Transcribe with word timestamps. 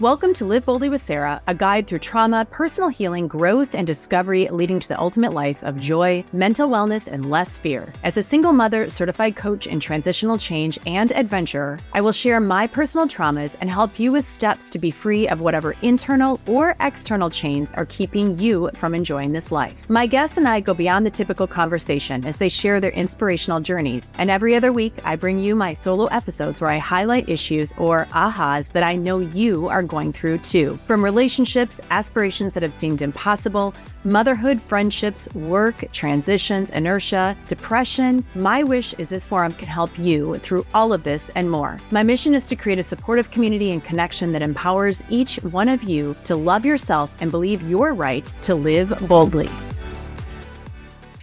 Welcome 0.00 0.32
to 0.32 0.46
Live 0.46 0.64
Boldly 0.64 0.88
with 0.88 1.02
Sarah, 1.02 1.42
a 1.46 1.54
guide 1.54 1.86
through 1.86 1.98
trauma, 1.98 2.46
personal 2.50 2.88
healing, 2.88 3.28
growth, 3.28 3.74
and 3.74 3.86
discovery 3.86 4.48
leading 4.48 4.80
to 4.80 4.88
the 4.88 4.98
ultimate 4.98 5.34
life 5.34 5.62
of 5.62 5.78
joy, 5.78 6.24
mental 6.32 6.70
wellness, 6.70 7.06
and 7.06 7.28
less 7.28 7.58
fear. 7.58 7.92
As 8.02 8.16
a 8.16 8.22
single 8.22 8.54
mother, 8.54 8.88
certified 8.88 9.36
coach 9.36 9.66
in 9.66 9.78
transitional 9.78 10.38
change 10.38 10.78
and 10.86 11.12
adventure, 11.12 11.78
I 11.92 12.00
will 12.00 12.12
share 12.12 12.40
my 12.40 12.66
personal 12.66 13.08
traumas 13.08 13.56
and 13.60 13.68
help 13.68 13.98
you 13.98 14.10
with 14.10 14.26
steps 14.26 14.70
to 14.70 14.78
be 14.78 14.90
free 14.90 15.28
of 15.28 15.42
whatever 15.42 15.76
internal 15.82 16.40
or 16.46 16.76
external 16.80 17.28
chains 17.28 17.70
are 17.72 17.84
keeping 17.84 18.38
you 18.38 18.70
from 18.76 18.94
enjoying 18.94 19.32
this 19.32 19.52
life. 19.52 19.76
My 19.90 20.06
guests 20.06 20.38
and 20.38 20.48
I 20.48 20.60
go 20.60 20.72
beyond 20.72 21.04
the 21.04 21.10
typical 21.10 21.46
conversation 21.46 22.24
as 22.24 22.38
they 22.38 22.48
share 22.48 22.80
their 22.80 22.92
inspirational 22.92 23.60
journeys. 23.60 24.06
And 24.14 24.30
every 24.30 24.56
other 24.56 24.72
week, 24.72 24.94
I 25.04 25.16
bring 25.16 25.38
you 25.38 25.54
my 25.54 25.74
solo 25.74 26.06
episodes 26.06 26.62
where 26.62 26.70
I 26.70 26.78
highlight 26.78 27.28
issues 27.28 27.74
or 27.76 28.06
ahas 28.12 28.72
that 28.72 28.82
I 28.82 28.96
know 28.96 29.18
you 29.18 29.68
are 29.68 29.89
going 29.90 30.12
through 30.12 30.38
too. 30.38 30.78
From 30.86 31.04
relationships, 31.04 31.80
aspirations 31.90 32.54
that 32.54 32.62
have 32.62 32.72
seemed 32.72 33.02
impossible, 33.02 33.74
motherhood, 34.04 34.62
friendships, 34.62 35.28
work, 35.34 35.84
transitions, 35.92 36.70
inertia, 36.70 37.36
depression, 37.48 38.24
my 38.34 38.62
wish 38.62 38.94
is 38.94 39.10
this 39.10 39.26
forum 39.26 39.52
can 39.52 39.68
help 39.68 39.98
you 39.98 40.38
through 40.38 40.64
all 40.72 40.94
of 40.94 41.02
this 41.02 41.30
and 41.34 41.50
more. 41.50 41.78
My 41.90 42.02
mission 42.02 42.34
is 42.34 42.48
to 42.48 42.56
create 42.56 42.78
a 42.78 42.82
supportive 42.82 43.30
community 43.30 43.72
and 43.72 43.84
connection 43.84 44.32
that 44.32 44.40
empowers 44.40 45.02
each 45.10 45.36
one 45.42 45.68
of 45.68 45.82
you 45.82 46.16
to 46.24 46.36
love 46.36 46.64
yourself 46.64 47.14
and 47.20 47.30
believe 47.30 47.60
you're 47.68 47.92
right 47.92 48.32
to 48.42 48.54
live 48.54 48.96
boldly. 49.08 49.50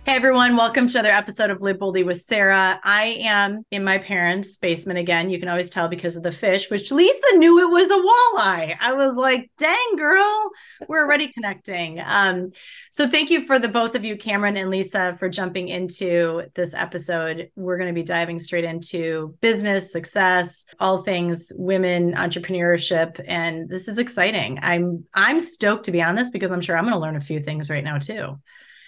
Hey 0.07 0.15
everyone, 0.15 0.55
welcome 0.55 0.87
to 0.87 0.99
another 0.99 1.13
episode 1.13 1.49
of 1.49 1.61
Live 1.61 1.79
Boldly 1.79 2.03
with 2.03 2.21
Sarah. 2.21 2.79
I 2.81 3.17
am 3.23 3.65
in 3.71 3.83
my 3.83 3.97
parents' 3.97 4.55
basement 4.55 4.97
again. 4.97 5.29
You 5.29 5.37
can 5.37 5.49
always 5.49 5.69
tell 5.69 5.89
because 5.89 6.15
of 6.15 6.23
the 6.23 6.31
fish, 6.31 6.69
which 6.69 6.93
Lisa 6.93 7.35
knew 7.35 7.59
it 7.59 7.69
was 7.69 7.91
a 7.91 8.39
walleye. 8.39 8.77
I 8.79 8.93
was 8.93 9.15
like, 9.17 9.51
dang 9.57 9.95
girl, 9.97 10.49
we're 10.87 11.03
already 11.03 11.27
connecting. 11.33 11.99
Um, 11.99 12.53
so 12.89 13.05
thank 13.05 13.29
you 13.29 13.45
for 13.45 13.59
the 13.59 13.67
both 13.67 13.95
of 13.95 14.05
you, 14.05 14.15
Cameron 14.15 14.55
and 14.55 14.69
Lisa, 14.69 15.17
for 15.19 15.27
jumping 15.27 15.67
into 15.67 16.43
this 16.55 16.73
episode. 16.73 17.49
We're 17.57 17.77
going 17.77 17.93
to 17.93 17.93
be 17.93 18.03
diving 18.03 18.39
straight 18.39 18.63
into 18.63 19.35
business, 19.41 19.91
success, 19.91 20.67
all 20.79 21.03
things 21.03 21.51
women, 21.57 22.13
entrepreneurship, 22.13 23.21
and 23.27 23.67
this 23.67 23.89
is 23.89 23.97
exciting. 23.97 24.59
I'm 24.61 25.03
I'm 25.15 25.41
stoked 25.41 25.83
to 25.83 25.91
be 25.91 26.01
on 26.01 26.15
this 26.15 26.29
because 26.29 26.51
I'm 26.51 26.61
sure 26.61 26.77
I'm 26.77 26.85
going 26.85 26.93
to 26.93 27.01
learn 27.01 27.17
a 27.17 27.21
few 27.21 27.41
things 27.41 27.69
right 27.69 27.83
now 27.83 27.97
too. 27.97 28.37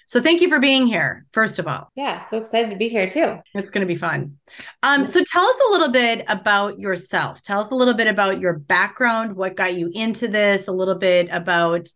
So 0.10 0.20
thank 0.20 0.42
you 0.42 0.50
for 0.50 0.58
being 0.58 0.88
here, 0.88 1.28
first 1.34 1.60
of 1.60 1.68
all. 1.68 1.92
Yeah, 1.94 2.18
so 2.18 2.40
excited 2.40 2.72
to 2.72 2.76
be 2.76 2.90
here 2.90 3.08
too. 3.08 3.38
It's 3.54 3.70
going 3.70 3.82
to 3.82 3.94
be 3.94 3.94
fun. 3.94 4.40
Um, 4.82 5.06
so 5.06 5.24
tell 5.24 5.46
us 5.46 5.56
a 5.68 5.72
little 5.72 5.92
bit 5.92 6.26
about 6.28 6.80
yourself. 6.80 7.44
Tell 7.44 7.60
us 7.60 7.70
a 7.70 7.76
little 7.76 7.94
bit 7.94 8.08
about 8.08 8.40
your 8.40 8.58
background, 8.58 9.36
what 9.36 9.56
got 9.56 9.76
you 9.76 9.92
into 9.94 10.28
this, 10.28 10.68
a 10.68 10.72
little 10.72 10.98
bit 10.98 11.30
about 11.32 11.90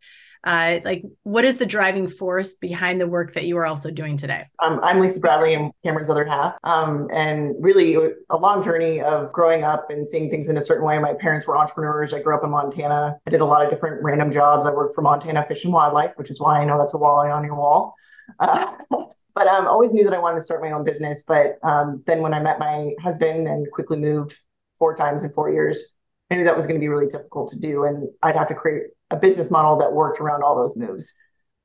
uh, 0.43 0.79
like 0.83 1.03
what 1.23 1.45
is 1.45 1.57
the 1.57 1.65
driving 1.65 2.07
force 2.07 2.55
behind 2.55 2.99
the 2.99 3.07
work 3.07 3.33
that 3.33 3.45
you 3.45 3.57
are 3.57 3.65
also 3.65 3.89
doing 3.89 4.17
today? 4.17 4.45
Um, 4.59 4.79
I'm 4.83 4.99
Lisa 4.99 5.19
Bradley, 5.19 5.55
I'm 5.55 5.71
Cameron's 5.83 6.09
other 6.09 6.25
half. 6.25 6.55
Um, 6.63 7.07
and 7.13 7.55
really 7.59 7.95
a 8.29 8.37
long 8.37 8.61
journey 8.61 9.01
of 9.01 9.31
growing 9.31 9.63
up 9.63 9.89
and 9.89 10.07
seeing 10.07 10.29
things 10.29 10.49
in 10.49 10.57
a 10.57 10.61
certain 10.61 10.85
way. 10.85 10.99
My 10.99 11.13
parents 11.13 11.47
were 11.47 11.57
entrepreneurs. 11.57 12.13
I 12.13 12.19
grew 12.19 12.35
up 12.35 12.43
in 12.43 12.49
Montana. 12.49 13.17
I 13.25 13.29
did 13.29 13.41
a 13.41 13.45
lot 13.45 13.63
of 13.63 13.71
different 13.71 14.03
random 14.03 14.31
jobs. 14.31 14.65
I 14.65 14.71
worked 14.71 14.95
for 14.95 15.01
Montana 15.01 15.45
Fish 15.47 15.63
and 15.63 15.73
Wildlife, 15.73 16.11
which 16.15 16.29
is 16.29 16.39
why 16.39 16.59
I 16.59 16.65
know 16.65 16.77
that's 16.77 16.93
a 16.93 16.97
walleye 16.97 17.33
on 17.33 17.43
your 17.43 17.55
wall. 17.55 17.95
Uh, 18.39 18.73
but 18.89 19.47
I 19.47 19.57
um, 19.57 19.67
always 19.67 19.93
knew 19.93 20.03
that 20.03 20.13
I 20.13 20.19
wanted 20.19 20.35
to 20.35 20.41
start 20.41 20.61
my 20.61 20.71
own 20.71 20.83
business. 20.83 21.23
But 21.25 21.57
um, 21.63 22.03
then 22.05 22.21
when 22.21 22.33
I 22.33 22.41
met 22.41 22.59
my 22.59 22.91
husband 23.01 23.47
and 23.47 23.65
quickly 23.71 23.97
moved 23.97 24.35
four 24.77 24.95
times 24.95 25.23
in 25.23 25.31
four 25.31 25.51
years, 25.51 25.93
I 26.29 26.35
knew 26.35 26.43
that 26.45 26.55
was 26.55 26.67
going 26.67 26.79
to 26.79 26.83
be 26.83 26.89
really 26.89 27.07
difficult 27.07 27.49
to 27.51 27.59
do. 27.59 27.85
And 27.85 28.09
I'd 28.21 28.35
have 28.35 28.47
to 28.49 28.55
create 28.55 28.87
a 29.13 29.17
business 29.17 29.51
model 29.51 29.77
that 29.77 29.93
worked 29.93 30.19
around 30.19 30.43
all 30.43 30.55
those 30.55 30.75
moves. 30.75 31.13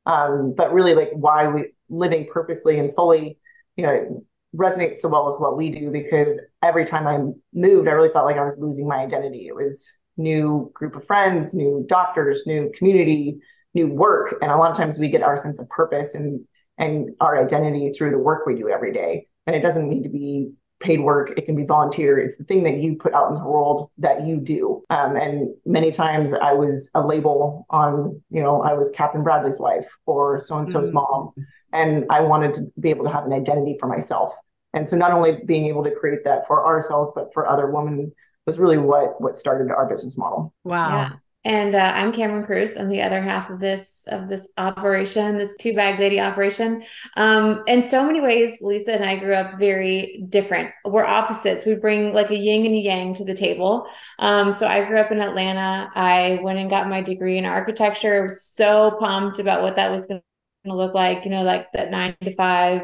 Um, 0.06 0.54
but 0.56 0.72
really, 0.72 0.94
like 0.94 1.10
why 1.12 1.48
we 1.48 1.72
living 1.88 2.28
purposely 2.32 2.78
and 2.78 2.94
fully, 2.94 3.38
you 3.76 3.84
know, 3.84 4.24
resonates 4.54 4.98
so 4.98 5.08
well 5.08 5.32
with 5.32 5.40
what 5.40 5.56
we 5.56 5.70
do 5.70 5.90
because 5.90 6.38
every 6.62 6.84
time 6.84 7.06
I 7.06 7.18
moved, 7.52 7.88
I 7.88 7.92
really 7.92 8.12
felt 8.12 8.26
like 8.26 8.36
I 8.36 8.44
was 8.44 8.58
losing 8.58 8.86
my 8.86 8.98
identity. 8.98 9.46
It 9.48 9.54
was 9.54 9.92
new 10.16 10.70
group 10.74 10.94
of 10.94 11.06
friends, 11.06 11.54
new 11.54 11.84
doctors, 11.88 12.42
new 12.46 12.70
community, 12.76 13.38
new 13.74 13.88
work, 13.88 14.34
and 14.42 14.50
a 14.50 14.56
lot 14.56 14.70
of 14.70 14.76
times 14.76 14.98
we 14.98 15.08
get 15.08 15.22
our 15.22 15.38
sense 15.38 15.58
of 15.58 15.68
purpose 15.68 16.14
and 16.14 16.44
and 16.76 17.10
our 17.20 17.42
identity 17.42 17.90
through 17.92 18.10
the 18.10 18.18
work 18.18 18.46
we 18.46 18.54
do 18.54 18.68
every 18.68 18.92
day. 18.92 19.26
And 19.46 19.56
it 19.56 19.60
doesn't 19.60 19.88
need 19.88 20.04
to 20.04 20.08
be 20.08 20.52
paid 20.80 21.00
work 21.00 21.30
it 21.36 21.44
can 21.44 21.56
be 21.56 21.64
volunteer 21.64 22.18
it's 22.18 22.36
the 22.36 22.44
thing 22.44 22.62
that 22.62 22.76
you 22.76 22.94
put 22.94 23.12
out 23.12 23.28
in 23.28 23.34
the 23.34 23.44
world 23.44 23.90
that 23.98 24.26
you 24.26 24.38
do. 24.38 24.82
Um, 24.90 25.16
and 25.16 25.54
many 25.66 25.90
times 25.90 26.34
i 26.34 26.52
was 26.52 26.90
a 26.94 27.04
label 27.04 27.66
on 27.70 28.20
you 28.30 28.42
know 28.42 28.62
i 28.62 28.72
was 28.72 28.90
captain 28.90 29.22
bradley's 29.22 29.58
wife 29.58 29.88
or 30.06 30.40
so 30.40 30.58
and 30.58 30.68
so's 30.68 30.92
mom 30.92 31.32
and 31.72 32.04
i 32.10 32.20
wanted 32.20 32.54
to 32.54 32.72
be 32.78 32.90
able 32.90 33.04
to 33.04 33.10
have 33.10 33.24
an 33.24 33.32
identity 33.32 33.76
for 33.78 33.86
myself. 33.86 34.34
And 34.74 34.86
so 34.86 34.96
not 34.96 35.12
only 35.12 35.38
being 35.46 35.66
able 35.66 35.82
to 35.84 35.90
create 35.90 36.24
that 36.24 36.46
for 36.46 36.64
ourselves 36.64 37.10
but 37.14 37.32
for 37.32 37.48
other 37.48 37.70
women 37.70 38.12
was 38.46 38.58
really 38.58 38.78
what 38.78 39.20
what 39.20 39.36
started 39.36 39.70
our 39.70 39.86
business 39.86 40.16
model. 40.16 40.54
Wow. 40.64 40.90
Yeah. 40.90 41.12
And 41.48 41.74
uh, 41.74 41.92
I'm 41.94 42.12
Cameron 42.12 42.44
Cruse. 42.44 42.76
I'm 42.76 42.90
the 42.90 43.00
other 43.00 43.22
half 43.22 43.48
of 43.48 43.58
this 43.58 44.04
of 44.08 44.28
this 44.28 44.52
operation, 44.58 45.38
this 45.38 45.56
two 45.56 45.72
bag 45.72 45.98
lady 45.98 46.20
operation. 46.20 46.84
Um, 47.16 47.64
in 47.66 47.82
so 47.82 48.06
many 48.06 48.20
ways, 48.20 48.60
Lisa 48.60 48.92
and 48.92 49.02
I 49.02 49.16
grew 49.16 49.32
up 49.32 49.58
very 49.58 50.26
different. 50.28 50.72
We're 50.84 51.06
opposites. 51.06 51.64
We 51.64 51.76
bring 51.76 52.12
like 52.12 52.28
a 52.28 52.36
yin 52.36 52.66
and 52.66 52.74
a 52.74 52.78
yang 52.78 53.14
to 53.14 53.24
the 53.24 53.34
table. 53.34 53.88
Um, 54.18 54.52
so 54.52 54.66
I 54.66 54.84
grew 54.84 54.98
up 54.98 55.10
in 55.10 55.22
Atlanta. 55.22 55.90
I 55.94 56.38
went 56.42 56.58
and 56.58 56.68
got 56.68 56.90
my 56.90 57.00
degree 57.00 57.38
in 57.38 57.46
architecture. 57.46 58.18
I 58.18 58.24
was 58.24 58.44
so 58.44 58.98
pumped 59.00 59.38
about 59.38 59.62
what 59.62 59.76
that 59.76 59.90
was 59.90 60.04
going 60.04 60.20
to 60.66 60.74
look 60.74 60.92
like. 60.92 61.24
You 61.24 61.30
know, 61.30 61.44
like 61.44 61.72
that 61.72 61.90
nine 61.90 62.14
to 62.24 62.34
five. 62.34 62.82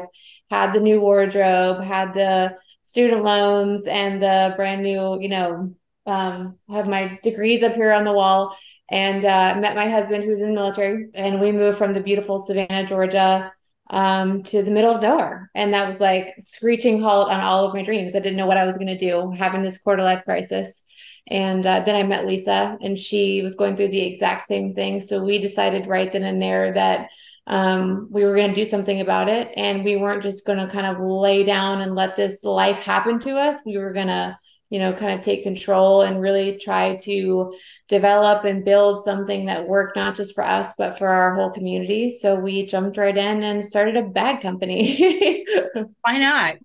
Had 0.49 0.73
the 0.73 0.79
new 0.79 0.99
wardrobe. 1.01 1.83
Had 1.83 2.15
the 2.15 2.57
student 2.81 3.23
loans 3.23 3.85
and 3.85 4.19
the 4.19 4.55
brand 4.57 4.81
new, 4.81 5.21
you 5.21 5.29
know, 5.29 5.75
um, 6.05 6.57
have 6.69 6.87
my 6.87 7.19
degrees 7.23 7.63
up 7.63 7.73
here 7.73 7.91
on 7.91 8.03
the 8.03 8.13
wall 8.13 8.55
and 8.89 9.25
uh, 9.25 9.55
met 9.59 9.75
my 9.75 9.89
husband 9.89 10.23
who's 10.23 10.41
in 10.41 10.49
the 10.49 10.53
military 10.53 11.07
and 11.15 11.41
we 11.41 11.51
moved 11.51 11.77
from 11.77 11.93
the 11.93 12.01
beautiful 12.01 12.39
savannah 12.39 12.87
georgia 12.87 13.51
um, 13.89 14.43
to 14.43 14.63
the 14.63 14.71
middle 14.71 14.93
of 14.93 15.01
nowhere. 15.01 15.49
And 15.53 15.73
that 15.73 15.87
was 15.87 15.99
like 15.99 16.33
screeching 16.39 17.01
halt 17.01 17.29
on 17.29 17.39
all 17.39 17.67
of 17.67 17.73
my 17.73 17.83
dreams. 17.83 18.15
I 18.15 18.19
didn't 18.19 18.37
know 18.37 18.47
what 18.47 18.57
i 18.57 18.65
was 18.65 18.77
going 18.77 18.87
to 18.87 18.97
do 18.97 19.31
having 19.31 19.63
this 19.63 19.77
quarter 19.77 20.03
life 20.03 20.23
crisis. 20.25 20.83
And 21.27 21.65
uh, 21.65 21.81
then 21.81 21.95
i 21.95 22.03
met 22.03 22.25
lisa 22.25 22.77
and 22.81 22.99
she 22.99 23.41
was 23.41 23.55
going 23.55 23.75
through 23.75 23.89
the 23.89 24.05
exact 24.05 24.45
same 24.45 24.73
thing. 24.73 24.99
So 24.99 25.23
we 25.23 25.39
decided 25.39 25.87
right 25.87 26.11
then 26.11 26.23
and 26.23 26.41
there 26.41 26.71
that 26.73 27.09
um, 27.47 28.07
we 28.09 28.25
were 28.25 28.35
going 28.35 28.49
to 28.49 28.55
do 28.55 28.65
something 28.65 29.01
about 29.01 29.29
it. 29.29 29.51
And 29.55 29.83
we 29.83 29.97
weren't 29.97 30.23
just 30.23 30.47
going 30.47 30.59
to 30.59 30.67
kind 30.67 30.87
of 30.87 30.99
lay 30.99 31.43
down 31.43 31.81
and 31.81 31.95
let 31.95 32.15
this 32.15 32.43
life 32.43 32.77
happen 32.77 33.19
to 33.19 33.35
us. 33.35 33.59
We 33.65 33.77
were 33.77 33.93
going 33.93 34.07
to 34.07 34.37
you 34.75 34.79
know, 34.79 34.91
kind 34.91 35.17
of 35.17 35.23
take 35.23 35.41
control 35.41 36.01
and 36.01 36.19
really 36.19 36.57
try 36.57 36.97
to 36.97 37.55
develop 37.87 38.43
and 38.43 38.65
build 38.65 39.01
something 39.01 39.45
that 39.45 39.65
worked 39.65 39.95
not 39.95 40.17
just 40.17 40.35
for 40.35 40.43
us, 40.43 40.73
but 40.77 40.97
for 40.97 41.07
our 41.07 41.33
whole 41.33 41.49
community. 41.49 42.11
So 42.11 42.37
we 42.37 42.65
jumped 42.65 42.97
right 42.97 43.15
in 43.15 43.43
and 43.43 43.65
started 43.65 43.95
a 43.95 44.01
bag 44.03 44.41
company. 44.41 45.45
Why 46.01 46.17
not? 46.17 46.55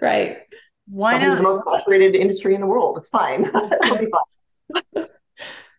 Right. 0.00 0.38
Why 0.86 1.18
not? 1.18 1.36
The 1.36 1.42
most 1.42 1.64
saturated 1.64 2.16
industry 2.16 2.54
in 2.54 2.62
the 2.62 2.66
world. 2.66 2.96
It's 2.96 3.10
fine. 3.10 3.52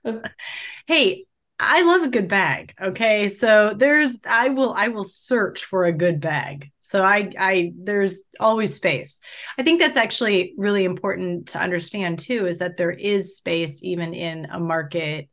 hey, 0.85 1.25
I 1.59 1.83
love 1.83 2.03
a 2.03 2.09
good 2.09 2.27
bag. 2.27 2.73
Okay. 2.81 3.29
So 3.29 3.73
there's 3.73 4.19
I 4.29 4.49
will 4.49 4.73
I 4.73 4.89
will 4.89 5.05
search 5.05 5.65
for 5.65 5.85
a 5.85 5.93
good 5.93 6.19
bag. 6.19 6.71
So 6.81 7.01
I 7.01 7.31
I 7.39 7.71
there's 7.77 8.23
always 8.39 8.75
space. 8.75 9.21
I 9.57 9.63
think 9.63 9.79
that's 9.79 9.95
actually 9.95 10.53
really 10.57 10.83
important 10.83 11.47
to 11.49 11.59
understand 11.59 12.19
too 12.19 12.45
is 12.45 12.59
that 12.59 12.77
there 12.77 12.91
is 12.91 13.37
space 13.37 13.83
even 13.83 14.13
in 14.13 14.45
a 14.45 14.59
market 14.59 15.29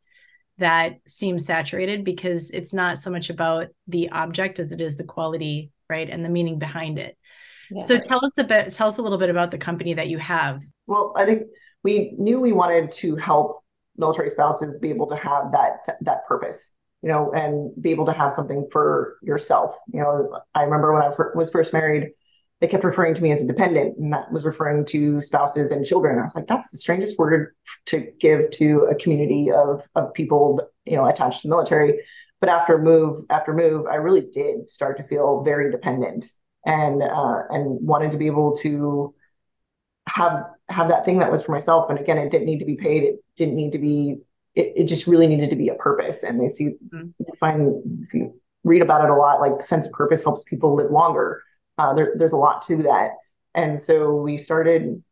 that 0.59 0.99
seems 1.05 1.45
saturated 1.45 2.05
because 2.05 2.51
it's 2.51 2.73
not 2.73 2.99
so 2.99 3.09
much 3.09 3.29
about 3.29 3.67
the 3.87 4.09
object 4.11 4.59
as 4.59 4.71
it 4.71 4.81
is 4.81 4.95
the 4.95 5.03
quality, 5.03 5.71
right? 5.89 6.09
And 6.09 6.23
the 6.23 6.29
meaning 6.29 6.59
behind 6.59 6.99
it. 6.99 7.17
So 7.79 7.97
tell 7.97 8.23
us 8.23 8.31
a 8.37 8.43
bit 8.43 8.71
tell 8.73 8.87
us 8.87 8.97
a 8.97 9.01
little 9.01 9.17
bit 9.17 9.29
about 9.29 9.51
the 9.51 9.57
company 9.57 9.95
that 9.95 10.07
you 10.07 10.19
have. 10.19 10.61
Well, 10.85 11.13
I 11.15 11.25
think 11.25 11.47
we 11.83 12.13
knew 12.17 12.39
we 12.39 12.53
wanted 12.53 12.91
to 12.93 13.15
help 13.15 13.62
military 13.97 14.29
spouses 14.29 14.77
be 14.79 14.89
able 14.89 15.07
to 15.07 15.15
have 15.15 15.51
that 15.51 15.97
that 16.01 16.25
purpose 16.27 16.71
you 17.01 17.09
know 17.09 17.31
and 17.33 17.71
be 17.81 17.91
able 17.91 18.05
to 18.05 18.13
have 18.13 18.31
something 18.31 18.67
for 18.71 19.17
yourself. 19.21 19.75
You 19.91 20.01
know 20.01 20.39
i 20.55 20.63
remember 20.63 20.93
when 20.93 21.03
i 21.03 21.11
was 21.35 21.51
first 21.51 21.73
married 21.73 22.11
they 22.61 22.67
kept 22.67 22.85
referring 22.85 23.13
to 23.13 23.21
me 23.21 23.31
as 23.33 23.43
a 23.43 23.47
dependent 23.47 23.97
and 23.97 24.13
that 24.13 24.31
was 24.31 24.45
referring 24.45 24.85
to 24.85 25.21
spouses 25.21 25.71
and 25.71 25.83
children. 25.85 26.17
I 26.17 26.23
was 26.23 26.35
like 26.35 26.47
that's 26.47 26.71
the 26.71 26.77
strangest 26.77 27.19
word 27.19 27.53
to 27.87 28.07
give 28.19 28.49
to 28.51 28.87
a 28.89 28.95
community 28.95 29.51
of 29.51 29.81
of 29.95 30.13
people 30.13 30.61
you 30.85 30.95
know 30.95 31.05
attached 31.05 31.41
to 31.41 31.47
the 31.47 31.53
military. 31.53 31.99
But 32.39 32.49
after 32.49 32.77
move 32.77 33.25
after 33.29 33.53
move 33.53 33.85
i 33.87 33.95
really 33.95 34.21
did 34.21 34.69
start 34.69 34.97
to 34.97 35.03
feel 35.03 35.43
very 35.43 35.71
dependent 35.71 36.27
and 36.65 37.03
uh, 37.03 37.41
and 37.49 37.85
wanted 37.85 38.11
to 38.11 38.17
be 38.17 38.27
able 38.27 38.53
to 38.55 39.13
have 40.07 40.45
have 40.73 40.89
that 40.89 41.05
thing 41.05 41.19
that 41.19 41.31
was 41.31 41.43
for 41.43 41.51
myself 41.51 41.89
and 41.89 41.99
again 41.99 42.17
it 42.17 42.29
didn't 42.29 42.45
need 42.45 42.59
to 42.59 42.65
be 42.65 42.75
paid 42.75 43.03
it 43.03 43.23
didn't 43.37 43.55
need 43.55 43.71
to 43.71 43.79
be 43.79 44.17
it, 44.55 44.73
it 44.75 44.83
just 44.85 45.07
really 45.07 45.27
needed 45.27 45.49
to 45.49 45.55
be 45.55 45.69
a 45.69 45.75
purpose. 45.75 46.23
And 46.23 46.39
they 46.39 46.47
see, 46.47 46.75
mm-hmm. 46.93 47.09
find 47.39 48.03
if 48.03 48.13
you 48.13 48.39
read 48.63 48.81
about 48.81 49.03
it 49.03 49.09
a 49.09 49.15
lot, 49.15 49.39
like 49.39 49.61
sense 49.61 49.87
of 49.87 49.93
purpose 49.93 50.23
helps 50.23 50.43
people 50.43 50.75
live 50.75 50.91
longer. 50.91 51.41
Uh, 51.77 51.93
there, 51.93 52.13
there's 52.15 52.31
a 52.31 52.37
lot 52.37 52.61
to 52.63 52.77
that. 52.83 53.11
And 53.55 53.79
so 53.79 54.15
we 54.15 54.37
started 54.37 55.03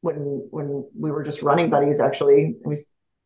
when 0.00 0.46
when 0.50 0.84
we 0.98 1.10
were 1.10 1.22
just 1.22 1.42
running 1.42 1.70
buddies. 1.70 2.00
Actually, 2.00 2.56
we 2.64 2.76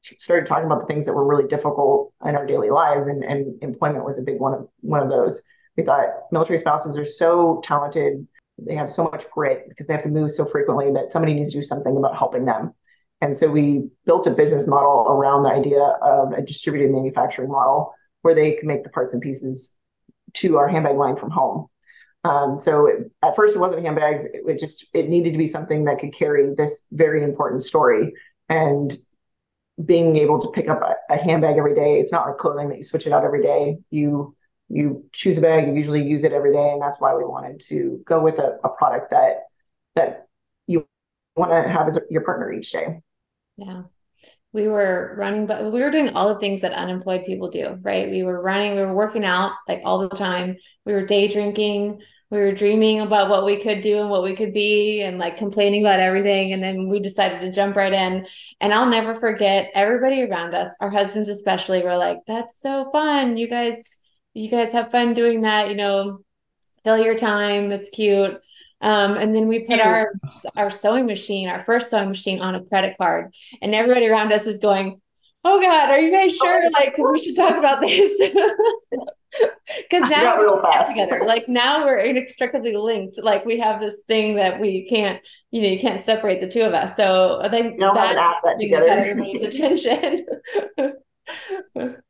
started 0.02 0.46
talking 0.46 0.66
about 0.66 0.80
the 0.80 0.86
things 0.86 1.06
that 1.06 1.14
were 1.14 1.26
really 1.26 1.48
difficult 1.48 2.12
in 2.24 2.36
our 2.36 2.46
daily 2.46 2.70
lives, 2.70 3.06
and, 3.06 3.24
and 3.24 3.62
employment 3.62 4.04
was 4.04 4.18
a 4.18 4.22
big 4.22 4.38
one 4.38 4.54
of 4.54 4.68
one 4.80 5.00
of 5.00 5.08
those. 5.08 5.42
We 5.76 5.84
thought 5.84 6.08
military 6.32 6.58
spouses 6.58 6.98
are 6.98 7.04
so 7.06 7.62
talented; 7.64 8.26
they 8.58 8.74
have 8.74 8.90
so 8.90 9.04
much 9.04 9.30
grit 9.30 9.66
because 9.68 9.86
they 9.86 9.94
have 9.94 10.02
to 10.02 10.08
move 10.08 10.30
so 10.30 10.44
frequently 10.44 10.92
that 10.92 11.10
somebody 11.12 11.34
needs 11.34 11.52
to 11.52 11.58
do 11.58 11.64
something 11.64 11.96
about 11.96 12.16
helping 12.16 12.44
them. 12.44 12.74
And 13.20 13.36
so 13.36 13.50
we 13.50 13.88
built 14.06 14.26
a 14.26 14.30
business 14.30 14.66
model 14.66 15.06
around 15.08 15.42
the 15.42 15.50
idea 15.50 15.80
of 15.80 16.32
a 16.32 16.42
distributed 16.42 16.90
manufacturing 16.90 17.50
model 17.50 17.92
where 18.22 18.34
they 18.34 18.52
can 18.52 18.68
make 18.68 18.84
the 18.84 18.90
parts 18.90 19.12
and 19.12 19.22
pieces 19.22 19.76
to 20.34 20.56
our 20.58 20.68
handbag 20.68 20.96
line 20.96 21.16
from 21.16 21.30
home. 21.30 21.66
Um, 22.24 22.58
so 22.58 22.86
it, 22.86 23.10
at 23.22 23.36
first 23.36 23.56
it 23.56 23.58
wasn't 23.58 23.82
handbags. 23.82 24.24
It, 24.24 24.42
it 24.46 24.58
just 24.58 24.86
it 24.92 25.08
needed 25.08 25.32
to 25.32 25.38
be 25.38 25.46
something 25.46 25.84
that 25.84 25.98
could 25.98 26.14
carry 26.14 26.52
this 26.54 26.84
very 26.92 27.22
important 27.22 27.64
story. 27.64 28.12
And 28.48 28.92
being 29.84 30.16
able 30.16 30.40
to 30.40 30.50
pick 30.50 30.68
up 30.68 30.80
a, 30.82 31.14
a, 31.14 31.16
handbag 31.16 31.56
every 31.56 31.74
day, 31.74 32.00
it's 32.00 32.10
not 32.10 32.26
like 32.26 32.36
clothing 32.36 32.68
that 32.68 32.78
you 32.78 32.84
switch 32.84 33.06
it 33.06 33.12
out 33.12 33.24
every 33.24 33.42
day. 33.42 33.78
You 33.90 34.34
you 34.68 35.04
choose 35.12 35.38
a 35.38 35.40
bag, 35.40 35.66
you 35.66 35.74
usually 35.74 36.02
use 36.02 36.24
it 36.24 36.32
every 36.32 36.52
day, 36.52 36.70
and 36.72 36.82
that's 36.82 37.00
why 37.00 37.14
we 37.14 37.24
wanted 37.24 37.60
to 37.60 38.02
go 38.04 38.22
with 38.22 38.38
a, 38.38 38.58
a 38.64 38.68
product 38.68 39.10
that 39.10 39.44
that 39.94 40.28
you 40.66 40.86
want 41.36 41.50
to 41.50 41.70
have 41.70 41.86
as 41.86 41.98
your 42.10 42.22
partner 42.22 42.52
each 42.52 42.72
day. 42.72 43.00
Yeah. 43.56 43.82
We 44.52 44.66
were 44.66 45.14
running 45.18 45.46
but 45.46 45.70
we 45.72 45.80
were 45.80 45.90
doing 45.90 46.10
all 46.10 46.32
the 46.32 46.40
things 46.40 46.62
that 46.62 46.72
unemployed 46.72 47.24
people 47.26 47.50
do 47.50 47.78
right? 47.82 48.08
We 48.10 48.22
were 48.22 48.40
running 48.40 48.74
we 48.74 48.82
were 48.82 48.94
working 48.94 49.24
out 49.24 49.52
like 49.66 49.82
all 49.84 49.98
the 49.98 50.16
time. 50.16 50.56
We 50.84 50.92
were 50.92 51.04
day 51.04 51.28
drinking 51.28 52.00
we 52.30 52.38
were 52.38 52.52
dreaming 52.52 53.00
about 53.00 53.30
what 53.30 53.46
we 53.46 53.56
could 53.56 53.80
do 53.80 54.00
and 54.00 54.10
what 54.10 54.22
we 54.22 54.36
could 54.36 54.52
be 54.52 55.00
and 55.00 55.18
like 55.18 55.38
complaining 55.38 55.80
about 55.82 55.98
everything 56.00 56.52
and 56.52 56.62
then 56.62 56.86
we 56.88 57.00
decided 57.00 57.40
to 57.40 57.50
jump 57.50 57.76
right 57.76 57.92
in. 57.92 58.26
And 58.60 58.72
i'll 58.72 58.88
never 58.88 59.14
forget 59.14 59.70
everybody 59.74 60.22
around 60.22 60.54
us 60.54 60.76
our 60.80 60.90
husbands 60.90 61.28
especially 61.28 61.82
were 61.82 61.96
like 61.96 62.18
that's 62.26 62.60
so 62.60 62.90
fun. 62.92 63.36
You 63.36 63.48
guys 63.48 64.02
you 64.38 64.50
guys 64.50 64.72
have 64.72 64.90
fun 64.90 65.14
doing 65.14 65.40
that 65.40 65.68
you 65.68 65.76
know 65.76 66.18
fill 66.84 66.98
your 66.98 67.16
time 67.16 67.70
it's 67.72 67.90
cute 67.90 68.40
um, 68.80 69.16
and 69.16 69.34
then 69.34 69.48
we 69.48 69.64
put 69.64 69.80
our 69.80 70.12
our 70.56 70.70
sewing 70.70 71.06
machine, 71.06 71.48
our 71.48 71.64
first 71.64 71.90
sewing 71.90 72.08
machine, 72.08 72.40
on 72.40 72.54
a 72.54 72.64
credit 72.64 72.96
card, 72.96 73.34
and 73.60 73.74
everybody 73.74 74.06
around 74.06 74.32
us 74.32 74.46
is 74.46 74.58
going, 74.58 75.00
"Oh 75.44 75.60
God, 75.60 75.90
are 75.90 75.98
you 75.98 76.12
guys 76.12 76.36
sure? 76.36 76.70
Like, 76.70 76.96
we 76.96 77.18
should 77.18 77.36
talk 77.36 77.56
about 77.56 77.80
this." 77.80 78.30
Because 79.90 80.08
now 80.08 80.38
we're 80.38 80.48
together. 80.88 81.22
Like 81.26 81.48
now 81.48 81.84
we're 81.84 81.98
inextricably 81.98 82.74
linked. 82.74 83.18
Like 83.22 83.44
we 83.44 83.58
have 83.58 83.78
this 83.78 84.04
thing 84.04 84.36
that 84.36 84.58
we 84.58 84.88
can't, 84.88 85.24
you 85.50 85.60
know, 85.60 85.68
you 85.68 85.78
can't 85.78 86.00
separate 86.00 86.40
the 86.40 86.48
two 86.48 86.62
of 86.62 86.72
us. 86.72 86.96
So 86.96 87.38
I 87.42 87.50
think 87.50 87.78
that, 87.78 88.16
that 88.42 88.58
together. 88.58 88.86
attention. 89.42 90.26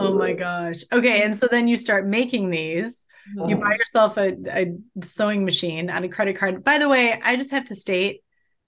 oh 0.00 0.14
my 0.14 0.32
gosh. 0.32 0.82
Okay, 0.92 1.22
and 1.22 1.36
so 1.36 1.48
then 1.50 1.68
you 1.68 1.76
start 1.76 2.06
making 2.06 2.50
these 2.50 3.06
you 3.46 3.56
buy 3.56 3.74
yourself 3.74 4.16
a, 4.16 4.36
a 4.48 4.74
sewing 5.02 5.44
machine 5.44 5.90
on 5.90 6.04
a 6.04 6.08
credit 6.08 6.36
card. 6.36 6.64
By 6.64 6.78
the 6.78 6.88
way, 6.88 7.18
I 7.22 7.36
just 7.36 7.50
have 7.52 7.66
to 7.66 7.76
state 7.76 8.22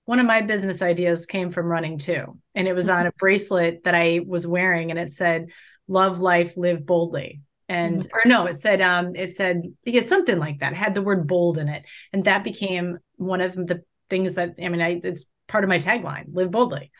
one 0.04 0.20
of 0.20 0.26
my 0.26 0.42
business 0.42 0.82
ideas 0.82 1.26
came 1.26 1.50
from 1.50 1.66
running 1.66 1.98
too. 1.98 2.38
And 2.54 2.68
it 2.68 2.74
was 2.74 2.88
on 2.88 3.06
a 3.06 3.12
bracelet 3.18 3.84
that 3.84 3.94
I 3.94 4.20
was 4.26 4.46
wearing 4.46 4.90
and 4.90 4.98
it 4.98 5.10
said, 5.10 5.46
Love 5.88 6.18
life, 6.18 6.56
live 6.56 6.86
boldly. 6.86 7.42
And 7.68 8.00
mm-hmm. 8.00 8.16
or 8.16 8.22
no, 8.26 8.46
it 8.46 8.54
said 8.54 8.80
um 8.80 9.14
it 9.16 9.32
said 9.32 9.62
yeah, 9.84 10.02
something 10.02 10.38
like 10.38 10.60
that. 10.60 10.72
It 10.72 10.76
had 10.76 10.94
the 10.94 11.02
word 11.02 11.26
bold 11.26 11.58
in 11.58 11.68
it. 11.68 11.84
And 12.12 12.24
that 12.24 12.44
became 12.44 12.98
one 13.16 13.40
of 13.40 13.54
the 13.54 13.82
things 14.10 14.36
that 14.36 14.54
I 14.62 14.68
mean 14.68 14.82
I 14.82 15.00
it's 15.02 15.26
part 15.48 15.64
of 15.64 15.68
my 15.68 15.78
tagline, 15.78 16.26
live 16.32 16.50
boldly. 16.50 16.90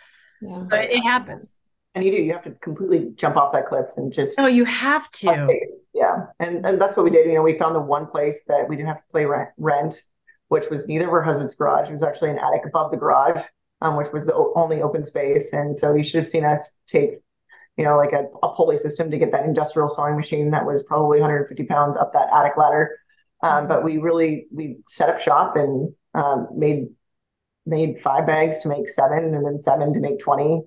Yeah. 0.42 0.58
So 0.58 0.76
it, 0.76 0.90
it 0.90 1.02
happens. 1.02 1.58
And 1.94 2.04
you 2.04 2.10
do, 2.10 2.16
you 2.16 2.32
have 2.32 2.44
to 2.44 2.50
completely 2.52 3.12
jump 3.14 3.36
off 3.36 3.52
that 3.52 3.66
cliff 3.68 3.86
and 3.96 4.12
just 4.12 4.38
Oh, 4.38 4.46
you 4.46 4.64
have 4.64 5.10
to. 5.12 5.30
yeah 5.94 6.26
and, 6.40 6.66
and 6.66 6.80
that's 6.80 6.96
what 6.96 7.04
we 7.04 7.10
did 7.10 7.26
you 7.26 7.34
know 7.34 7.42
we 7.42 7.56
found 7.58 7.74
the 7.74 7.80
one 7.80 8.06
place 8.06 8.40
that 8.48 8.68
we 8.68 8.76
didn't 8.76 8.88
have 8.88 8.98
to 8.98 9.12
pay 9.12 9.24
rent, 9.26 9.50
rent 9.58 10.02
which 10.48 10.68
was 10.70 10.88
neither 10.88 11.06
of 11.06 11.12
her 11.12 11.22
husband's 11.22 11.54
garage 11.54 11.88
it 11.88 11.92
was 11.92 12.02
actually 12.02 12.30
an 12.30 12.38
attic 12.38 12.62
above 12.66 12.90
the 12.90 12.96
garage 12.96 13.42
um, 13.80 13.96
which 13.96 14.08
was 14.12 14.26
the 14.26 14.34
only 14.56 14.82
open 14.82 15.02
space 15.04 15.52
and 15.52 15.78
so 15.78 15.94
you 15.94 16.02
should 16.04 16.18
have 16.18 16.26
seen 16.28 16.44
us 16.44 16.74
take 16.88 17.20
you 17.76 17.84
know 17.84 17.96
like 17.96 18.12
a, 18.12 18.26
a 18.42 18.54
pulley 18.54 18.76
system 18.76 19.10
to 19.10 19.18
get 19.18 19.30
that 19.32 19.44
industrial 19.44 19.88
sewing 19.88 20.16
machine 20.16 20.50
that 20.50 20.66
was 20.66 20.82
probably 20.82 21.20
150 21.20 21.64
pounds 21.64 21.96
up 21.96 22.12
that 22.12 22.28
attic 22.32 22.56
ladder. 22.56 22.98
Um, 23.42 23.68
but 23.68 23.84
we 23.84 23.98
really 23.98 24.46
we 24.52 24.78
set 24.88 25.08
up 25.10 25.20
shop 25.20 25.56
and 25.56 25.92
um, 26.14 26.48
made 26.56 26.86
made 27.66 28.00
five 28.00 28.26
bags 28.26 28.62
to 28.62 28.68
make 28.68 28.88
seven 28.88 29.34
and 29.34 29.44
then 29.44 29.58
seven 29.58 29.92
to 29.92 30.00
make 30.00 30.18
20 30.18 30.62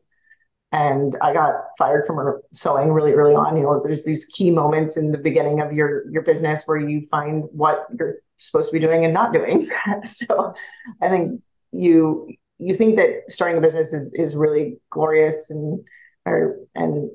and 0.72 1.16
I 1.22 1.34
got 1.34 1.56
fired 1.78 2.06
from 2.06 2.42
sewing 2.54 2.92
really 2.92 3.14
early 3.14 3.36
on. 3.36 3.56
You 3.56 3.64
know, 3.64 3.82
there's 3.84 4.04
these 4.04 4.26
key 4.26 4.52
moments 4.52 4.98
in 4.98 5.12
the 5.12 5.18
beginning 5.18 5.62
of 5.62 5.72
your 5.72 6.10
your 6.10 6.24
business 6.24 6.64
where 6.66 6.78
you 6.78 7.08
find 7.10 7.46
what 7.52 7.88
you're 7.98 8.18
supposed 8.38 8.70
to 8.70 8.74
be 8.74 8.80
doing 8.80 9.06
and 9.06 9.14
not 9.14 9.34
doing. 9.34 9.70
so 10.06 10.54
I 11.02 11.10
think 11.10 11.42
you 11.72 12.34
you 12.60 12.74
think 12.74 12.98
that 12.98 13.24
starting 13.30 13.58
a 13.58 13.62
business 13.62 13.94
is 13.94 14.12
is 14.14 14.36
really 14.36 14.78
glorious 14.90 15.50
and 15.50 15.88
or 16.26 16.58
and 16.76 17.12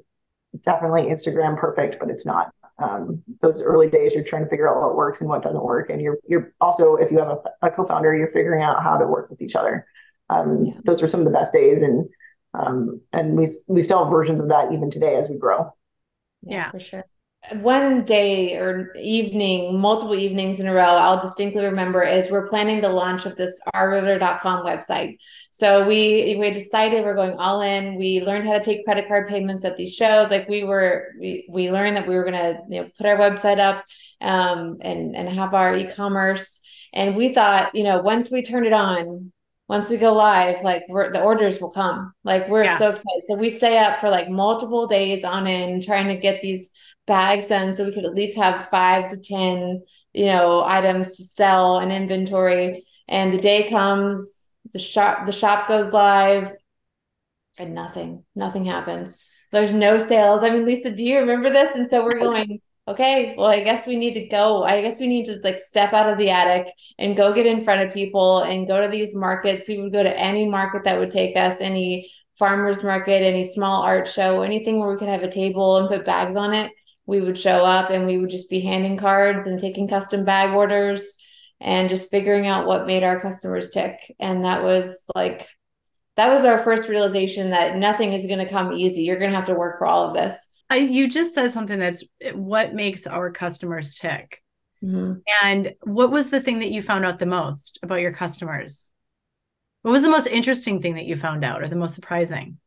definitely 0.65 1.03
Instagram 1.03 1.59
perfect, 1.59 1.99
but 1.99 2.11
it's 2.11 2.27
not. 2.27 2.53
Um, 2.79 3.23
those 3.43 3.61
early 3.61 3.89
days, 3.89 4.15
you're 4.15 4.25
trying 4.25 4.45
to 4.45 4.51
figure 4.51 4.69
out 4.69 4.81
what 4.81 4.97
works 4.97 5.21
and 5.21 5.29
what 5.29 5.43
doesn't 5.43 5.63
work, 5.63 5.91
and 5.91 6.01
you're 6.01 6.19
you're 6.27 6.55
also 6.61 6.97
if 6.97 7.13
you 7.13 7.19
have 7.19 7.29
a, 7.29 7.67
a 7.67 7.71
co-founder, 7.71 8.17
you're 8.17 8.31
figuring 8.31 8.63
out 8.63 8.83
how 8.83 8.97
to 8.97 9.07
work 9.07 9.29
with 9.29 9.43
each 9.43 9.55
other. 9.55 9.87
Um, 10.31 10.65
yeah. 10.65 10.73
Those 10.85 11.03
were 11.03 11.09
some 11.09 11.21
of 11.21 11.27
the 11.27 11.33
best 11.33 11.53
days, 11.53 11.83
and 11.83 12.09
um, 12.55 13.01
and 13.13 13.37
we 13.37 13.47
we 13.69 13.83
still 13.83 14.05
have 14.05 14.13
versions 14.13 14.41
of 14.41 14.49
that 14.49 14.73
even 14.73 14.91
today 14.91 15.17
as 15.17 15.29
we 15.29 15.37
grow. 15.37 15.73
Yeah, 16.43 16.57
yeah, 16.57 16.71
for 16.71 16.81
sure. 16.81 17.05
One 17.55 18.05
day 18.05 18.57
or 18.57 18.95
evening, 18.95 19.81
multiple 19.81 20.15
evenings 20.15 20.61
in 20.61 20.69
a 20.69 20.73
row, 20.73 20.83
I'll 20.83 21.21
distinctly 21.21 21.65
remember 21.65 22.05
is 22.05 22.31
we're 22.31 22.47
planning 22.47 22.81
the 22.81 22.89
launch 22.89 23.27
of 23.27 23.35
this 23.35 23.61
rriveter.com 23.75 24.65
website. 24.65 25.17
So 25.51 25.87
we 25.87 26.37
we 26.39 26.51
decided 26.51 27.05
we're 27.05 27.17
going 27.17 27.37
all 27.39 27.63
in. 27.63 27.97
We 27.97 28.21
learned 28.21 28.47
how 28.47 28.59
to 28.59 28.63
take 28.63 28.85
credit 28.85 29.09
card 29.09 29.29
payments 29.29 29.65
at 29.65 29.77
these 29.77 29.93
shows. 29.93 30.31
Like 30.31 30.49
we 30.49 30.63
were, 30.63 31.09
we, 31.19 31.47
we 31.51 31.73
learned 31.73 31.97
that 31.97 32.07
we 32.07 32.15
were 32.15 32.25
gonna 32.25 32.61
you 32.69 32.83
know 32.83 32.91
put 32.97 33.07
our 33.07 33.17
website 33.17 33.59
up 33.59 33.85
um, 34.21 34.79
and 34.81 35.17
and 35.17 35.29
have 35.29 35.53
our 35.53 35.75
e-commerce. 35.75 36.61
And 36.93 37.17
we 37.17 37.33
thought, 37.35 37.75
you 37.75 37.85
know, 37.85 38.03
once 38.03 38.31
we 38.31 38.43
turn 38.43 38.67
it 38.67 38.73
on, 38.73 39.33
once 39.69 39.89
we 39.89 39.97
go 39.97 40.13
live, 40.13 40.63
like 40.63 40.85
the 40.89 41.23
orders 41.23 41.61
will 41.61 41.71
come. 41.71 42.13
Like 42.25 42.49
we're 42.49 42.65
yeah. 42.65 42.77
so 42.77 42.91
excited. 42.91 43.23
So 43.27 43.37
we 43.37 43.49
stay 43.49 43.79
up 43.79 44.01
for 44.01 44.11
like 44.11 44.29
multiple 44.29 44.87
days 44.87 45.25
on 45.25 45.47
end 45.47 45.85
trying 45.85 46.09
to 46.09 46.17
get 46.17 46.43
these 46.43 46.73
bags 47.07 47.49
done 47.49 47.73
so 47.73 47.85
we 47.85 47.95
could 47.95 48.05
at 48.05 48.15
least 48.15 48.37
have 48.37 48.69
five 48.69 49.09
to 49.11 49.21
10, 49.21 49.83
you 50.13 50.27
know, 50.27 50.63
items 50.65 51.17
to 51.17 51.25
sell 51.25 51.79
and 51.79 51.93
inventory. 51.93 52.85
And 53.09 53.33
the 53.33 53.39
day 53.39 53.69
comes, 53.69 54.51
the 54.73 54.79
shop, 54.79 55.27
the 55.27 55.33
shop 55.33 55.69
goes 55.69 55.93
live 55.93 56.53
and 57.59 57.75
nothing, 57.75 58.25
nothing 58.35 58.65
happens. 58.65 59.25
There's 59.53 59.75
no 59.75 59.99
sales. 59.99 60.43
I 60.43 60.51
mean, 60.51 60.65
Lisa, 60.65 60.91
do 60.91 61.05
you 61.05 61.19
remember 61.19 61.51
this? 61.51 61.77
And 61.77 61.87
so 61.87 62.05
we're 62.05 62.19
going, 62.19 62.61
okay, 62.89 63.35
well, 63.37 63.47
I 63.47 63.63
guess 63.63 63.87
we 63.87 63.97
need 63.97 64.15
to 64.15 64.27
go. 64.27 64.65
I 64.65 64.81
guess 64.81 64.99
we 64.99 65.07
need 65.07 65.27
to 65.27 65.39
like 65.43 65.59
step 65.59 65.93
out 65.93 66.11
of 66.11 66.19
the 66.19 66.31
attic 66.31 66.73
and 66.99 67.17
go 67.17 67.33
get 67.33 67.47
in 67.47 67.65
front 67.65 67.83
of 67.83 67.95
people 67.95 68.41
and 68.41 68.67
go 68.67 68.81
to 68.81 68.89
these 68.89 69.15
markets. 69.15 69.69
We 69.69 69.79
would 69.79 69.93
go 69.93 70.03
to 70.03 70.19
any 70.19 70.49
market 70.49 70.85
that 70.85 70.99
would 70.99 71.11
take 71.11 71.37
us, 71.37 71.61
any 71.61 72.13
farmers 72.39 72.83
market, 72.83 73.23
any 73.23 73.45
small 73.45 73.83
art 73.83 74.09
show, 74.09 74.43
anything 74.43 74.81
where 74.81 74.91
we 74.91 74.99
could 74.99 75.09
have 75.09 75.23
a 75.23 75.31
table 75.31 75.77
and 75.77 75.89
put 75.89 76.05
bags 76.05 76.37
on 76.37 76.53
it. 76.53 76.73
We 77.07 77.21
would 77.21 77.39
show 77.39 77.65
up 77.65 77.91
and 77.91 78.07
we 78.07 78.19
would 78.19 78.31
just 78.31 78.51
be 78.51 78.61
handing 78.61 78.97
cards 78.97 79.47
and 79.47 79.61
taking 79.61 79.89
custom 79.89 80.25
bag 80.25 80.55
orders 80.55 81.17
and 81.61 81.89
just 81.89 82.11
figuring 82.11 82.47
out 82.47 82.67
what 82.67 82.87
made 82.87 83.05
our 83.05 83.21
customers 83.21 83.71
tick. 83.71 83.97
And 84.19 84.45
that 84.45 84.63
was 84.63 85.07
like, 85.15 85.49
that 86.17 86.33
was 86.33 86.45
our 86.45 86.63
first 86.63 86.89
realization 86.89 87.51
that 87.51 87.77
nothing 87.77 88.13
is 88.13 88.27
going 88.27 88.41
to 88.41 88.49
come 88.49 88.73
easy. 88.73 89.03
You're 89.03 89.19
going 89.19 89.31
to 89.31 89.37
have 89.37 89.47
to 89.47 89.55
work 89.55 89.79
for 89.79 89.87
all 89.87 90.09
of 90.09 90.15
this 90.15 90.52
I, 90.71 90.77
you 90.77 91.09
just 91.09 91.35
said 91.35 91.53
something 91.53 91.79
that's 91.79 92.05
what 92.35 92.75
makes 92.75 93.07
our 93.07 93.31
customers 93.31 93.95
tick. 93.95 94.43
Mm-hmm. 94.83 95.21
And 95.43 95.75
what 95.83 96.11
was 96.11 96.31
the 96.31 96.41
thing 96.41 96.61
that 96.61 96.71
you 96.71 96.83
found 96.83 97.05
out 97.05 97.19
the 97.19 97.27
most 97.27 97.79
about 97.83 98.01
your 98.01 98.13
customers? 98.13 98.89
What 99.83 99.93
was 99.93 100.03
the 100.03 100.11
most 100.11 100.27
interesting 100.27 100.81
thing 100.81 100.95
that 100.95 101.07
you 101.07 101.17
found 101.17 101.45
out 101.45 101.63
or 101.63 101.69
the 101.69 101.77
most 101.77 101.95
surprising? 101.95 102.59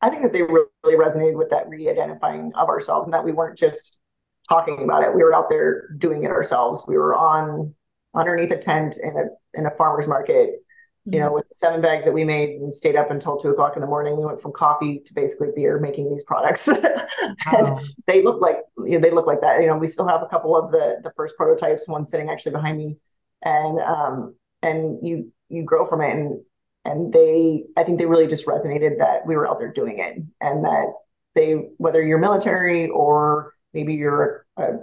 I 0.00 0.10
think 0.10 0.22
that 0.22 0.32
they 0.32 0.42
really 0.42 0.68
resonated 0.86 1.36
with 1.36 1.50
that 1.50 1.68
re-identifying 1.68 2.52
of 2.54 2.68
ourselves 2.68 3.06
and 3.06 3.14
that 3.14 3.24
we 3.24 3.32
weren't 3.32 3.58
just 3.58 3.96
talking 4.48 4.82
about 4.82 5.02
it. 5.02 5.14
We 5.14 5.22
were 5.22 5.34
out 5.34 5.48
there 5.48 5.88
doing 5.96 6.24
it 6.24 6.30
ourselves. 6.30 6.84
We 6.86 6.98
were 6.98 7.14
on 7.14 7.74
underneath 8.14 8.50
a 8.50 8.58
tent 8.58 8.96
in 8.96 9.16
a 9.16 9.58
in 9.58 9.66
a 9.66 9.70
farmer's 9.70 10.06
market 10.06 10.63
you 11.06 11.18
know, 11.18 11.32
with 11.32 11.46
the 11.48 11.54
seven 11.54 11.82
bags 11.82 12.04
that 12.04 12.12
we 12.12 12.24
made 12.24 12.50
and 12.60 12.74
stayed 12.74 12.96
up 12.96 13.10
until 13.10 13.36
two 13.36 13.50
o'clock 13.50 13.76
in 13.76 13.82
the 13.82 13.86
morning. 13.86 14.16
We 14.16 14.24
went 14.24 14.40
from 14.40 14.52
coffee 14.52 15.02
to 15.04 15.14
basically 15.14 15.48
beer 15.54 15.78
making 15.78 16.10
these 16.10 16.24
products. 16.24 16.68
Wow. 17.52 17.78
they 18.06 18.22
look 18.22 18.40
like 18.40 18.56
you 18.78 18.92
know, 18.92 19.00
they 19.00 19.10
look 19.10 19.26
like 19.26 19.40
that. 19.42 19.60
You 19.60 19.66
know, 19.66 19.76
we 19.76 19.86
still 19.86 20.08
have 20.08 20.22
a 20.22 20.26
couple 20.26 20.56
of 20.56 20.72
the 20.72 21.00
the 21.02 21.12
first 21.16 21.36
prototypes, 21.36 21.86
one 21.86 22.04
sitting 22.04 22.30
actually 22.30 22.52
behind 22.52 22.78
me. 22.78 22.96
And 23.42 23.78
um 23.80 24.34
and 24.62 25.06
you 25.06 25.32
you 25.48 25.62
grow 25.62 25.86
from 25.86 26.00
it 26.00 26.10
and 26.10 26.40
and 26.84 27.12
they 27.12 27.64
I 27.76 27.84
think 27.84 27.98
they 27.98 28.06
really 28.06 28.26
just 28.26 28.46
resonated 28.46 28.98
that 28.98 29.26
we 29.26 29.36
were 29.36 29.48
out 29.48 29.58
there 29.58 29.72
doing 29.72 29.98
it 29.98 30.16
and 30.40 30.64
that 30.64 30.92
they 31.34 31.52
whether 31.76 32.02
you're 32.02 32.18
military 32.18 32.88
or 32.88 33.54
maybe 33.72 33.94
you're 33.94 34.46
a 34.56 34.78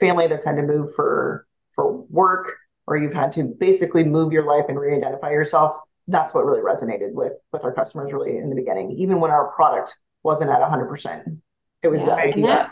family 0.00 0.26
that's 0.26 0.44
had 0.44 0.56
to 0.56 0.62
move 0.62 0.94
for 0.94 1.46
for 1.74 2.02
work 2.08 2.56
or 2.86 2.96
you've 2.96 3.14
had 3.14 3.32
to 3.32 3.44
basically 3.44 4.04
move 4.04 4.32
your 4.32 4.44
life 4.44 4.66
and 4.68 4.78
re-identify 4.78 5.30
yourself 5.30 5.76
that's 6.08 6.34
what 6.34 6.44
really 6.44 6.60
resonated 6.60 7.12
with 7.12 7.32
with 7.52 7.64
our 7.64 7.72
customers 7.72 8.12
really 8.12 8.36
in 8.36 8.50
the 8.50 8.56
beginning. 8.56 8.92
Even 8.92 9.20
when 9.20 9.30
our 9.30 9.48
product 9.52 9.96
wasn't 10.22 10.50
at 10.50 10.60
100% 10.60 11.40
it 11.82 11.88
was 11.88 12.00
yeah, 12.00 12.06
the 12.06 12.14
idea. 12.14 12.46
that, 12.46 12.70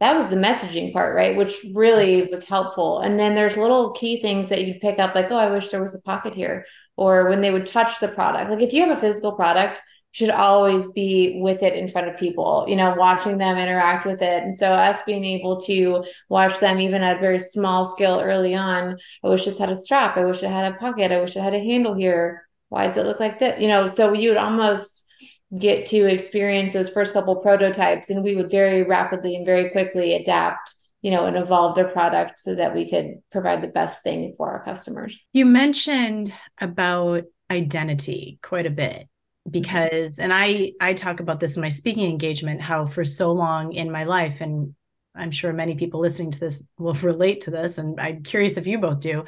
that 0.00 0.16
was 0.16 0.28
the 0.28 0.36
messaging 0.36 0.92
part 0.92 1.14
right 1.14 1.36
which 1.36 1.64
really 1.74 2.28
was 2.30 2.46
helpful. 2.46 3.00
And 3.00 3.18
then 3.18 3.34
there's 3.34 3.56
little 3.56 3.92
key 3.92 4.20
things 4.20 4.48
that 4.48 4.64
you'd 4.64 4.80
pick 4.80 4.98
up 4.98 5.14
like 5.14 5.30
oh 5.30 5.36
i 5.36 5.50
wish 5.50 5.70
there 5.70 5.82
was 5.82 5.94
a 5.94 6.02
pocket 6.02 6.34
here 6.34 6.64
or 6.96 7.28
when 7.28 7.40
they 7.40 7.50
would 7.50 7.66
touch 7.66 8.00
the 8.00 8.08
product. 8.08 8.50
Like 8.50 8.62
if 8.62 8.72
you 8.72 8.86
have 8.86 8.96
a 8.96 9.00
physical 9.00 9.32
product 9.32 9.82
should 10.14 10.30
always 10.30 10.86
be 10.92 11.40
with 11.42 11.64
it 11.64 11.74
in 11.74 11.88
front 11.88 12.06
of 12.06 12.16
people, 12.16 12.64
you 12.68 12.76
know, 12.76 12.94
watching 12.94 13.36
them 13.36 13.58
interact 13.58 14.06
with 14.06 14.22
it. 14.22 14.44
And 14.44 14.54
so 14.54 14.72
us 14.72 15.02
being 15.02 15.24
able 15.24 15.60
to 15.62 16.04
watch 16.28 16.60
them 16.60 16.80
even 16.80 17.02
at 17.02 17.16
a 17.16 17.20
very 17.20 17.40
small 17.40 17.84
scale 17.84 18.20
early 18.20 18.54
on, 18.54 18.96
I 19.24 19.28
wish 19.28 19.44
this 19.44 19.58
had 19.58 19.70
a 19.70 19.76
strap. 19.76 20.16
I 20.16 20.24
wish 20.24 20.40
it 20.40 20.48
had 20.48 20.72
a 20.72 20.76
pocket. 20.76 21.10
I 21.10 21.20
wish 21.20 21.34
it 21.34 21.42
had 21.42 21.52
a 21.52 21.58
handle 21.58 21.94
here. 21.94 22.46
Why 22.68 22.86
does 22.86 22.96
it 22.96 23.06
look 23.06 23.18
like 23.18 23.40
that? 23.40 23.60
You 23.60 23.66
know, 23.66 23.88
so 23.88 24.12
you 24.12 24.28
would 24.28 24.38
almost 24.38 25.12
get 25.58 25.86
to 25.86 26.06
experience 26.06 26.72
those 26.72 26.90
first 26.90 27.12
couple 27.12 27.34
prototypes 27.36 28.08
and 28.08 28.22
we 28.22 28.36
would 28.36 28.52
very 28.52 28.84
rapidly 28.84 29.34
and 29.34 29.44
very 29.44 29.70
quickly 29.70 30.14
adapt 30.14 30.74
you 31.02 31.10
know, 31.10 31.26
and 31.26 31.36
evolve 31.36 31.74
their 31.74 31.88
product 31.88 32.38
so 32.38 32.54
that 32.54 32.74
we 32.74 32.88
could 32.88 33.16
provide 33.30 33.60
the 33.60 33.68
best 33.68 34.02
thing 34.02 34.32
for 34.38 34.50
our 34.50 34.64
customers. 34.64 35.22
You 35.34 35.44
mentioned 35.44 36.32
about 36.62 37.24
identity 37.50 38.38
quite 38.42 38.64
a 38.64 38.70
bit 38.70 39.06
because 39.50 40.18
and 40.18 40.32
i 40.32 40.72
i 40.80 40.92
talk 40.92 41.20
about 41.20 41.40
this 41.40 41.56
in 41.56 41.62
my 41.62 41.68
speaking 41.68 42.10
engagement 42.10 42.60
how 42.60 42.86
for 42.86 43.04
so 43.04 43.32
long 43.32 43.72
in 43.72 43.90
my 43.90 44.04
life 44.04 44.40
and 44.40 44.74
i'm 45.14 45.30
sure 45.30 45.52
many 45.52 45.74
people 45.74 46.00
listening 46.00 46.30
to 46.30 46.40
this 46.40 46.62
will 46.78 46.94
relate 47.02 47.42
to 47.42 47.50
this 47.50 47.78
and 47.78 48.00
i'm 48.00 48.22
curious 48.22 48.56
if 48.56 48.66
you 48.66 48.78
both 48.78 49.00
do 49.00 49.24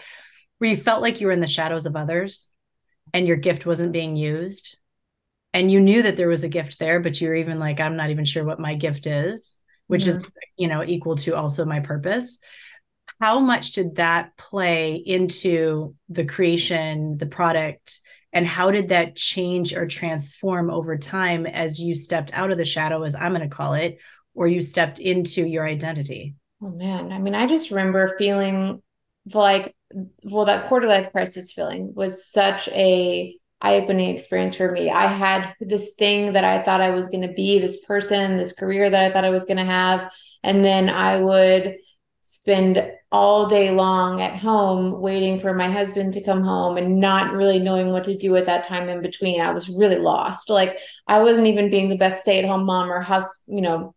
where 0.59 0.71
you 0.71 0.77
felt 0.77 1.03
like 1.03 1.21
you 1.21 1.27
were 1.27 1.33
in 1.33 1.41
the 1.41 1.47
shadows 1.47 1.87
of 1.87 1.97
others 1.97 2.51
and 3.13 3.27
your 3.27 3.37
gift 3.37 3.67
wasn't 3.67 3.93
being 3.93 4.17
used 4.17 4.79
and 5.53 5.71
you 5.71 5.81
knew 5.81 6.03
that 6.03 6.17
there 6.17 6.29
was 6.29 6.45
a 6.45 6.49
gift 6.49 6.79
there 6.79 7.01
but 7.01 7.21
you're 7.21 7.35
even 7.35 7.59
like 7.59 7.79
i'm 7.79 7.97
not 7.97 8.11
even 8.11 8.25
sure 8.25 8.45
what 8.45 8.59
my 8.59 8.75
gift 8.75 9.07
is 9.07 9.59
which 9.87 10.03
mm-hmm. 10.03 10.11
is 10.11 10.31
you 10.57 10.69
know 10.69 10.83
equal 10.83 11.17
to 11.17 11.37
also 11.37 11.65
my 11.67 11.81
purpose 11.81 12.39
how 13.21 13.39
much 13.39 13.73
did 13.73 13.97
that 13.97 14.37
play 14.37 14.95
into 14.95 15.95
the 16.09 16.25
creation 16.25 17.17
the 17.19 17.27
product 17.27 18.01
and 18.37 18.47
how 18.47 18.71
did 18.71 18.91
that 18.91 19.17
change 19.17 19.73
or 19.73 19.87
transform 19.87 20.71
over 20.71 20.99
time 20.99 21.47
as 21.47 21.81
you 21.81 21.95
stepped 21.95 22.31
out 22.35 22.51
of 22.51 22.59
the 22.59 22.67
shadow 22.67 23.03
as 23.03 23.15
i'm 23.15 23.33
going 23.33 23.41
to 23.41 23.57
call 23.57 23.73
it 23.73 23.99
or 24.35 24.47
you 24.47 24.61
stepped 24.61 25.01
into 25.01 25.47
your 25.47 25.67
identity? 25.67 26.35
Oh 26.63 26.69
man. 26.69 27.13
I 27.13 27.19
mean 27.19 27.35
i 27.35 27.47
just 27.47 27.71
remember 27.71 28.15
feeling 28.19 28.83
like 29.33 29.75
well 30.23 30.45
that 30.45 30.67
quarter 30.67 30.87
life 30.87 31.11
crisis 31.13 31.53
feeling 31.53 31.95
was 31.95 32.27
such 32.31 32.69
a 32.69 33.35
eye-opening 33.63 34.15
experience 34.15 34.55
for 34.55 34.71
me. 34.71 34.91
I 34.91 35.07
had 35.07 35.55
this 35.59 35.95
thing 35.95 36.35
that 36.35 36.45
i 36.45 36.63
thought 36.63 36.83
i 36.83 36.91
was 36.91 37.09
going 37.09 37.27
to 37.27 37.33
be 37.33 37.59
this 37.59 37.83
person 37.87 38.37
this 38.37 38.53
career 38.53 38.91
that 38.91 39.03
i 39.03 39.11
thought 39.11 39.25
i 39.25 39.31
was 39.31 39.47
going 39.47 39.57
to 39.57 39.65
have 39.65 40.11
and 40.43 40.63
then 40.63 40.91
i 40.91 41.19
would 41.19 41.77
spend 42.29 42.85
all 43.13 43.47
day 43.47 43.71
long 43.71 44.21
at 44.21 44.35
home 44.35 45.01
waiting 45.01 45.39
for 45.39 45.55
my 45.55 45.71
husband 45.71 46.13
to 46.13 46.21
come 46.21 46.43
home 46.43 46.77
and 46.77 46.99
not 46.99 47.33
really 47.33 47.61
knowing 47.61 47.93
what 47.93 48.03
to 48.03 48.19
do 48.19 48.33
with 48.33 48.47
that 48.47 48.67
time 48.67 48.89
in 48.89 49.01
between. 49.01 49.41
I 49.41 49.53
was 49.53 49.69
really 49.69 49.99
lost. 49.99 50.51
Like 50.51 50.77
I 51.07 51.23
wasn't 51.23 51.47
even 51.47 51.71
being 51.71 51.89
the 51.89 51.97
best 51.97 52.23
stay 52.23 52.41
at 52.41 52.45
home 52.45 52.65
mom 52.65 52.91
or 52.91 53.01
house, 53.01 53.33
you 53.47 53.61
know, 53.61 53.95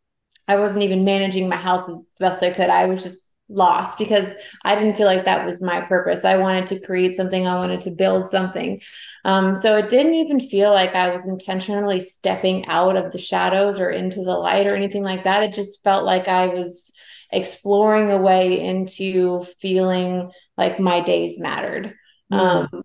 I 0.47 0.57
wasn't 0.57 0.83
even 0.83 1.03
managing 1.03 1.49
my 1.49 1.55
house 1.55 1.89
as 1.89 2.07
best 2.19 2.43
I 2.43 2.51
could. 2.51 2.69
I 2.69 2.85
was 2.85 3.01
just 3.01 3.31
lost 3.49 3.97
because 3.97 4.35
I 4.63 4.75
didn't 4.75 4.95
feel 4.95 5.07
like 5.07 5.25
that 5.25 5.43
was 5.43 5.59
my 5.59 5.81
purpose. 5.81 6.23
I 6.23 6.37
wanted 6.37 6.67
to 6.67 6.85
create 6.85 7.15
something, 7.15 7.47
I 7.47 7.55
wanted 7.55 7.81
to 7.81 7.89
build 7.89 8.27
something. 8.27 8.79
Um, 9.25 9.55
so 9.55 9.75
it 9.75 9.89
didn't 9.89 10.13
even 10.13 10.39
feel 10.39 10.71
like 10.71 10.93
I 10.93 11.09
was 11.09 11.27
intentionally 11.27 11.99
stepping 11.99 12.67
out 12.67 12.95
of 12.95 13.11
the 13.11 13.17
shadows 13.17 13.79
or 13.79 13.89
into 13.89 14.23
the 14.23 14.37
light 14.37 14.67
or 14.67 14.75
anything 14.75 15.03
like 15.03 15.23
that. 15.23 15.41
It 15.41 15.55
just 15.55 15.83
felt 15.83 16.05
like 16.05 16.27
I 16.27 16.45
was 16.45 16.93
exploring 17.31 18.11
a 18.11 18.17
way 18.17 18.59
into 18.59 19.43
feeling 19.59 20.31
like 20.57 20.79
my 20.79 21.01
days 21.01 21.39
mattered. 21.39 21.95
Mm-hmm. 22.31 22.35
Um, 22.75 22.83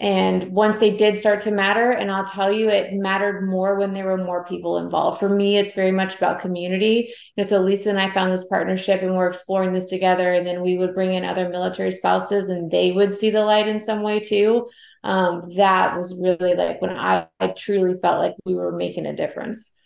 and 0.00 0.48
once 0.48 0.78
they 0.78 0.96
did 0.96 1.18
start 1.18 1.42
to 1.42 1.52
matter, 1.52 1.92
and 1.92 2.10
I'll 2.10 2.24
tell 2.26 2.52
you, 2.52 2.68
it 2.68 2.94
mattered 2.94 3.46
more 3.46 3.78
when 3.78 3.94
there 3.94 4.06
were 4.06 4.16
more 4.16 4.44
people 4.44 4.78
involved. 4.78 5.20
For 5.20 5.28
me, 5.28 5.56
it's 5.56 5.72
very 5.72 5.92
much 5.92 6.16
about 6.16 6.40
community. 6.40 7.08
You 7.08 7.14
know, 7.36 7.42
so 7.44 7.60
Lisa 7.60 7.90
and 7.90 8.00
I 8.00 8.10
found 8.10 8.32
this 8.32 8.48
partnership 8.48 9.02
and 9.02 9.16
we're 9.16 9.28
exploring 9.28 9.72
this 9.72 9.88
together. 9.88 10.32
And 10.32 10.44
then 10.44 10.62
we 10.62 10.78
would 10.78 10.94
bring 10.94 11.14
in 11.14 11.24
other 11.24 11.48
military 11.48 11.92
spouses 11.92 12.48
and 12.48 12.70
they 12.70 12.90
would 12.90 13.12
see 13.12 13.30
the 13.30 13.44
light 13.44 13.68
in 13.68 13.78
some 13.78 14.02
way 14.02 14.18
too. 14.18 14.68
Um, 15.04 15.54
that 15.56 15.96
was 15.96 16.20
really 16.20 16.54
like 16.54 16.82
when 16.82 16.90
I, 16.90 17.28
I 17.38 17.48
truly 17.48 17.94
felt 18.00 18.18
like 18.18 18.34
we 18.44 18.54
were 18.54 18.72
making 18.72 19.06
a 19.06 19.14
difference. 19.14 19.76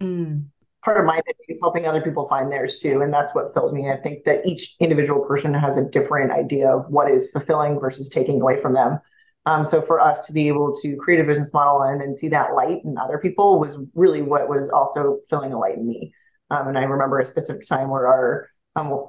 Mm 0.00 0.46
part 0.84 0.98
of 0.98 1.06
my 1.06 1.20
is 1.48 1.60
helping 1.60 1.86
other 1.86 2.00
people 2.00 2.28
find 2.28 2.50
theirs 2.50 2.78
too. 2.78 3.02
And 3.02 3.12
that's 3.12 3.34
what 3.34 3.54
fills 3.54 3.72
me. 3.72 3.90
I 3.90 3.96
think 3.96 4.24
that 4.24 4.44
each 4.46 4.74
individual 4.80 5.24
person 5.24 5.54
has 5.54 5.76
a 5.76 5.84
different 5.84 6.32
idea 6.32 6.68
of 6.68 6.86
what 6.88 7.10
is 7.10 7.30
fulfilling 7.30 7.78
versus 7.78 8.08
taking 8.08 8.40
away 8.40 8.60
from 8.60 8.74
them. 8.74 8.98
Um, 9.44 9.64
so 9.64 9.82
for 9.82 10.00
us 10.00 10.20
to 10.26 10.32
be 10.32 10.48
able 10.48 10.72
to 10.82 10.96
create 10.96 11.20
a 11.20 11.24
business 11.24 11.52
model 11.52 11.82
and 11.82 12.00
then 12.00 12.16
see 12.16 12.28
that 12.28 12.54
light 12.54 12.78
in 12.84 12.96
other 12.96 13.18
people 13.18 13.58
was 13.58 13.76
really 13.94 14.22
what 14.22 14.48
was 14.48 14.70
also 14.70 15.18
filling 15.30 15.52
a 15.52 15.58
light 15.58 15.76
in 15.76 15.86
me. 15.86 16.14
Um, 16.50 16.68
and 16.68 16.78
I 16.78 16.82
remember 16.82 17.18
a 17.18 17.26
specific 17.26 17.66
time 17.66 17.88
where 17.88 18.06
our 18.06 18.48
um, 18.76 19.04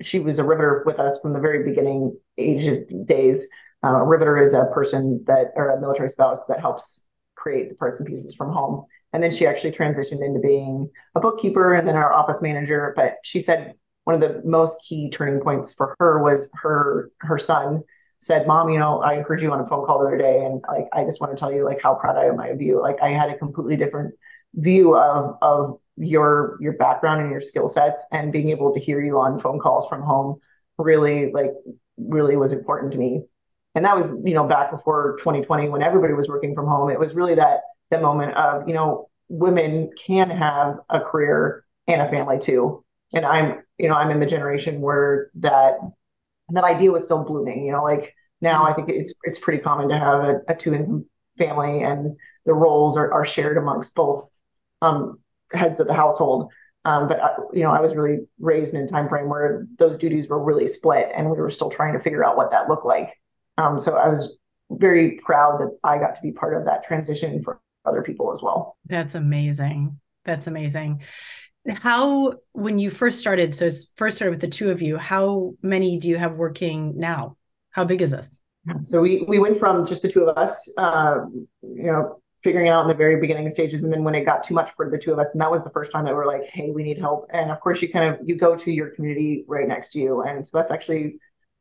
she 0.00 0.18
was 0.18 0.38
a 0.38 0.44
riveter 0.44 0.82
with 0.86 0.98
us 0.98 1.18
from 1.20 1.34
the 1.34 1.40
very 1.40 1.62
beginning 1.64 2.16
ages 2.38 2.78
days. 3.04 3.46
Uh, 3.84 3.96
a 3.96 4.04
riveter 4.04 4.40
is 4.40 4.54
a 4.54 4.66
person 4.72 5.22
that 5.26 5.52
or 5.56 5.70
a 5.70 5.80
military 5.80 6.08
spouse 6.08 6.44
that 6.46 6.60
helps 6.60 7.02
create 7.34 7.68
the 7.68 7.74
parts 7.74 7.98
and 7.98 8.08
pieces 8.08 8.34
from 8.34 8.52
home. 8.52 8.84
And 9.12 9.22
then 9.22 9.32
she 9.32 9.46
actually 9.46 9.72
transitioned 9.72 10.24
into 10.24 10.40
being 10.40 10.88
a 11.14 11.20
bookkeeper 11.20 11.74
and 11.74 11.86
then 11.86 11.96
our 11.96 12.12
office 12.12 12.40
manager. 12.40 12.92
But 12.94 13.16
she 13.24 13.40
said 13.40 13.74
one 14.04 14.14
of 14.14 14.20
the 14.20 14.42
most 14.44 14.82
key 14.88 15.10
turning 15.10 15.40
points 15.40 15.72
for 15.72 15.96
her 15.98 16.22
was 16.22 16.48
her 16.54 17.10
her 17.20 17.38
son 17.38 17.82
said, 18.20 18.46
Mom, 18.46 18.68
you 18.68 18.78
know, 18.78 19.00
I 19.00 19.22
heard 19.22 19.40
you 19.40 19.50
on 19.50 19.60
a 19.60 19.66
phone 19.66 19.86
call 19.86 20.00
the 20.00 20.06
other 20.06 20.18
day, 20.18 20.44
and 20.44 20.62
like 20.68 20.88
I 20.92 21.04
just 21.04 21.20
want 21.20 21.32
to 21.32 21.40
tell 21.40 21.52
you 21.52 21.64
like 21.64 21.80
how 21.82 21.94
proud 21.94 22.16
I 22.16 22.26
am 22.26 22.38
of 22.38 22.60
you. 22.60 22.80
Like 22.80 23.00
I 23.02 23.08
had 23.08 23.30
a 23.30 23.38
completely 23.38 23.76
different 23.76 24.14
view 24.54 24.96
of 24.96 25.36
of 25.42 25.80
your 25.96 26.56
your 26.60 26.72
background 26.74 27.20
and 27.20 27.30
your 27.30 27.40
skill 27.40 27.68
sets 27.68 28.04
and 28.10 28.32
being 28.32 28.48
able 28.48 28.72
to 28.72 28.80
hear 28.80 29.02
you 29.02 29.18
on 29.20 29.38
phone 29.38 29.58
calls 29.58 29.86
from 29.88 30.02
home 30.02 30.40
really 30.78 31.30
like 31.32 31.52
really 31.98 32.36
was 32.36 32.52
important 32.52 32.92
to 32.92 32.98
me 32.98 33.22
and 33.74 33.84
that 33.84 33.94
was 33.94 34.12
you 34.24 34.34
know 34.34 34.46
back 34.46 34.70
before 34.70 35.16
2020 35.18 35.68
when 35.68 35.82
everybody 35.82 36.14
was 36.14 36.26
working 36.26 36.54
from 36.54 36.66
home 36.66 36.90
it 36.90 36.98
was 36.98 37.14
really 37.14 37.34
that 37.34 37.60
the 37.90 38.00
moment 38.00 38.34
of 38.34 38.66
you 38.68 38.74
know 38.74 39.08
women 39.28 39.90
can 40.04 40.30
have 40.30 40.78
a 40.88 41.00
career 41.00 41.64
and 41.86 42.02
a 42.02 42.08
family 42.08 42.38
too. 42.38 42.84
And 43.12 43.26
i'm 43.26 43.62
you 43.78 43.88
know 43.88 43.94
i'm 43.94 44.10
in 44.10 44.20
the 44.20 44.26
generation 44.26 44.80
where 44.80 45.30
that 45.36 45.74
that 46.50 46.64
idea 46.64 46.92
was 46.92 47.04
still 47.04 47.24
blooming 47.24 47.64
you 47.64 47.72
know 47.72 47.82
like 47.82 48.14
now 48.40 48.64
i 48.64 48.72
think 48.72 48.88
it's 48.88 49.14
it's 49.24 49.38
pretty 49.38 49.62
common 49.62 49.88
to 49.88 49.98
have 49.98 50.20
a, 50.22 50.40
a 50.48 50.54
two 50.54 50.74
income 50.74 51.06
family 51.38 51.82
and 51.82 52.16
the 52.44 52.54
roles 52.54 52.96
are, 52.96 53.12
are 53.12 53.24
shared 53.24 53.56
amongst 53.56 53.94
both 53.94 54.28
um, 54.82 55.18
heads 55.52 55.80
of 55.80 55.86
the 55.86 55.94
household. 55.94 56.50
Um, 56.84 57.08
but 57.08 57.20
I, 57.20 57.34
you 57.52 57.62
know 57.62 57.70
i 57.70 57.80
was 57.80 57.94
really 57.94 58.20
raised 58.38 58.74
in 58.74 58.82
a 58.82 58.86
time 58.86 59.08
frame 59.08 59.28
where 59.28 59.66
those 59.78 59.98
duties 59.98 60.28
were 60.28 60.42
really 60.42 60.66
split 60.66 61.08
and 61.14 61.30
we 61.30 61.36
were 61.36 61.50
still 61.50 61.70
trying 61.70 61.92
to 61.94 62.00
figure 62.00 62.24
out 62.24 62.36
what 62.36 62.50
that 62.52 62.68
looked 62.68 62.86
like. 62.86 63.10
Um, 63.58 63.78
so 63.78 63.96
i 63.96 64.08
was 64.08 64.38
very 64.70 65.20
proud 65.24 65.60
that 65.60 65.76
i 65.84 65.98
got 65.98 66.14
to 66.14 66.22
be 66.22 66.32
part 66.32 66.56
of 66.56 66.64
that 66.66 66.84
transition 66.84 67.42
for 67.42 67.60
other 67.84 68.02
people 68.02 68.32
as 68.32 68.42
well. 68.42 68.76
That's 68.86 69.14
amazing. 69.14 69.98
That's 70.24 70.46
amazing. 70.46 71.02
How, 71.68 72.34
when 72.52 72.78
you 72.78 72.90
first 72.90 73.18
started, 73.18 73.54
so 73.54 73.66
it's 73.66 73.92
first 73.96 74.16
started 74.16 74.32
with 74.32 74.40
the 74.40 74.48
two 74.48 74.70
of 74.70 74.80
you, 74.80 74.96
how 74.96 75.54
many 75.62 75.98
do 75.98 76.08
you 76.08 76.16
have 76.16 76.34
working 76.34 76.98
now? 76.98 77.36
How 77.70 77.84
big 77.84 78.02
is 78.02 78.10
this? 78.10 78.40
So 78.82 79.00
we 79.00 79.24
we 79.26 79.38
went 79.38 79.58
from 79.58 79.86
just 79.86 80.02
the 80.02 80.10
two 80.10 80.24
of 80.24 80.36
us, 80.36 80.70
uh, 80.76 81.20
you 81.62 81.84
know, 81.84 82.20
figuring 82.42 82.66
it 82.66 82.70
out 82.70 82.82
in 82.82 82.88
the 82.88 82.94
very 82.94 83.18
beginning 83.18 83.48
stages, 83.50 83.84
and 83.84 83.92
then 83.92 84.04
when 84.04 84.14
it 84.14 84.24
got 84.24 84.44
too 84.44 84.54
much 84.54 84.70
for 84.76 84.90
the 84.90 84.98
two 84.98 85.12
of 85.12 85.18
us, 85.18 85.28
and 85.32 85.40
that 85.40 85.50
was 85.50 85.62
the 85.62 85.70
first 85.70 85.90
time 85.92 86.04
that 86.04 86.14
we 86.14 86.20
are 86.20 86.26
like, 86.26 86.44
"Hey, 86.44 86.70
we 86.70 86.82
need 86.82 86.98
help." 86.98 87.26
And 87.32 87.50
of 87.50 87.60
course, 87.60 87.80
you 87.80 87.90
kind 87.90 88.14
of 88.14 88.20
you 88.22 88.36
go 88.36 88.56
to 88.56 88.70
your 88.70 88.90
community 88.90 89.44
right 89.48 89.66
next 89.66 89.90
to 89.92 89.98
you, 89.98 90.22
and 90.22 90.46
so 90.46 90.58
that's 90.58 90.70
actually 90.70 91.18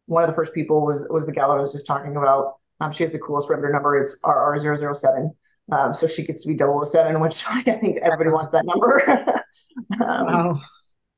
one 0.07 0.23
of 0.23 0.29
the 0.29 0.35
first 0.35 0.53
people 0.53 0.85
was 0.85 1.05
was 1.09 1.25
the 1.25 1.31
gal 1.31 1.51
I 1.51 1.57
was 1.57 1.71
just 1.71 1.85
talking 1.85 2.15
about 2.15 2.55
Um, 2.81 2.91
she 2.91 3.03
has 3.03 3.11
the 3.11 3.19
coolest 3.19 3.49
riveter 3.49 3.71
number. 3.71 3.97
It's 4.01 4.19
RR007. 4.23 5.35
Um, 5.71 5.93
so 5.93 6.07
she 6.07 6.23
gets 6.25 6.43
to 6.43 6.47
be 6.47 6.57
007, 6.57 7.19
which 7.19 7.43
I 7.47 7.61
think 7.61 7.97
everybody 7.97 8.29
wants 8.29 8.51
that 8.51 8.65
number. 8.65 9.07
um, 10.01 10.25
wow. 10.25 10.61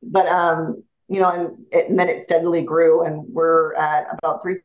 But, 0.04 0.28
um, 0.28 0.84
you 1.08 1.20
know, 1.20 1.30
and, 1.30 1.66
it, 1.72 1.90
and 1.90 2.00
then 2.00 2.10
it 2.10 2.24
steadily 2.24 2.62
grew, 2.62 3.04
and 3.04 3.26
we're 3.28 3.76
at 3.76 4.08
about 4.18 4.42
three, 4.42 4.58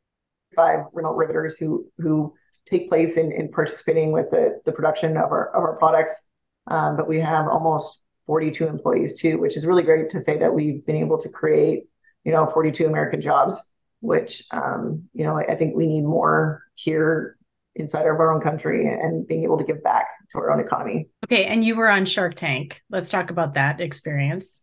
five 0.54 0.86
remote 0.92 1.16
riveters 1.16 1.56
who 1.56 1.86
who 1.98 2.32
take 2.64 2.88
place 2.88 3.16
in, 3.16 3.32
in 3.32 3.50
participating 3.50 4.12
with 4.12 4.30
the, 4.30 4.60
the 4.64 4.72
production 4.72 5.16
of 5.16 5.30
our 5.30 5.48
of 5.48 5.62
our 5.62 5.76
products. 5.76 6.22
Um, 6.68 6.96
but 6.96 7.08
we 7.08 7.20
have 7.20 7.48
almost 7.48 8.00
42 8.26 8.66
employees 8.66 9.20
too, 9.20 9.38
which 9.38 9.56
is 9.56 9.66
really 9.66 9.82
great 9.82 10.10
to 10.10 10.20
say 10.20 10.38
that 10.38 10.54
we've 10.54 10.84
been 10.84 10.96
able 10.96 11.18
to 11.18 11.28
create, 11.28 11.84
you 12.24 12.32
know, 12.32 12.46
42 12.46 12.86
American 12.86 13.20
jobs, 13.20 13.60
which, 14.00 14.44
um, 14.50 15.04
you 15.14 15.24
know, 15.24 15.38
I, 15.38 15.52
I 15.52 15.54
think 15.54 15.76
we 15.76 15.86
need 15.86 16.02
more 16.02 16.62
here 16.74 17.35
inside 17.76 18.06
of 18.06 18.18
our 18.20 18.32
own 18.32 18.40
country 18.40 18.86
and 18.86 19.26
being 19.26 19.44
able 19.44 19.58
to 19.58 19.64
give 19.64 19.82
back 19.82 20.06
to 20.32 20.38
our 20.38 20.50
own 20.50 20.60
economy. 20.60 21.08
Okay. 21.24 21.44
And 21.44 21.64
you 21.64 21.76
were 21.76 21.90
on 21.90 22.04
Shark 22.04 22.34
Tank. 22.34 22.82
Let's 22.90 23.10
talk 23.10 23.30
about 23.30 23.54
that 23.54 23.80
experience. 23.80 24.62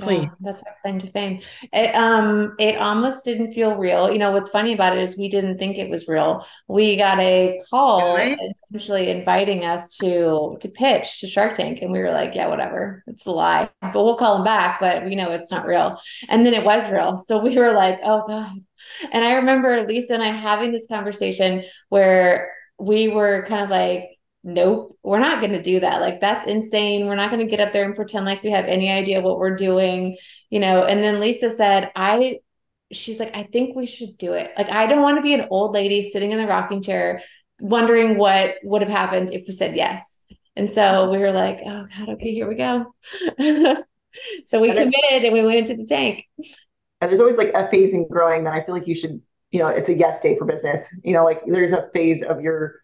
Please. 0.00 0.22
Yeah, 0.22 0.30
that's 0.40 0.62
our 0.62 0.76
claim 0.80 1.00
to 1.00 1.08
fame. 1.08 1.40
It 1.72 1.92
um 1.94 2.54
it 2.60 2.76
almost 2.76 3.24
didn't 3.24 3.52
feel 3.52 3.76
real. 3.76 4.12
You 4.12 4.18
know 4.18 4.30
what's 4.30 4.48
funny 4.48 4.72
about 4.72 4.96
it 4.96 5.02
is 5.02 5.18
we 5.18 5.28
didn't 5.28 5.58
think 5.58 5.76
it 5.76 5.90
was 5.90 6.06
real. 6.06 6.46
We 6.68 6.96
got 6.96 7.18
a 7.18 7.58
call 7.68 8.16
essentially 8.16 9.10
inviting 9.10 9.64
us 9.64 9.96
to 9.96 10.56
to 10.60 10.68
pitch 10.68 11.18
to 11.20 11.26
Shark 11.26 11.54
Tank, 11.54 11.82
and 11.82 11.90
we 11.90 11.98
were 11.98 12.12
like, 12.12 12.36
yeah, 12.36 12.46
whatever, 12.46 13.02
it's 13.08 13.26
a 13.26 13.32
lie. 13.32 13.68
But 13.80 14.04
we'll 14.04 14.16
call 14.16 14.36
them 14.36 14.44
back. 14.44 14.78
But 14.78 15.04
we 15.04 15.16
know 15.16 15.32
it's 15.32 15.50
not 15.50 15.66
real. 15.66 16.00
And 16.28 16.46
then 16.46 16.54
it 16.54 16.64
was 16.64 16.88
real. 16.92 17.18
So 17.18 17.40
we 17.40 17.58
were 17.58 17.72
like, 17.72 17.98
oh 18.04 18.24
god. 18.24 18.52
And 19.12 19.24
I 19.24 19.36
remember 19.36 19.86
Lisa 19.86 20.14
and 20.14 20.22
I 20.22 20.28
having 20.28 20.72
this 20.72 20.86
conversation 20.86 21.64
where 21.88 22.52
we 22.78 23.08
were 23.08 23.44
kind 23.46 23.64
of 23.64 23.70
like 23.70 24.18
nope, 24.44 24.96
we're 25.02 25.18
not 25.18 25.40
going 25.40 25.52
to 25.52 25.62
do 25.62 25.80
that. 25.80 26.00
Like, 26.00 26.20
that's 26.20 26.46
insane. 26.46 27.06
We're 27.06 27.16
not 27.16 27.30
going 27.30 27.44
to 27.44 27.50
get 27.50 27.60
up 27.60 27.72
there 27.72 27.84
and 27.84 27.94
pretend 27.94 28.24
like 28.24 28.42
we 28.42 28.50
have 28.50 28.64
any 28.64 28.90
idea 28.90 29.20
what 29.20 29.38
we're 29.38 29.56
doing, 29.56 30.16
you 30.50 30.60
know. 30.60 30.84
And 30.84 31.02
then 31.02 31.20
Lisa 31.20 31.50
said, 31.50 31.90
I, 31.94 32.38
she's 32.92 33.20
like, 33.20 33.36
I 33.36 33.42
think 33.42 33.76
we 33.76 33.86
should 33.86 34.16
do 34.16 34.32
it. 34.32 34.52
Like, 34.56 34.70
I 34.70 34.86
don't 34.86 35.02
want 35.02 35.18
to 35.18 35.22
be 35.22 35.34
an 35.34 35.48
old 35.50 35.74
lady 35.74 36.08
sitting 36.08 36.32
in 36.32 36.38
the 36.38 36.46
rocking 36.46 36.82
chair 36.82 37.22
wondering 37.60 38.16
what 38.16 38.54
would 38.62 38.82
have 38.82 38.90
happened 38.90 39.34
if 39.34 39.44
we 39.46 39.52
said 39.52 39.76
yes. 39.76 40.20
And 40.56 40.70
so 40.70 41.10
we 41.10 41.18
were 41.18 41.32
like, 41.32 41.60
oh 41.64 41.86
God, 41.96 42.08
okay, 42.10 42.32
here 42.32 42.48
we 42.48 42.54
go. 42.54 42.94
so 44.44 44.60
we 44.60 44.72
committed 44.72 45.24
and 45.24 45.32
we 45.32 45.44
went 45.44 45.58
into 45.58 45.76
the 45.76 45.86
tank. 45.86 46.24
And 47.00 47.08
there's 47.08 47.20
always 47.20 47.36
like 47.36 47.52
a 47.54 47.68
phase 47.70 47.94
in 47.94 48.08
growing 48.08 48.44
that 48.44 48.54
I 48.54 48.64
feel 48.64 48.74
like 48.74 48.88
you 48.88 48.94
should, 48.94 49.20
you 49.50 49.60
know, 49.60 49.68
it's 49.68 49.88
a 49.88 49.94
yes 49.96 50.20
day 50.20 50.36
for 50.36 50.44
business. 50.44 50.98
You 51.04 51.12
know, 51.12 51.24
like 51.24 51.42
there's 51.46 51.72
a 51.72 51.88
phase 51.94 52.22
of 52.22 52.40
your 52.40 52.76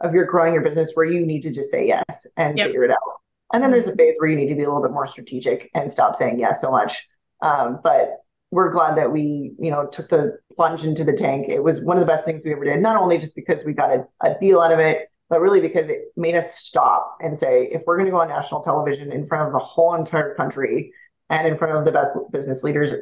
of 0.00 0.14
your 0.14 0.26
growing 0.26 0.52
your 0.52 0.62
business 0.62 0.92
where 0.94 1.06
you 1.06 1.24
need 1.24 1.42
to 1.42 1.50
just 1.50 1.70
say 1.70 1.86
yes 1.86 2.26
and 2.36 2.58
yep. 2.58 2.68
figure 2.68 2.84
it 2.84 2.90
out. 2.90 3.20
And 3.52 3.62
then 3.62 3.70
there's 3.70 3.86
a 3.86 3.96
phase 3.96 4.14
where 4.18 4.28
you 4.28 4.36
need 4.36 4.48
to 4.48 4.54
be 4.54 4.62
a 4.62 4.66
little 4.66 4.82
bit 4.82 4.92
more 4.92 5.06
strategic 5.06 5.70
and 5.74 5.90
stop 5.90 6.16
saying 6.16 6.38
yes 6.38 6.60
so 6.60 6.70
much. 6.70 7.06
Um, 7.40 7.80
but 7.82 8.18
we're 8.50 8.70
glad 8.70 8.96
that 8.96 9.12
we, 9.12 9.52
you 9.58 9.70
know, 9.70 9.86
took 9.86 10.08
the 10.08 10.38
plunge 10.54 10.84
into 10.84 11.04
the 11.04 11.12
tank. 11.12 11.46
It 11.48 11.62
was 11.62 11.80
one 11.80 11.96
of 11.96 12.00
the 12.00 12.06
best 12.06 12.24
things 12.24 12.42
we 12.44 12.52
ever 12.52 12.64
did, 12.64 12.80
not 12.80 12.96
only 12.96 13.18
just 13.18 13.34
because 13.34 13.64
we 13.64 13.72
got 13.72 13.90
a, 13.90 14.06
a 14.20 14.38
deal 14.38 14.60
out 14.60 14.72
of 14.72 14.78
it, 14.78 15.10
but 15.28 15.40
really 15.40 15.60
because 15.60 15.88
it 15.88 16.12
made 16.16 16.34
us 16.34 16.54
stop 16.54 17.16
and 17.20 17.36
say, 17.36 17.68
if 17.72 17.82
we're 17.86 17.96
going 17.96 18.06
to 18.06 18.12
go 18.12 18.20
on 18.20 18.28
national 18.28 18.62
television 18.62 19.12
in 19.12 19.26
front 19.26 19.46
of 19.46 19.52
the 19.52 19.58
whole 19.58 19.94
entire 19.94 20.34
country 20.34 20.92
and 21.28 21.46
in 21.46 21.58
front 21.58 21.76
of 21.76 21.84
the 21.84 21.90
best 21.90 22.12
business 22.30 22.62
leaders, 22.62 22.92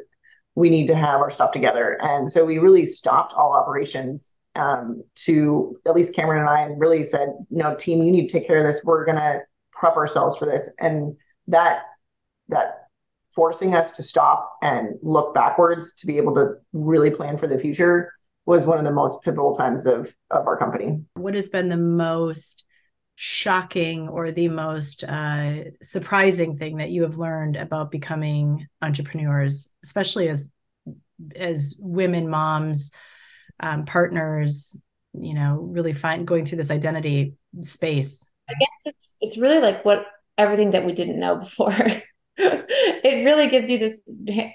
we 0.55 0.69
need 0.69 0.87
to 0.87 0.95
have 0.95 1.21
our 1.21 1.29
stuff 1.29 1.51
together. 1.51 1.97
And 2.01 2.31
so 2.31 2.45
we 2.45 2.57
really 2.57 2.85
stopped 2.85 3.33
all 3.33 3.53
operations 3.53 4.33
um, 4.55 5.03
to 5.15 5.77
at 5.85 5.93
least 5.93 6.15
Cameron 6.15 6.41
and 6.41 6.49
I 6.49 6.61
and 6.61 6.79
really 6.79 7.03
said, 7.03 7.33
no, 7.49 7.75
team, 7.75 8.01
you 8.01 8.11
need 8.11 8.29
to 8.29 8.39
take 8.39 8.47
care 8.47 8.59
of 8.59 8.63
this. 8.63 8.81
We're 8.83 9.05
going 9.05 9.17
to 9.17 9.41
prep 9.73 9.97
ourselves 9.97 10.37
for 10.37 10.45
this. 10.45 10.73
And 10.79 11.17
that, 11.47 11.83
that 12.47 12.87
forcing 13.33 13.75
us 13.75 13.97
to 13.97 14.03
stop 14.03 14.57
and 14.61 14.95
look 15.01 15.33
backwards 15.33 15.93
to 15.95 16.07
be 16.07 16.15
able 16.15 16.33
to 16.35 16.53
really 16.71 17.11
plan 17.11 17.37
for 17.37 17.47
the 17.47 17.59
future 17.59 18.13
was 18.45 18.65
one 18.65 18.77
of 18.77 18.85
the 18.85 18.91
most 18.91 19.23
pivotal 19.23 19.55
times 19.55 19.85
of, 19.85 20.13
of 20.31 20.47
our 20.47 20.57
company. 20.57 21.01
What 21.15 21.33
has 21.33 21.49
been 21.49 21.67
the 21.67 21.75
most 21.75 22.63
shocking 23.15 24.09
or 24.09 24.31
the 24.31 24.49
most 24.49 25.03
uh, 25.03 25.55
surprising 25.81 26.57
thing 26.57 26.77
that 26.77 26.89
you 26.89 27.03
have 27.03 27.17
learned 27.17 27.55
about 27.55 27.91
becoming 27.91 28.67
entrepreneurs, 28.81 29.71
especially 29.83 30.29
as 30.29 30.49
as 31.35 31.77
women 31.79 32.29
moms 32.29 32.91
um, 33.61 33.85
partners 33.85 34.75
you 35.17 35.33
know 35.33 35.55
really 35.71 35.93
find 35.93 36.27
going 36.27 36.45
through 36.45 36.57
this 36.57 36.71
identity 36.71 37.35
space? 37.61 38.29
I 38.49 38.53
guess 38.59 38.93
it's, 38.93 39.07
it's 39.21 39.37
really 39.37 39.59
like 39.59 39.85
what 39.85 40.05
everything 40.37 40.71
that 40.71 40.85
we 40.85 40.91
didn't 40.93 41.19
know 41.19 41.37
before. 41.37 41.75
It 42.37 43.23
really 43.23 43.47
gives 43.47 43.69
you 43.69 43.77
this 43.77 44.03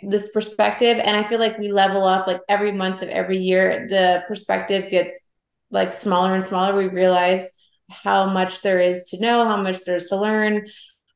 this 0.03 0.31
perspective 0.33 0.99
and 0.99 1.17
i 1.17 1.27
feel 1.27 1.39
like 1.39 1.57
we 1.57 1.73
level 1.73 2.05
up 2.05 2.27
like 2.27 2.43
every 2.47 2.73
month 2.73 3.01
of 3.01 3.09
every 3.09 3.39
year 3.39 3.87
the 3.89 4.23
perspective 4.29 4.91
gets 4.91 5.19
like 5.71 5.93
smaller 5.93 6.35
and 6.35 6.45
smaller. 6.45 6.77
We 6.77 6.89
realize 6.89 7.53
how 7.91 8.27
much 8.27 8.63
there 8.63 8.81
is 8.81 9.05
to 9.07 9.21
know 9.21 9.45
how 9.45 9.57
much 9.57 9.85
there's 9.85 10.09
to 10.09 10.17
learn 10.17 10.67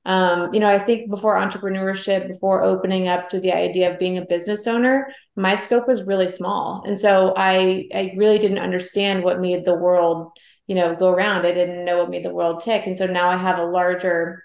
um, 0.06 0.52
you 0.52 0.60
know, 0.60 0.68
I 0.68 0.78
think 0.78 1.08
before 1.08 1.36
entrepreneurship, 1.36 2.28
before 2.28 2.62
opening 2.62 3.08
up 3.08 3.30
to 3.30 3.40
the 3.40 3.52
idea 3.52 3.90
of 3.90 3.98
being 3.98 4.18
a 4.18 4.26
business 4.26 4.66
owner, 4.66 5.08
my 5.34 5.56
scope 5.56 5.88
was 5.88 6.02
really 6.02 6.28
small. 6.28 6.82
And 6.86 6.98
so 6.98 7.32
I 7.36 7.88
I 7.94 8.14
really 8.16 8.38
didn't 8.38 8.58
understand 8.58 9.24
what 9.24 9.40
made 9.40 9.64
the 9.64 9.74
world, 9.74 10.32
you 10.66 10.74
know, 10.74 10.94
go 10.94 11.08
around. 11.08 11.46
I 11.46 11.54
didn't 11.54 11.86
know 11.86 11.98
what 11.98 12.10
made 12.10 12.24
the 12.24 12.34
world 12.34 12.60
tick. 12.60 12.86
And 12.86 12.96
so 12.96 13.06
now 13.06 13.28
I 13.30 13.36
have 13.38 13.58
a 13.58 13.64
larger, 13.64 14.42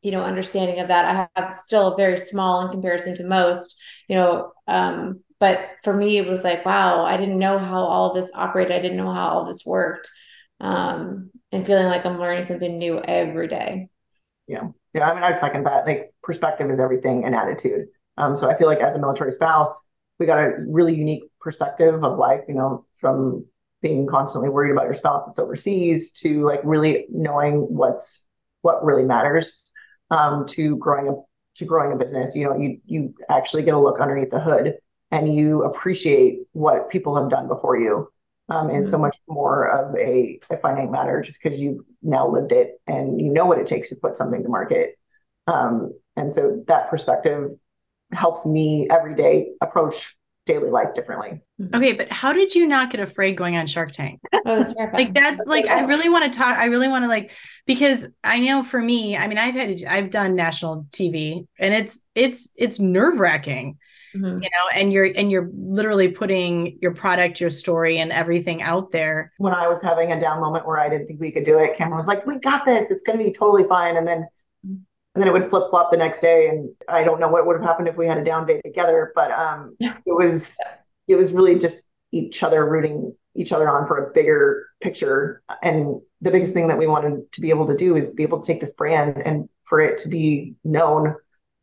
you 0.00 0.10
know, 0.10 0.22
understanding 0.22 0.80
of 0.80 0.88
that. 0.88 1.28
I 1.36 1.40
have 1.40 1.54
still 1.54 1.96
very 1.96 2.16
small 2.16 2.62
in 2.62 2.72
comparison 2.72 3.14
to 3.16 3.24
most, 3.24 3.78
you 4.08 4.16
know, 4.16 4.52
um, 4.66 5.20
but 5.38 5.68
for 5.82 5.94
me 5.94 6.16
it 6.16 6.26
was 6.26 6.44
like, 6.44 6.64
wow, 6.64 7.04
I 7.04 7.18
didn't 7.18 7.38
know 7.38 7.58
how 7.58 7.80
all 7.80 8.14
this 8.14 8.32
operated. 8.34 8.72
I 8.72 8.80
didn't 8.80 8.96
know 8.96 9.12
how 9.12 9.28
all 9.28 9.44
this 9.44 9.66
worked. 9.66 10.08
Um, 10.60 11.30
and 11.52 11.66
feeling 11.66 11.86
like 11.86 12.04
I'm 12.06 12.18
learning 12.18 12.42
something 12.42 12.78
new 12.78 13.00
every 13.00 13.48
day. 13.48 13.88
Yeah. 14.46 14.68
Yeah, 14.92 15.10
I 15.10 15.14
mean, 15.14 15.24
I'd 15.24 15.38
second 15.38 15.64
that. 15.64 15.86
Like, 15.86 16.14
perspective 16.22 16.70
is 16.70 16.78
everything 16.80 17.24
and 17.24 17.34
attitude. 17.34 17.86
Um, 18.16 18.36
so 18.36 18.48
I 18.48 18.56
feel 18.56 18.68
like 18.68 18.78
as 18.78 18.94
a 18.94 19.00
military 19.00 19.32
spouse, 19.32 19.80
we 20.18 20.26
got 20.26 20.38
a 20.38 20.52
really 20.68 20.94
unique 20.94 21.24
perspective 21.40 22.04
of 22.04 22.18
life, 22.18 22.42
you 22.48 22.54
know, 22.54 22.86
from 23.00 23.44
being 23.82 24.06
constantly 24.06 24.48
worried 24.48 24.70
about 24.70 24.84
your 24.84 24.94
spouse 24.94 25.26
that's 25.26 25.38
overseas 25.38 26.10
to 26.12 26.46
like 26.46 26.60
really 26.64 27.06
knowing 27.10 27.56
what's 27.56 28.24
what 28.62 28.84
really 28.84 29.02
matters 29.02 29.60
um, 30.10 30.46
to 30.46 30.76
growing 30.76 31.08
a 31.08 31.14
to 31.56 31.64
growing 31.64 31.92
a 31.92 31.96
business. 31.96 32.34
You 32.34 32.44
know, 32.44 32.56
you 32.56 32.78
you 32.86 33.14
actually 33.28 33.62
get 33.62 33.74
a 33.74 33.78
look 33.78 34.00
underneath 34.00 34.30
the 34.30 34.40
hood 34.40 34.76
and 35.10 35.34
you 35.34 35.64
appreciate 35.64 36.38
what 36.52 36.88
people 36.88 37.20
have 37.20 37.28
done 37.28 37.46
before 37.46 37.78
you 37.78 38.10
um, 38.48 38.68
and 38.68 38.82
mm-hmm. 38.82 38.90
so 38.90 38.98
much 38.98 39.16
more 39.28 39.66
of 39.68 39.94
a, 39.96 40.38
a 40.50 40.56
finite 40.58 40.90
matter 40.90 41.20
just 41.22 41.42
because 41.42 41.60
you've 41.60 41.80
now 42.02 42.28
lived 42.28 42.52
it 42.52 42.80
and 42.86 43.20
you 43.20 43.32
know 43.32 43.46
what 43.46 43.58
it 43.58 43.66
takes 43.66 43.88
to 43.88 43.96
put 43.96 44.16
something 44.16 44.42
to 44.42 44.48
market. 44.48 44.98
Um, 45.46 45.92
and 46.16 46.32
so 46.32 46.62
that 46.68 46.90
perspective 46.90 47.50
helps 48.12 48.46
me 48.46 48.86
every 48.90 49.14
day 49.14 49.48
approach 49.60 50.16
daily 50.46 50.70
life 50.70 50.94
differently. 50.94 51.40
Mm-hmm. 51.60 51.74
Okay, 51.74 51.92
but 51.94 52.10
how 52.10 52.32
did 52.32 52.54
you 52.54 52.66
not 52.66 52.90
get 52.90 53.00
afraid 53.00 53.36
going 53.36 53.56
on 53.56 53.66
Shark 53.66 53.92
Tank? 53.92 54.20
like 54.44 55.14
that's 55.14 55.46
like 55.46 55.66
I 55.66 55.84
really 55.84 56.08
want 56.08 56.30
to 56.30 56.38
talk. 56.38 56.56
I 56.56 56.66
really 56.66 56.88
want 56.88 57.04
to 57.04 57.08
like 57.08 57.30
because 57.66 58.06
I 58.22 58.40
know 58.40 58.62
for 58.62 58.80
me, 58.80 59.16
I 59.16 59.26
mean, 59.26 59.38
I've 59.38 59.54
had 59.54 59.82
I've 59.88 60.10
done 60.10 60.34
national 60.34 60.86
TV 60.90 61.46
and 61.58 61.72
it's 61.72 62.04
it's 62.14 62.50
it's 62.56 62.78
nerve 62.78 63.18
wracking 63.18 63.78
mm-hmm. 64.14 64.42
you 64.42 64.48
know 64.50 64.68
and 64.74 64.92
you're 64.92 65.04
and 65.04 65.30
you're 65.30 65.50
literally 65.54 66.08
putting 66.08 66.78
your 66.80 66.94
product 66.94 67.40
your 67.40 67.50
story 67.50 67.98
and 67.98 68.12
everything 68.12 68.62
out 68.62 68.92
there. 68.92 69.32
When 69.38 69.54
i 69.54 69.68
was 69.68 69.82
having 69.82 70.12
a 70.12 70.20
down 70.20 70.40
moment 70.40 70.66
where 70.66 70.78
i 70.78 70.88
didn't 70.88 71.06
think 71.06 71.20
we 71.20 71.32
could 71.32 71.44
do 71.44 71.58
it 71.58 71.76
cameron 71.76 71.98
was 71.98 72.06
like 72.06 72.26
we 72.26 72.38
got 72.38 72.64
this. 72.64 72.90
It's 72.90 73.02
going 73.02 73.18
to 73.18 73.24
be 73.24 73.32
totally 73.32 73.64
fine. 73.68 73.96
And 73.96 74.06
then 74.06 74.26
and 74.62 75.22
then 75.22 75.28
it 75.28 75.32
would 75.32 75.48
flip 75.48 75.64
flop 75.70 75.90
the 75.90 75.96
next 75.96 76.20
day 76.20 76.48
and 76.48 76.70
i 76.88 77.04
don't 77.04 77.20
know 77.20 77.28
what 77.28 77.46
would 77.46 77.56
have 77.56 77.64
happened 77.64 77.86
if 77.86 77.96
we 77.96 78.06
had 78.06 78.18
a 78.18 78.24
down 78.24 78.46
day 78.46 78.60
together 78.62 79.12
but 79.14 79.30
um 79.30 79.76
it 79.78 79.94
was 80.06 80.58
it 81.06 81.14
was 81.14 81.32
really 81.32 81.56
just 81.56 81.84
each 82.10 82.42
other 82.42 82.68
rooting 82.68 83.14
each 83.36 83.52
other 83.52 83.68
on 83.68 83.86
for 83.86 83.98
a 83.98 84.12
bigger 84.12 84.66
picture. 84.80 85.42
And 85.62 86.00
the 86.20 86.30
biggest 86.30 86.54
thing 86.54 86.68
that 86.68 86.78
we 86.78 86.86
wanted 86.86 87.30
to 87.32 87.40
be 87.40 87.50
able 87.50 87.66
to 87.66 87.76
do 87.76 87.96
is 87.96 88.10
be 88.10 88.22
able 88.22 88.40
to 88.40 88.46
take 88.46 88.60
this 88.60 88.72
brand 88.72 89.20
and 89.24 89.48
for 89.64 89.80
it 89.80 89.98
to 89.98 90.08
be 90.08 90.54
known 90.62 91.16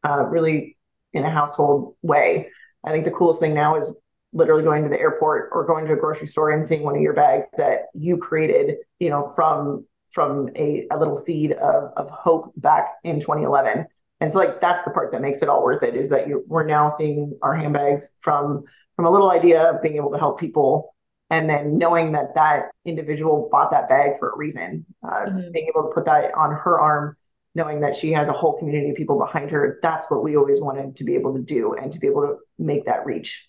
uh, 0.08 0.24
really 0.24 0.78
in 1.14 1.26
a 1.26 1.30
household 1.30 1.96
way. 2.02 2.50
I 2.84 2.92
think 2.92 3.06
the 3.06 3.12
coolest 3.12 3.40
thing 3.40 3.54
now 3.54 3.78
is 3.78 3.92
literally 4.34 4.64
going 4.64 4.84
to 4.84 4.90
the 4.90 5.00
airport 5.00 5.50
or 5.52 5.66
going 5.66 5.86
to 5.86 5.94
a 5.94 5.98
grocery 5.98 6.28
store 6.28 6.52
and 6.52 6.66
seeing 6.66 6.84
one 6.84 6.96
of 6.96 7.02
your 7.02 7.14
bags 7.14 7.46
that 7.58 7.88
you 7.94 8.18
created, 8.18 8.78
you 9.00 9.10
know, 9.10 9.32
from 9.36 9.86
from 10.12 10.50
a, 10.58 10.86
a 10.92 10.98
little 10.98 11.16
seed 11.16 11.54
of, 11.54 11.92
of 11.96 12.10
hope 12.10 12.52
back 12.58 12.96
in 13.04 13.20
2011. 13.20 13.86
And 14.20 14.32
so 14.32 14.40
like 14.40 14.62
that's 14.62 14.84
the 14.84 14.92
part 14.92 15.12
that 15.12 15.22
makes 15.22 15.42
it 15.42 15.50
all 15.50 15.64
worth 15.64 15.84
it 15.84 15.96
is 15.96 16.10
that 16.10 16.28
you 16.28 16.44
we're 16.48 16.66
now 16.66 16.90
seeing 16.90 17.38
our 17.42 17.56
handbags 17.56 18.10
from 18.22 18.64
from 18.96 19.06
a 19.06 19.12
little 19.12 19.32
idea 19.32 19.64
of 19.64 19.82
being 19.82 19.96
able 19.96 20.12
to 20.12 20.18
help 20.18 20.40
people 20.40 20.94
and 21.32 21.50
then 21.50 21.78
knowing 21.78 22.12
that 22.12 22.36
that 22.36 22.72
individual 22.86 23.48
bought 23.52 23.72
that 23.72 23.90
bag 23.90 24.20
for 24.20 24.30
a 24.30 24.38
reason 24.38 24.86
uh, 25.04 25.26
mm-hmm. 25.26 25.52
being 25.52 25.68
able 25.70 25.88
to 25.88 25.94
put 25.94 26.06
that 26.06 26.34
on 26.36 26.52
her 26.52 26.80
arm 26.80 27.18
knowing 27.54 27.82
that 27.82 27.96
she 27.96 28.12
has 28.12 28.30
a 28.30 28.34
whole 28.34 28.58
community 28.58 28.90
of 28.90 28.96
people 28.96 29.20
behind 29.20 29.52
her 29.52 29.80
that's 29.82 30.10
what 30.10 30.24
we 30.24 30.38
always 30.38 30.62
wanted 30.62 30.96
to 30.96 31.04
be 31.04 31.16
able 31.16 31.34
to 31.34 31.42
do 31.42 31.74
and 31.74 31.92
to 31.92 32.00
be 32.00 32.08
able 32.08 32.22
to 32.22 32.36
make 32.58 32.86
that 32.86 33.06
reach. 33.06 33.48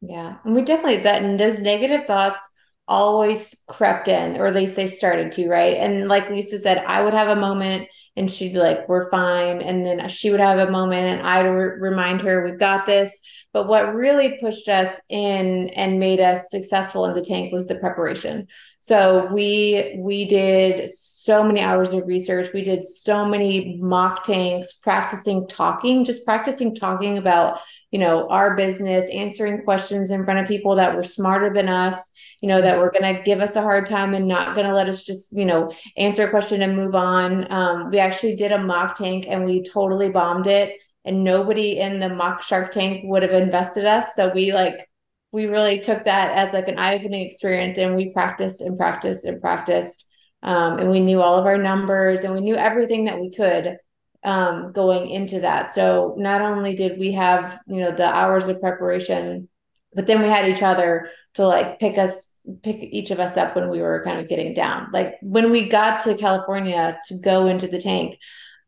Yeah 0.00 0.36
and 0.44 0.54
we 0.54 0.62
definitely 0.62 0.98
that 0.98 1.22
and 1.22 1.38
those 1.38 1.60
negative 1.60 2.06
thoughts 2.06 2.52
always 2.86 3.64
crept 3.68 4.08
in 4.08 4.36
or 4.36 4.46
at 4.46 4.54
least 4.54 4.76
they 4.76 4.86
started 4.86 5.32
to 5.32 5.48
right 5.48 5.78
and 5.78 6.06
like 6.06 6.28
lisa 6.28 6.58
said 6.58 6.84
i 6.86 7.02
would 7.02 7.14
have 7.14 7.28
a 7.28 7.40
moment 7.40 7.88
and 8.16 8.30
she'd 8.30 8.52
be 8.52 8.58
like 8.58 8.86
we're 8.88 9.10
fine 9.10 9.62
and 9.62 9.86
then 9.86 10.06
she 10.08 10.30
would 10.30 10.40
have 10.40 10.58
a 10.58 10.70
moment 10.70 11.06
and 11.06 11.26
i'd 11.26 11.46
re- 11.46 11.80
remind 11.80 12.20
her 12.20 12.44
we've 12.44 12.58
got 12.58 12.84
this 12.84 13.22
but 13.54 13.68
what 13.68 13.94
really 13.94 14.36
pushed 14.40 14.68
us 14.68 15.00
in 15.08 15.68
and 15.70 16.00
made 16.00 16.18
us 16.18 16.50
successful 16.50 17.06
in 17.06 17.14
the 17.14 17.22
tank 17.22 17.52
was 17.52 17.68
the 17.68 17.76
preparation. 17.76 18.48
So 18.80 19.28
we 19.32 19.96
we 20.00 20.26
did 20.26 20.90
so 20.90 21.44
many 21.44 21.60
hours 21.60 21.92
of 21.92 22.08
research. 22.08 22.52
We 22.52 22.64
did 22.64 22.84
so 22.84 23.24
many 23.24 23.78
mock 23.80 24.24
tanks, 24.24 24.72
practicing 24.72 25.46
talking, 25.46 26.04
just 26.04 26.26
practicing 26.26 26.74
talking 26.74 27.16
about, 27.16 27.60
you 27.92 28.00
know, 28.00 28.28
our 28.28 28.56
business, 28.56 29.08
answering 29.08 29.62
questions 29.62 30.10
in 30.10 30.24
front 30.24 30.40
of 30.40 30.48
people 30.48 30.74
that 30.74 30.96
were 30.96 31.04
smarter 31.04 31.54
than 31.54 31.68
us, 31.68 32.10
you 32.44 32.48
know, 32.48 32.60
that 32.60 32.78
were 32.78 32.90
going 32.90 33.16
to 33.16 33.22
give 33.22 33.40
us 33.40 33.56
a 33.56 33.62
hard 33.62 33.86
time 33.86 34.12
and 34.12 34.28
not 34.28 34.54
going 34.54 34.66
to 34.66 34.74
let 34.74 34.86
us 34.86 35.02
just, 35.02 35.34
you 35.34 35.46
know, 35.46 35.72
answer 35.96 36.26
a 36.26 36.28
question 36.28 36.60
and 36.60 36.76
move 36.76 36.94
on. 36.94 37.50
Um, 37.50 37.90
we 37.90 37.98
actually 37.98 38.36
did 38.36 38.52
a 38.52 38.62
mock 38.62 38.98
tank 38.98 39.24
and 39.26 39.46
we 39.46 39.62
totally 39.62 40.10
bombed 40.10 40.46
it 40.46 40.78
and 41.06 41.24
nobody 41.24 41.78
in 41.78 42.00
the 42.00 42.10
mock 42.10 42.42
Shark 42.42 42.70
Tank 42.70 43.00
would 43.04 43.22
have 43.22 43.32
invested 43.32 43.86
us. 43.86 44.14
So 44.14 44.30
we 44.34 44.52
like 44.52 44.86
we 45.32 45.46
really 45.46 45.80
took 45.80 46.04
that 46.04 46.36
as 46.36 46.52
like 46.52 46.68
an 46.68 46.78
eye-opening 46.78 47.26
experience 47.26 47.78
and 47.78 47.96
we 47.96 48.12
practiced 48.12 48.60
and 48.60 48.76
practiced 48.76 49.24
and 49.24 49.40
practiced. 49.40 50.06
Um, 50.42 50.80
and 50.80 50.90
we 50.90 51.00
knew 51.00 51.22
all 51.22 51.38
of 51.38 51.46
our 51.46 51.56
numbers 51.56 52.24
and 52.24 52.34
we 52.34 52.42
knew 52.42 52.56
everything 52.56 53.06
that 53.06 53.18
we 53.18 53.30
could 53.30 53.78
um, 54.22 54.72
going 54.72 55.08
into 55.08 55.40
that. 55.40 55.72
So 55.72 56.14
not 56.18 56.42
only 56.42 56.76
did 56.76 56.98
we 56.98 57.12
have, 57.12 57.58
you 57.66 57.80
know, 57.80 57.90
the 57.90 58.04
hours 58.04 58.48
of 58.48 58.60
preparation, 58.60 59.48
but 59.94 60.06
then 60.06 60.20
we 60.20 60.28
had 60.28 60.46
each 60.46 60.62
other 60.62 61.08
to 61.34 61.46
like 61.46 61.78
pick 61.78 61.98
us, 61.98 62.33
pick 62.62 62.76
each 62.82 63.10
of 63.10 63.20
us 63.20 63.36
up 63.36 63.56
when 63.56 63.70
we 63.70 63.80
were 63.80 64.02
kind 64.04 64.20
of 64.20 64.28
getting 64.28 64.54
down. 64.54 64.90
Like 64.92 65.14
when 65.22 65.50
we 65.50 65.68
got 65.68 66.04
to 66.04 66.14
California 66.14 66.98
to 67.06 67.18
go 67.18 67.46
into 67.46 67.68
the 67.68 67.80
tank, 67.80 68.18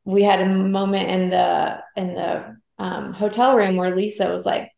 we 0.04 0.22
had 0.22 0.40
a 0.40 0.48
moment 0.48 1.10
in 1.10 1.30
the 1.30 1.82
in 1.96 2.14
the 2.14 2.56
um, 2.78 3.12
hotel 3.12 3.56
room 3.56 3.76
where 3.76 3.94
Lisa 3.94 4.30
was 4.30 4.46
like, 4.46 4.70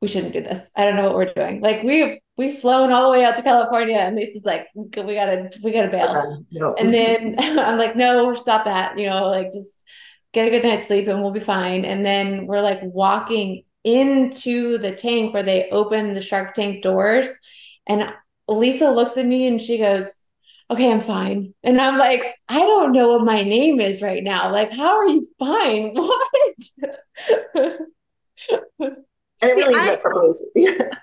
"We 0.00 0.08
shouldn't 0.08 0.32
do 0.32 0.40
this. 0.40 0.72
I 0.76 0.84
don't 0.84 0.96
know 0.96 1.04
what 1.04 1.16
we're 1.16 1.34
doing." 1.34 1.60
Like 1.60 1.82
we 1.82 2.20
we've 2.36 2.58
flown 2.58 2.90
all 2.90 3.04
the 3.04 3.18
way 3.18 3.24
out 3.24 3.36
to 3.36 3.42
California, 3.42 3.98
and 3.98 4.16
Lisa's 4.16 4.44
like, 4.44 4.68
"We 4.74 4.88
gotta 4.88 5.50
we 5.62 5.72
gotta 5.72 5.90
bail." 5.90 6.44
No. 6.50 6.74
And 6.74 6.92
then 6.92 7.36
I'm 7.38 7.78
like, 7.78 7.94
"No, 7.94 8.34
stop 8.34 8.64
that. 8.64 8.98
You 8.98 9.10
know, 9.10 9.26
like 9.26 9.52
just 9.52 9.84
get 10.32 10.48
a 10.48 10.50
good 10.50 10.64
night's 10.64 10.86
sleep, 10.86 11.08
and 11.08 11.22
we'll 11.22 11.30
be 11.30 11.40
fine." 11.40 11.84
And 11.84 12.04
then 12.04 12.46
we're 12.46 12.62
like 12.62 12.80
walking 12.82 13.64
into 13.84 14.78
the 14.78 14.92
tank 14.92 15.34
where 15.34 15.42
they 15.42 15.68
open 15.70 16.14
the 16.14 16.22
Shark 16.22 16.54
Tank 16.54 16.82
doors, 16.82 17.38
and 17.86 18.12
Lisa 18.48 18.90
looks 18.90 19.16
at 19.16 19.26
me 19.26 19.46
and 19.46 19.60
she 19.60 19.78
goes 19.78 20.12
okay, 20.70 20.90
I'm 20.90 21.00
fine. 21.00 21.54
And 21.62 21.80
I'm 21.80 21.98
like, 21.98 22.34
I 22.48 22.58
don't 22.58 22.92
know 22.92 23.10
what 23.10 23.24
my 23.24 23.42
name 23.42 23.80
is 23.80 24.02
right 24.02 24.22
now. 24.22 24.50
Like, 24.50 24.72
how 24.72 24.96
are 24.96 25.08
you 25.08 25.26
fine? 25.38 25.96
What? 27.54 27.80
and 29.40 29.50
it 29.50 29.54
really 29.54 29.74
I, 29.74 29.90
is 29.92 29.98
preparation. 30.00 30.38
it 30.54 30.98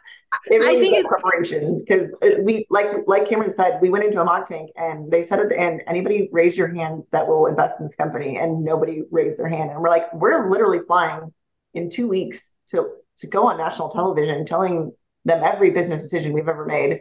really 0.49 0.77
I 0.77 0.79
think 0.79 0.97
is 0.97 1.05
preparation 1.07 1.79
because 1.79 2.11
uh, 2.21 2.41
we, 2.41 2.65
like, 2.69 2.87
like 3.07 3.29
Cameron 3.29 3.53
said, 3.55 3.79
we 3.81 3.89
went 3.89 4.03
into 4.03 4.19
a 4.19 4.25
mock 4.25 4.47
tank 4.47 4.71
and 4.75 5.09
they 5.11 5.25
said 5.25 5.39
at 5.39 5.49
the 5.49 5.57
end, 5.57 5.81
anybody 5.87 6.29
raise 6.31 6.57
your 6.57 6.67
hand 6.67 7.03
that 7.11 7.27
will 7.27 7.45
invest 7.45 7.79
in 7.79 7.85
this 7.85 7.95
company, 7.95 8.37
and 8.37 8.63
nobody 8.63 9.03
raised 9.11 9.37
their 9.37 9.47
hand. 9.47 9.71
And 9.71 9.79
we're 9.79 9.89
like, 9.89 10.13
we're 10.13 10.49
literally 10.49 10.79
flying 10.85 11.33
in 11.73 11.89
two 11.89 12.07
weeks 12.07 12.51
to 12.67 12.89
to 13.17 13.27
go 13.27 13.47
on 13.47 13.57
national 13.57 13.89
television, 13.89 14.45
telling 14.45 14.91
them 15.25 15.43
every 15.43 15.71
business 15.71 16.01
decision 16.01 16.33
we've 16.33 16.49
ever 16.49 16.65
made 16.65 16.99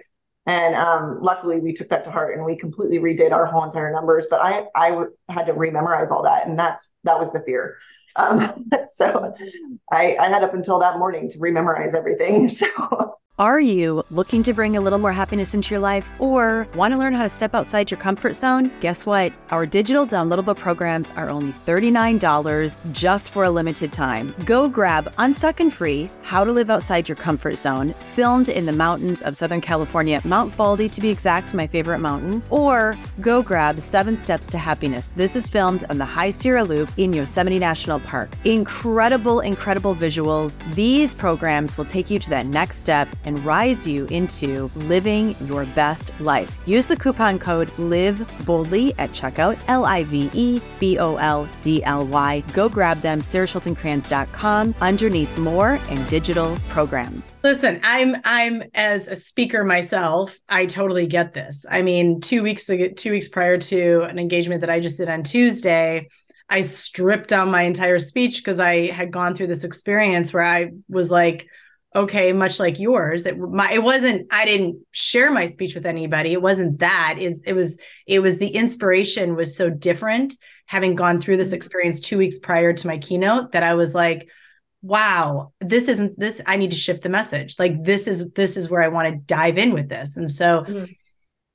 and 0.51 0.75
um, 0.75 1.19
luckily, 1.23 1.61
we 1.61 1.73
took 1.73 1.89
that 1.91 2.03
to 2.05 2.11
heart 2.11 2.35
and 2.35 2.45
we 2.45 2.57
completely 2.57 2.99
redid 2.99 3.31
our 3.31 3.47
whole 3.47 3.63
entire 3.63 3.93
numbers. 3.93 4.27
But 4.29 4.41
I 4.43 4.65
I 4.75 4.91
w- 4.91 5.13
had 5.29 5.47
to 5.47 5.53
rememorize 5.53 6.11
all 6.11 6.25
that, 6.25 6.49
and 6.49 6.59
that's 6.59 6.91
that 7.05 7.21
was 7.21 7.31
the 7.33 7.39
fear. 7.47 7.77
Um, 8.17 8.69
so 8.93 9.33
I, 9.93 10.17
I 10.17 10.29
had 10.29 10.43
up 10.43 10.53
until 10.53 10.81
that 10.81 10.99
morning 10.99 11.31
to 11.31 11.39
rememorize 11.39 11.95
everything. 11.95 12.49
So 12.61 12.67
are 13.41 13.59
you 13.59 14.05
looking 14.11 14.43
to 14.43 14.53
bring 14.53 14.77
a 14.77 14.83
little 14.83 14.99
more 14.99 15.13
happiness 15.13 15.55
into 15.55 15.71
your 15.71 15.81
life 15.81 16.11
or 16.19 16.69
want 16.75 16.93
to 16.93 16.99
learn 16.99 17.15
how 17.15 17.23
to 17.23 17.29
step 17.31 17.55
outside 17.55 17.91
your 17.91 17.99
comfort 17.99 18.35
zone? 18.35 18.71
Guess 18.81 19.07
what? 19.07 19.33
Our 19.49 19.65
digital 19.65 20.07
downloadable 20.07 20.59
programs 20.59 21.11
are 21.13 21.31
only 21.31 21.55
$39 21.67 22.79
just 22.93 23.31
for 23.33 23.45
a 23.45 23.51
limited 23.51 23.95
time. 23.95 24.35
Go 24.45 24.69
grab 24.69 25.11
Unstuck 25.17 25.59
and 25.59 25.73
Free 25.73 26.11
How 26.21 26.45
to 26.45 26.53
Live 26.53 26.69
Outside 26.69 27.09
Your 27.09 27.17
Comfort 27.17 27.57
Zone, 27.57 27.95
filmed 28.15 28.51
in 28.51 28.67
the 28.67 28.73
mountains 28.73 29.23
of 29.23 29.35
Southern 29.35 29.63
California, 29.63 30.21
Mount 30.25 30.55
Baldy 30.55 30.91
to 30.91 31.01
be 31.01 31.09
exact, 31.09 31.55
my 31.55 31.67
favorite 31.67 32.01
mountain, 32.01 32.43
or 32.51 32.95
go 33.23 33.43
grab 33.43 33.79
Seven 33.79 34.19
Steps 34.19 34.49
to 34.49 34.59
Happiness. 34.59 35.11
This 35.17 35.35
is 35.35 35.49
filmed 35.49 35.85
on 35.89 35.97
the 35.97 36.05
High 36.05 36.29
Sierra 36.29 36.63
Loop 36.63 36.91
in 36.99 37.15
Yosemite 37.15 37.59
National 37.59 38.01
Park. 38.01 38.29
Incredible, 38.45 39.41
incredible 39.41 39.97
visuals. 39.97 40.53
These 40.75 41.15
programs 41.15 41.79
will 41.79 41.87
take 41.87 42.11
you 42.11 42.19
to 42.19 42.29
that 42.29 42.45
next 42.45 42.81
step 42.81 43.09
and 43.31 43.45
rise 43.45 43.87
you 43.87 44.07
into 44.07 44.69
living 44.75 45.37
your 45.43 45.65
best 45.67 46.13
life. 46.19 46.57
Use 46.67 46.89
the 46.89 46.97
coupon 46.97 47.39
code 47.39 47.71
LIVE 47.79 48.19
BOLDLY 48.45 48.93
at 48.99 49.11
checkout, 49.11 49.57
L 49.69 49.87
I 49.87 50.03
V 50.03 50.29
E 50.35 50.61
B 50.81 50.99
O 50.99 51.15
L 51.15 51.49
D 51.63 51.81
L 51.85 52.05
Y. 52.05 52.43
Go 52.53 52.69
grab 52.69 53.01
them, 53.03 53.21
sarahschultenkranz.com, 53.21 54.75
underneath 54.81 55.39
more 55.39 55.79
and 55.91 56.09
digital 56.09 56.59
programs. 56.71 57.31
Listen, 57.45 57.79
I'm 57.85 58.17
I'm 58.25 58.65
as 58.75 59.07
a 59.07 59.15
speaker 59.15 59.63
myself, 59.63 60.37
I 60.49 60.67
totally 60.67 61.07
get 61.07 61.33
this. 61.33 61.65
I 61.71 61.83
mean, 61.83 62.21
two 62.21 62.43
weeks 62.43 62.69
ago, 62.69 62.89
two 62.89 63.13
weeks 63.13 63.29
prior 63.29 63.59
to 63.59 64.03
an 64.03 64.19
engagement 64.19 64.61
that 64.63 64.71
I 64.71 64.81
just 64.81 64.99
did 64.99 65.09
on 65.09 65.23
Tuesday, 65.23 66.09
I 66.49 66.63
stripped 66.63 67.29
down 67.29 67.53
my 67.53 67.63
entire 67.63 68.01
speech 68.01 68.39
because 68.39 68.59
I 68.59 68.91
had 68.91 69.13
gone 69.13 69.37
through 69.37 69.47
this 69.47 69.63
experience 69.63 70.33
where 70.33 70.43
I 70.43 70.73
was 70.89 71.13
like, 71.13 71.47
okay 71.95 72.33
much 72.33 72.61
like 72.61 72.79
yours 72.79 73.27
it 73.27 73.37
my 73.39 73.71
it 73.73 73.83
wasn't 73.83 74.27
i 74.33 74.45
didn't 74.45 74.79
share 74.93 75.31
my 75.31 75.45
speech 75.45 75.75
with 75.75 75.85
anybody 75.85 76.33
it 76.33 76.43
wasn't 76.43 76.79
that 76.79 77.17
is 77.19 77.43
it 77.45 77.53
was 77.53 77.79
it 78.07 78.21
was 78.21 78.39
the 78.39 78.49
inspiration 78.49 79.35
was 79.35 79.57
so 79.57 79.69
different 79.69 80.37
having 80.67 80.95
gone 80.95 81.21
through 81.21 81.37
this 81.37 81.49
mm-hmm. 81.49 81.57
experience 81.57 81.99
2 82.01 82.19
weeks 82.19 82.39
prior 82.39 82.73
to 82.73 82.87
my 82.87 82.99
keynote 82.99 83.53
that 83.53 83.65
i 83.65 83.75
was 83.75 83.95
like 83.95 84.29
wow 84.83 85.53
this 85.61 85.89
isn't 85.89 86.19
this 86.19 86.41
i 86.47 86.57
need 86.57 86.71
to 86.71 86.77
shift 86.77 87.03
the 87.03 87.09
message 87.09 87.59
like 87.59 87.83
this 87.83 88.07
is 88.07 88.31
this 88.33 88.57
is 88.57 88.71
where 88.71 88.83
i 88.83 88.89
want 88.89 89.09
to 89.09 89.21
dive 89.27 89.59
in 89.59 89.73
with 89.73 89.89
this 89.89 90.17
and 90.17 90.31
so 90.31 90.63
mm-hmm. 90.63 90.85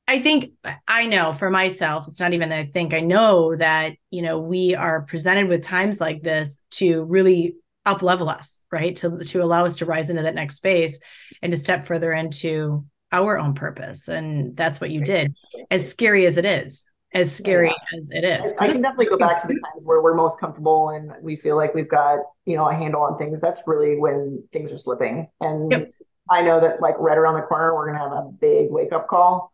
I 0.07 0.19
think 0.19 0.51
I 0.87 1.07
know 1.07 1.33
for 1.33 1.49
myself, 1.49 2.07
it's 2.07 2.19
not 2.19 2.33
even 2.33 2.49
that 2.49 2.59
I 2.59 2.65
think 2.65 2.93
I 2.93 2.99
know 2.99 3.55
that, 3.55 3.93
you 4.11 4.21
know, 4.21 4.39
we 4.39 4.75
are 4.75 5.01
presented 5.01 5.47
with 5.47 5.63
times 5.63 5.99
like 5.99 6.21
this 6.21 6.63
to 6.73 7.03
really 7.05 7.55
up 7.85 8.01
level 8.01 8.29
us 8.29 8.61
right? 8.71 8.95
To 8.97 9.17
to 9.17 9.41
allow 9.41 9.65
us 9.65 9.77
to 9.77 9.85
rise 9.85 10.09
into 10.09 10.23
that 10.23 10.35
next 10.35 10.55
space 10.55 10.99
and 11.41 11.51
to 11.51 11.57
step 11.57 11.85
further 11.85 12.11
into 12.11 12.85
our 13.11 13.37
own 13.37 13.53
purpose. 13.53 14.07
And 14.07 14.55
that's 14.57 14.81
what 14.81 14.89
you 14.89 15.01
did 15.01 15.33
as 15.71 15.89
scary 15.89 16.25
as 16.25 16.37
it 16.37 16.45
is 16.45 16.85
as 17.13 17.33
scary 17.33 17.67
yeah. 17.67 17.99
as 17.99 18.11
it 18.11 18.25
is. 18.25 18.53
I, 18.59 18.65
I 18.65 18.67
can 18.67 18.81
definitely 18.81 19.05
go 19.05 19.17
back 19.17 19.41
to 19.41 19.47
the 19.47 19.53
times 19.53 19.85
where 19.85 20.01
we're 20.01 20.15
most 20.15 20.37
comfortable 20.37 20.89
and 20.89 21.13
we 21.21 21.37
feel 21.37 21.55
like 21.55 21.73
we've 21.73 21.89
got 21.89 22.19
you 22.45 22.57
know 22.57 22.67
a 22.67 22.73
handle 22.73 23.01
on 23.01 23.17
things. 23.17 23.39
That's 23.39 23.61
really 23.65 23.97
when 23.97 24.43
things 24.51 24.71
are 24.71 24.77
slipping. 24.77 25.29
And 25.39 25.71
yep. 25.71 25.91
i 26.29 26.41
know 26.41 26.59
that 26.59 26.81
like 26.81 26.95
right 26.99 27.17
around 27.17 27.35
the 27.35 27.43
corner 27.43 27.73
we're 27.73 27.85
going 27.91 27.97
to 27.97 28.15
have 28.15 28.25
a 28.25 28.31
big 28.41 28.71
wake 28.71 28.91
up 28.91 29.07
call 29.07 29.53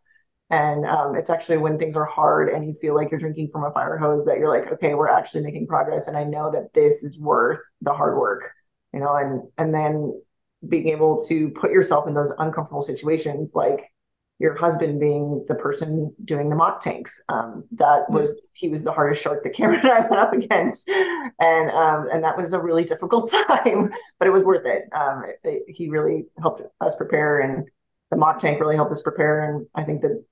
and 0.50 0.84
um, 0.84 1.16
it's 1.16 1.30
actually 1.30 1.56
when 1.56 1.78
things 1.78 1.96
are 1.96 2.04
hard 2.04 2.50
and 2.50 2.66
you 2.66 2.74
feel 2.80 2.94
like 2.94 3.10
you're 3.10 3.20
drinking 3.20 3.48
from 3.50 3.64
a 3.64 3.70
fire 3.72 3.96
hose 3.96 4.24
that 4.26 4.38
you're 4.38 4.54
like, 4.54 4.70
okay, 4.72 4.94
we're 4.94 5.08
actually 5.08 5.42
making 5.42 5.66
progress. 5.66 6.08
And 6.08 6.16
I 6.16 6.24
know 6.24 6.50
that 6.52 6.74
this 6.74 7.02
is 7.02 7.18
worth 7.18 7.58
the 7.80 7.92
hard 7.92 8.18
work, 8.18 8.50
you 8.92 9.00
know, 9.00 9.16
and, 9.16 9.42
and 9.56 9.74
then 9.74 10.20
being 10.68 10.88
able 10.88 11.24
to 11.26 11.48
put 11.50 11.70
yourself 11.70 12.06
in 12.06 12.12
those 12.12 12.32
uncomfortable 12.38 12.82
situations, 12.82 13.52
like 13.54 13.90
your 14.38 14.54
husband 14.54 15.00
being 15.00 15.42
the 15.48 15.54
person 15.54 16.14
doing 16.24 16.50
the 16.50 16.56
mock 16.56 16.82
tanks. 16.82 17.22
Um, 17.30 17.64
that 17.72 18.02
mm-hmm. 18.02 18.14
was, 18.14 18.34
he 18.52 18.68
was 18.68 18.82
the 18.82 18.92
hardest 18.92 19.22
shark 19.22 19.44
that 19.44 19.54
Cameron 19.54 19.80
and 19.84 19.90
I 19.90 20.00
went 20.00 20.20
up 20.20 20.34
against. 20.34 20.86
And, 20.88 21.70
um, 21.70 22.08
and 22.12 22.24
that 22.24 22.36
was 22.36 22.52
a 22.52 22.60
really 22.60 22.84
difficult 22.84 23.30
time, 23.48 23.90
but 24.18 24.28
it 24.28 24.32
was 24.32 24.44
worth 24.44 24.66
it. 24.66 24.82
Um, 24.92 25.24
it, 25.24 25.40
it. 25.44 25.62
He 25.68 25.88
really 25.88 26.26
helped 26.40 26.60
us 26.80 26.94
prepare 26.94 27.40
and 27.40 27.68
the 28.10 28.18
mock 28.18 28.38
tank 28.38 28.60
really 28.60 28.76
helped 28.76 28.92
us 28.92 29.00
prepare. 29.00 29.50
And 29.50 29.66
I 29.74 29.84
think 29.84 30.02
that 30.02 30.22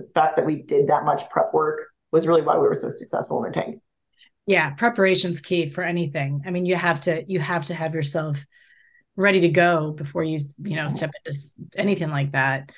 the 0.00 0.10
fact 0.14 0.36
that 0.36 0.46
we 0.46 0.56
did 0.62 0.88
that 0.88 1.04
much 1.04 1.28
prep 1.30 1.52
work 1.52 1.88
was 2.12 2.26
really 2.26 2.42
why 2.42 2.56
we 2.56 2.66
were 2.66 2.74
so 2.74 2.90
successful 2.90 3.44
in 3.44 3.50
the 3.50 3.54
tank. 3.60 3.80
Yeah, 4.46 4.70
preparation's 4.70 5.40
key 5.40 5.68
for 5.68 5.84
anything. 5.84 6.42
I 6.46 6.50
mean, 6.50 6.66
you 6.66 6.74
have 6.76 7.00
to 7.00 7.24
you 7.28 7.38
have 7.40 7.66
to 7.66 7.74
have 7.74 7.94
yourself 7.94 8.44
ready 9.16 9.40
to 9.40 9.48
go 9.48 9.92
before 9.92 10.24
you 10.24 10.40
you 10.58 10.76
know 10.76 10.88
step 10.88 11.10
into 11.24 11.38
anything 11.76 12.10
like 12.10 12.32
that. 12.32 12.70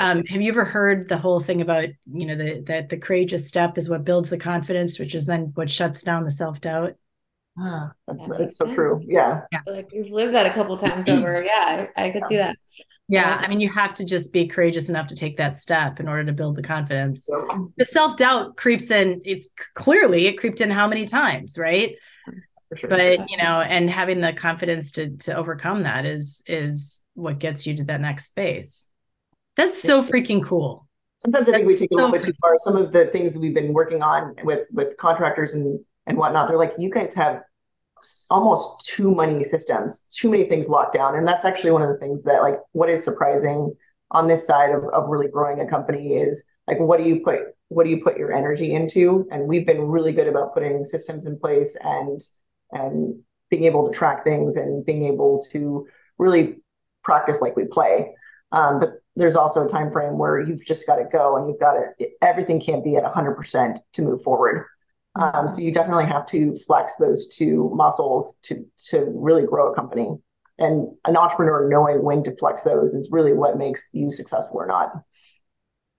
Um, 0.00 0.24
have 0.26 0.42
you 0.42 0.50
ever 0.50 0.64
heard 0.64 1.08
the 1.08 1.16
whole 1.18 1.40
thing 1.40 1.60
about 1.60 1.88
you 2.12 2.26
know 2.26 2.36
the 2.36 2.62
that 2.66 2.88
the 2.88 2.96
courageous 2.98 3.46
step 3.48 3.78
is 3.78 3.88
what 3.88 4.04
builds 4.04 4.28
the 4.28 4.38
confidence, 4.38 4.98
which 4.98 5.14
is 5.14 5.26
then 5.26 5.52
what 5.54 5.70
shuts 5.70 6.02
down 6.02 6.24
the 6.24 6.30
self 6.30 6.60
doubt? 6.60 6.94
Ah, 7.56 7.92
that's, 8.06 8.18
That 8.18 8.28
that's 8.30 8.40
makes 8.40 8.56
so 8.56 8.66
true. 8.74 8.98
sense. 8.98 9.06
Yeah. 9.08 9.42
Like 9.66 9.90
we've 9.92 10.10
lived 10.10 10.34
that 10.34 10.46
a 10.46 10.52
couple 10.52 10.76
times 10.76 11.08
over. 11.08 11.42
Yeah, 11.46 11.86
I, 11.96 12.06
I 12.06 12.10
could 12.10 12.26
see 12.26 12.36
that. 12.36 12.56
Yeah, 13.08 13.28
Yeah. 13.28 13.36
I 13.44 13.48
mean, 13.48 13.60
you 13.60 13.68
have 13.70 13.94
to 13.94 14.04
just 14.04 14.32
be 14.32 14.46
courageous 14.46 14.88
enough 14.88 15.08
to 15.08 15.16
take 15.16 15.36
that 15.36 15.54
step 15.56 16.00
in 16.00 16.08
order 16.08 16.24
to 16.24 16.32
build 16.32 16.56
the 16.56 16.62
confidence. 16.62 17.26
So, 17.26 17.72
The 17.76 17.84
self 17.84 18.16
doubt 18.16 18.56
creeps 18.56 18.90
in. 18.90 19.20
It's 19.24 19.48
clearly 19.74 20.26
it 20.26 20.38
creeped 20.38 20.60
in 20.60 20.70
how 20.70 20.88
many 20.88 21.06
times, 21.06 21.58
right? 21.58 21.96
sure. 22.76 22.90
But 22.90 23.30
you 23.30 23.36
know, 23.36 23.60
and 23.60 23.90
having 23.90 24.20
the 24.20 24.32
confidence 24.32 24.92
to 24.92 25.10
to 25.18 25.36
overcome 25.36 25.82
that 25.82 26.04
is 26.04 26.42
is 26.46 27.02
what 27.14 27.38
gets 27.38 27.66
you 27.66 27.76
to 27.76 27.84
that 27.84 28.00
next 28.00 28.26
space. 28.28 28.90
That's 29.56 29.80
so 29.80 30.02
freaking 30.02 30.44
cool. 30.44 30.88
Sometimes 31.18 31.48
I 31.48 31.52
think 31.52 31.66
we 31.66 31.76
take 31.76 31.90
a 31.90 31.94
little 31.94 32.10
bit 32.10 32.22
too 32.22 32.32
far. 32.40 32.54
Some 32.58 32.76
of 32.76 32.92
the 32.92 33.06
things 33.06 33.32
that 33.32 33.38
we've 33.38 33.54
been 33.54 33.72
working 33.72 34.02
on 34.02 34.34
with 34.44 34.66
with 34.72 34.96
contractors 34.96 35.54
and 35.54 35.80
and 36.06 36.18
whatnot, 36.18 36.48
they're 36.48 36.58
like, 36.58 36.74
you 36.78 36.90
guys 36.90 37.14
have 37.14 37.42
almost 38.30 38.84
too 38.84 39.14
many 39.14 39.44
systems, 39.44 40.06
too 40.10 40.30
many 40.30 40.44
things 40.44 40.68
locked 40.68 40.94
down. 40.94 41.16
And 41.16 41.26
that's 41.26 41.44
actually 41.44 41.70
one 41.70 41.82
of 41.82 41.88
the 41.88 41.98
things 41.98 42.22
that 42.24 42.42
like 42.42 42.58
what 42.72 42.90
is 42.90 43.04
surprising 43.04 43.74
on 44.10 44.26
this 44.26 44.46
side 44.46 44.70
of, 44.70 44.84
of 44.92 45.08
really 45.08 45.28
growing 45.28 45.60
a 45.60 45.66
company 45.66 46.14
is 46.14 46.44
like 46.66 46.78
what 46.78 46.98
do 46.98 47.04
you 47.04 47.20
put 47.20 47.40
what 47.68 47.84
do 47.84 47.90
you 47.90 48.02
put 48.02 48.18
your 48.18 48.32
energy 48.32 48.74
into? 48.74 49.26
And 49.30 49.48
we've 49.48 49.66
been 49.66 49.82
really 49.82 50.12
good 50.12 50.28
about 50.28 50.54
putting 50.54 50.84
systems 50.84 51.26
in 51.26 51.38
place 51.38 51.76
and 51.82 52.20
and 52.72 53.20
being 53.50 53.64
able 53.64 53.86
to 53.86 53.92
track 53.92 54.24
things 54.24 54.56
and 54.56 54.84
being 54.84 55.04
able 55.04 55.44
to 55.52 55.86
really 56.18 56.56
practice 57.02 57.40
like 57.40 57.56
we 57.56 57.64
play. 57.64 58.14
Um, 58.52 58.80
but 58.80 58.90
there's 59.16 59.36
also 59.36 59.64
a 59.64 59.68
time 59.68 59.90
frame 59.90 60.18
where 60.18 60.40
you've 60.40 60.64
just 60.64 60.86
got 60.86 60.96
to 60.96 61.04
go 61.04 61.36
and 61.36 61.48
you've 61.48 61.60
got 61.60 61.74
to 61.74 62.08
everything 62.22 62.60
can't 62.60 62.84
be 62.84 62.96
at 62.96 63.04
100% 63.04 63.76
to 63.92 64.02
move 64.02 64.22
forward 64.22 64.66
um, 65.16 65.48
so 65.48 65.60
you 65.60 65.72
definitely 65.72 66.06
have 66.06 66.26
to 66.26 66.56
flex 66.66 66.96
those 66.96 67.26
two 67.28 67.70
muscles 67.74 68.34
to 68.42 68.64
to 68.90 69.06
really 69.14 69.46
grow 69.46 69.72
a 69.72 69.74
company 69.74 70.08
and 70.58 70.88
an 71.04 71.16
entrepreneur 71.16 71.68
knowing 71.68 72.02
when 72.02 72.22
to 72.24 72.34
flex 72.36 72.62
those 72.62 72.94
is 72.94 73.08
really 73.10 73.32
what 73.32 73.56
makes 73.58 73.90
you 73.92 74.10
successful 74.10 74.56
or 74.58 74.66
not 74.66 74.92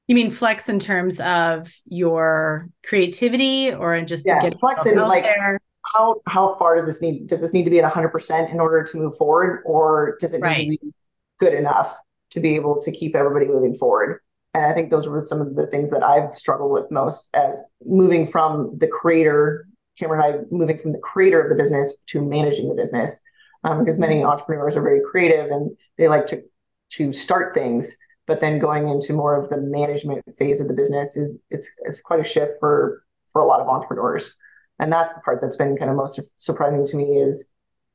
You 0.07 0.15
mean 0.15 0.31
flex 0.31 0.69
in 0.69 0.79
terms 0.79 1.19
of 1.19 1.73
your 1.85 2.69
creativity 2.85 3.73
or 3.73 3.99
just 4.01 4.25
Yeah, 4.25 4.49
flex 4.59 4.85
in, 4.85 4.97
like- 4.97 5.23
there? 5.23 5.59
how 5.93 6.15
how 6.25 6.55
far 6.57 6.75
does 6.75 6.85
this 6.87 6.99
need 7.01 7.27
does 7.27 7.41
this 7.41 7.53
need 7.53 7.63
to 7.63 7.69
be 7.69 7.79
at 7.79 7.91
100% 7.91 8.51
in 8.51 8.59
order 8.59 8.83
to 8.83 8.97
move 8.97 9.15
forward 9.17 9.61
or 9.65 10.17
does 10.19 10.33
it 10.33 10.41
Right. 10.41 10.67
need 10.67 10.77
to 10.77 10.85
be 10.87 10.93
good 11.39 11.53
enough 11.53 11.95
to 12.31 12.39
be 12.39 12.55
able 12.55 12.81
to 12.81 12.91
keep 12.91 13.15
everybody 13.15 13.45
moving 13.45 13.75
forward 13.75 14.19
and 14.55 14.65
i 14.65 14.73
think 14.73 14.89
those 14.89 15.07
were 15.07 15.19
some 15.19 15.41
of 15.41 15.55
the 15.55 15.67
things 15.67 15.91
that 15.91 16.03
i've 16.03 16.35
struggled 16.35 16.71
with 16.71 16.89
most 16.89 17.29
as 17.33 17.61
moving 17.85 18.27
from 18.27 18.75
the 18.77 18.87
creator 18.87 19.67
cameron 19.99 20.25
and 20.25 20.35
i 20.35 20.45
moving 20.51 20.79
from 20.79 20.91
the 20.91 20.99
creator 20.99 21.41
of 21.41 21.49
the 21.49 21.61
business 21.61 21.97
to 22.07 22.21
managing 22.21 22.69
the 22.69 22.75
business 22.75 23.21
um, 23.63 23.79
because 23.79 23.99
many 23.99 24.23
entrepreneurs 24.23 24.75
are 24.75 24.81
very 24.81 25.01
creative 25.11 25.51
and 25.51 25.75
they 25.97 26.07
like 26.07 26.25
to 26.25 26.41
to 26.89 27.11
start 27.11 27.53
things 27.53 27.95
but 28.27 28.39
then 28.39 28.57
going 28.57 28.87
into 28.87 29.13
more 29.13 29.35
of 29.35 29.49
the 29.49 29.57
management 29.57 30.23
phase 30.39 30.59
of 30.59 30.67
the 30.67 30.73
business 30.73 31.15
is 31.15 31.37
it's 31.51 31.71
it's 31.83 32.01
quite 32.01 32.19
a 32.19 32.23
shift 32.23 32.53
for 32.59 33.03
for 33.35 33.41
a 33.41 33.45
lot 33.45 33.59
of 33.59 33.67
entrepreneurs. 33.67 34.33
And 34.79 34.91
that's 34.93 35.13
the 35.13 35.19
part 35.19 35.41
that's 35.41 35.57
been 35.57 35.75
kind 35.75 35.91
of 35.91 35.97
most 35.97 36.21
surprising 36.37 36.85
to 36.85 36.95
me 36.95 37.17
is 37.17 37.49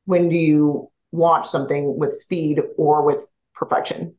when 0.05 0.29
do 0.29 0.35
you 0.35 0.91
launch 1.11 1.47
something 1.47 1.97
with 1.97 2.13
speed 2.13 2.61
or 2.77 3.01
with 3.01 3.25
perfection 3.55 4.13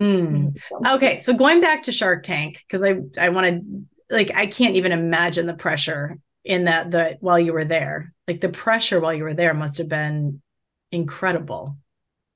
Mm. 0.00 0.56
Okay, 0.86 1.18
so 1.18 1.34
going 1.34 1.60
back 1.60 1.82
to 1.84 1.92
Shark 1.92 2.22
Tank 2.22 2.58
because 2.66 2.82
I 2.82 3.00
I 3.18 3.28
want 3.30 3.46
to 3.46 4.14
like 4.14 4.34
I 4.34 4.46
can't 4.46 4.76
even 4.76 4.92
imagine 4.92 5.46
the 5.46 5.54
pressure 5.54 6.18
in 6.44 6.64
that 6.64 6.90
the 6.90 7.18
while 7.20 7.38
you 7.38 7.52
were 7.52 7.64
there. 7.64 8.12
Like 8.26 8.40
the 8.40 8.48
pressure 8.48 9.00
while 9.00 9.12
you 9.14 9.24
were 9.24 9.34
there 9.34 9.54
must 9.54 9.78
have 9.78 9.88
been 9.88 10.40
incredible. 10.90 11.76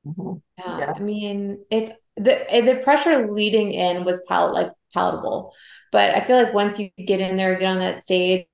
Mhm. 0.06 0.42
Yeah, 0.58 0.78
Yeah. 0.80 0.92
I 0.94 0.98
mean, 1.00 1.64
it's 1.70 1.90
the 2.16 2.44
the 2.50 2.80
pressure 2.84 3.32
leading 3.32 3.72
in 3.72 4.04
was 4.04 4.22
pal 4.28 4.52
like 4.52 4.70
palatable, 4.92 5.52
but 5.90 6.10
I 6.10 6.20
feel 6.20 6.36
like 6.36 6.52
once 6.52 6.78
you 6.78 6.90
get 6.98 7.20
in 7.20 7.36
there, 7.36 7.58
get 7.58 7.68
on 7.68 7.78
that 7.78 7.98
stage, 7.98 8.46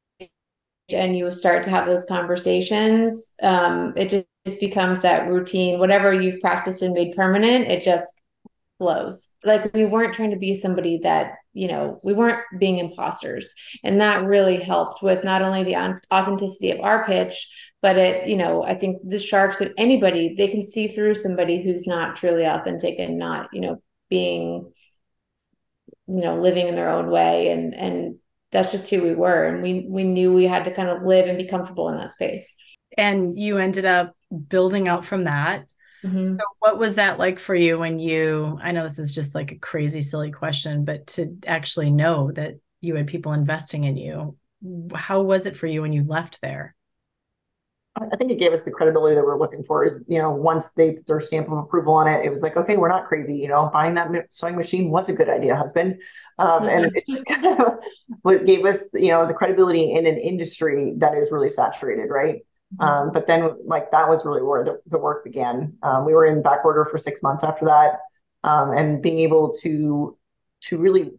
and 0.92 1.16
you 1.16 1.30
start 1.30 1.62
to 1.64 1.70
have 1.70 1.86
those 1.86 2.04
conversations, 2.04 3.34
um, 3.42 3.92
it 3.96 4.08
just, 4.10 4.26
just 4.46 4.60
becomes 4.60 5.02
that 5.02 5.28
routine. 5.28 5.78
Whatever 5.78 6.12
you've 6.12 6.40
practiced 6.40 6.82
and 6.82 6.94
made 6.94 7.14
permanent, 7.14 7.70
it 7.70 7.82
just 7.82 8.19
flows. 8.80 9.32
Like 9.44 9.72
we 9.74 9.86
weren't 9.86 10.14
trying 10.14 10.32
to 10.32 10.38
be 10.38 10.56
somebody 10.56 11.00
that 11.04 11.34
you 11.52 11.68
know 11.68 12.00
we 12.02 12.14
weren't 12.14 12.40
being 12.58 12.78
imposters, 12.78 13.54
and 13.84 14.00
that 14.00 14.24
really 14.26 14.58
helped 14.58 15.02
with 15.02 15.24
not 15.24 15.42
only 15.42 15.64
the 15.64 15.76
authenticity 16.12 16.72
of 16.72 16.80
our 16.80 17.06
pitch 17.06 17.48
but 17.82 17.96
it 17.96 18.28
you 18.28 18.36
know 18.36 18.62
i 18.64 18.74
think 18.74 18.98
the 19.08 19.18
sharks 19.18 19.60
and 19.60 19.72
anybody 19.78 20.34
they 20.36 20.48
can 20.48 20.62
see 20.62 20.88
through 20.88 21.14
somebody 21.14 21.62
who's 21.62 21.86
not 21.86 22.16
truly 22.16 22.44
authentic 22.44 22.96
and 22.98 23.18
not 23.18 23.48
you 23.52 23.60
know 23.60 23.82
being 24.10 24.70
you 26.08 26.22
know 26.22 26.34
living 26.34 26.68
in 26.68 26.74
their 26.74 26.90
own 26.90 27.10
way 27.10 27.50
and 27.50 27.74
and 27.74 28.16
that's 28.52 28.72
just 28.72 28.90
who 28.90 29.02
we 29.02 29.14
were 29.14 29.46
and 29.46 29.62
we 29.62 29.86
we 29.88 30.04
knew 30.04 30.32
we 30.32 30.46
had 30.46 30.64
to 30.64 30.72
kind 30.74 30.88
of 30.90 31.02
live 31.02 31.28
and 31.28 31.38
be 31.38 31.46
comfortable 31.46 31.88
in 31.88 31.96
that 31.96 32.12
space 32.12 32.54
And 32.96 33.38
you 33.38 33.58
ended 33.58 33.86
up 33.86 34.16
building 34.48 34.88
out 34.88 35.04
from 35.04 35.24
that. 35.24 35.66
Mhm. 36.02 36.26
So 36.38 36.44
what 36.60 36.78
was 36.78 36.96
that 36.96 37.18
like 37.18 37.38
for 37.38 37.54
you 37.54 37.78
when 37.78 37.98
you 37.98 38.58
I 38.62 38.72
know 38.72 38.84
this 38.84 38.98
is 38.98 39.14
just 39.14 39.34
like 39.34 39.52
a 39.52 39.58
crazy 39.58 40.00
silly 40.00 40.30
question, 40.30 40.84
but 40.84 41.06
to 41.08 41.36
actually 41.46 41.90
know 41.90 42.32
that 42.32 42.54
you 42.80 42.94
had 42.96 43.06
people 43.06 43.32
investing 43.32 43.84
in 43.84 43.96
you, 43.96 44.36
how 44.94 45.22
was 45.22 45.46
it 45.46 45.56
for 45.56 45.66
you 45.66 45.82
when 45.82 45.92
you 45.92 46.04
left 46.04 46.40
there? 46.40 46.74
I 47.96 48.04
I 48.12 48.16
think 48.16 48.30
it 48.30 48.38
gave 48.38 48.52
us 48.52 48.62
the 48.62 48.70
credibility 48.70 49.14
that 49.16 49.24
we're 49.24 49.38
looking 49.38 49.64
for. 49.64 49.84
Is 49.84 50.00
you 50.06 50.18
know 50.18 50.30
once 50.30 50.70
they 50.70 50.92
put 50.92 51.06
their 51.06 51.20
stamp 51.20 51.48
of 51.50 51.58
approval 51.58 51.94
on 51.94 52.06
it, 52.08 52.24
it 52.24 52.30
was 52.30 52.42
like 52.42 52.56
okay, 52.56 52.76
we're 52.76 52.88
not 52.88 53.06
crazy. 53.06 53.36
You 53.36 53.48
know, 53.48 53.70
buying 53.72 53.94
that 53.94 54.10
sewing 54.30 54.56
machine 54.56 54.90
was 54.90 55.08
a 55.08 55.12
good 55.12 55.28
idea, 55.28 55.56
husband. 55.56 56.00
Um, 56.38 56.68
and 56.68 56.90
it 56.94 57.04
just 57.06 57.26
kind 57.28 57.46
of 57.46 57.82
what 58.22 58.46
gave 58.46 58.64
us 58.64 58.82
you 58.94 59.08
know 59.08 59.26
the 59.26 59.34
credibility 59.34 59.92
in 59.92 60.06
an 60.06 60.18
industry 60.18 60.94
that 60.98 61.14
is 61.16 61.30
really 61.30 61.50
saturated, 61.50 62.08
right? 62.10 62.42
Um, 62.78 63.10
but 63.12 63.26
then 63.26 63.56
like 63.64 63.90
that 63.90 64.08
was 64.08 64.24
really 64.24 64.42
where 64.42 64.64
the, 64.64 64.80
the 64.86 64.98
work 64.98 65.24
began. 65.24 65.74
Um, 65.82 66.04
we 66.04 66.14
were 66.14 66.24
in 66.24 66.40
back 66.42 66.64
order 66.64 66.84
for 66.84 66.98
six 66.98 67.22
months 67.22 67.42
after 67.42 67.64
that. 67.66 67.98
Um, 68.44 68.70
and 68.72 69.02
being 69.02 69.18
able 69.18 69.52
to 69.62 70.16
to 70.62 70.78
really 70.78 71.10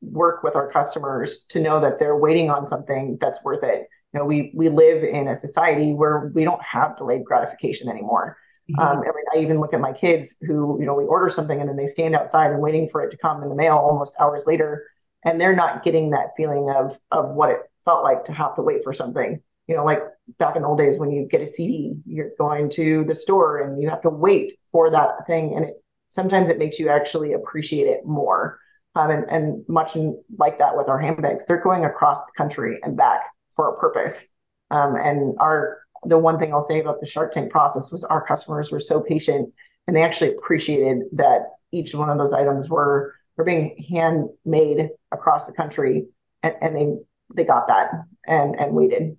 work 0.00 0.42
with 0.42 0.54
our 0.54 0.70
customers 0.70 1.44
to 1.48 1.60
know 1.60 1.80
that 1.80 1.98
they're 1.98 2.16
waiting 2.16 2.50
on 2.50 2.66
something 2.66 3.18
that's 3.20 3.42
worth 3.42 3.64
it. 3.64 3.88
You 4.12 4.20
know, 4.20 4.26
we 4.26 4.52
we 4.54 4.68
live 4.68 5.02
in 5.02 5.28
a 5.28 5.34
society 5.34 5.92
where 5.92 6.30
we 6.34 6.44
don't 6.44 6.62
have 6.62 6.96
delayed 6.96 7.24
gratification 7.24 7.88
anymore. 7.88 8.36
Um, 8.78 8.98
I 8.98 9.00
mean, 9.00 9.24
I 9.34 9.38
even 9.38 9.60
look 9.60 9.72
at 9.72 9.80
my 9.80 9.94
kids 9.94 10.36
who, 10.42 10.78
you 10.78 10.84
know, 10.84 10.94
we 10.94 11.04
order 11.04 11.30
something 11.30 11.58
and 11.58 11.68
then 11.68 11.76
they 11.76 11.86
stand 11.86 12.14
outside 12.14 12.50
and 12.50 12.60
waiting 12.60 12.90
for 12.90 13.02
it 13.02 13.10
to 13.12 13.16
come 13.16 13.42
in 13.42 13.48
the 13.48 13.54
mail 13.54 13.76
almost 13.76 14.14
hours 14.20 14.46
later, 14.46 14.86
and 15.24 15.40
they're 15.40 15.56
not 15.56 15.84
getting 15.84 16.10
that 16.10 16.32
feeling 16.36 16.70
of 16.70 16.98
of 17.10 17.30
what 17.30 17.50
it 17.50 17.60
felt 17.86 18.04
like 18.04 18.24
to 18.24 18.32
have 18.34 18.54
to 18.56 18.62
wait 18.62 18.84
for 18.84 18.92
something. 18.92 19.40
You 19.68 19.76
know, 19.76 19.84
like 19.84 20.00
back 20.38 20.56
in 20.56 20.62
the 20.62 20.68
old 20.68 20.78
days 20.78 20.98
when 20.98 21.10
you 21.10 21.28
get 21.30 21.42
a 21.42 21.46
CD, 21.46 21.94
you're 22.06 22.32
going 22.38 22.70
to 22.70 23.04
the 23.04 23.14
store 23.14 23.58
and 23.58 23.80
you 23.80 23.88
have 23.88 24.02
to 24.02 24.10
wait 24.10 24.54
for 24.72 24.90
that 24.90 25.26
thing, 25.26 25.54
and 25.54 25.66
it 25.66 25.74
sometimes 26.08 26.48
it 26.48 26.58
makes 26.58 26.78
you 26.78 26.88
actually 26.88 27.32
appreciate 27.34 27.86
it 27.86 28.04
more. 28.04 28.58
Um, 28.94 29.10
and, 29.10 29.24
and 29.30 29.64
much 29.68 29.96
like 30.38 30.58
that 30.58 30.76
with 30.76 30.88
our 30.88 30.98
handbags, 30.98 31.44
they're 31.46 31.62
going 31.62 31.84
across 31.84 32.18
the 32.18 32.32
country 32.36 32.80
and 32.82 32.96
back 32.96 33.20
for 33.54 33.68
a 33.68 33.78
purpose. 33.78 34.28
Um, 34.70 34.96
and 34.96 35.36
our 35.38 35.78
the 36.04 36.18
one 36.18 36.38
thing 36.38 36.52
I'll 36.52 36.60
say 36.60 36.80
about 36.80 37.00
the 37.00 37.06
Shark 37.06 37.34
Tank 37.34 37.50
process 37.50 37.92
was 37.92 38.04
our 38.04 38.24
customers 38.24 38.70
were 38.70 38.80
so 38.80 39.00
patient 39.00 39.52
and 39.86 39.96
they 39.96 40.02
actually 40.02 40.34
appreciated 40.36 41.04
that 41.12 41.40
each 41.72 41.94
one 41.94 42.10
of 42.10 42.18
those 42.18 42.32
items 42.32 42.68
were 42.68 43.14
were 43.36 43.44
being 43.44 43.84
handmade 43.90 44.90
across 45.12 45.46
the 45.46 45.52
country 45.52 46.06
and, 46.42 46.54
and 46.60 46.76
they 46.76 46.88
they 47.34 47.44
got 47.44 47.68
that 47.68 47.90
and 48.26 48.58
and 48.58 48.72
waited. 48.72 49.16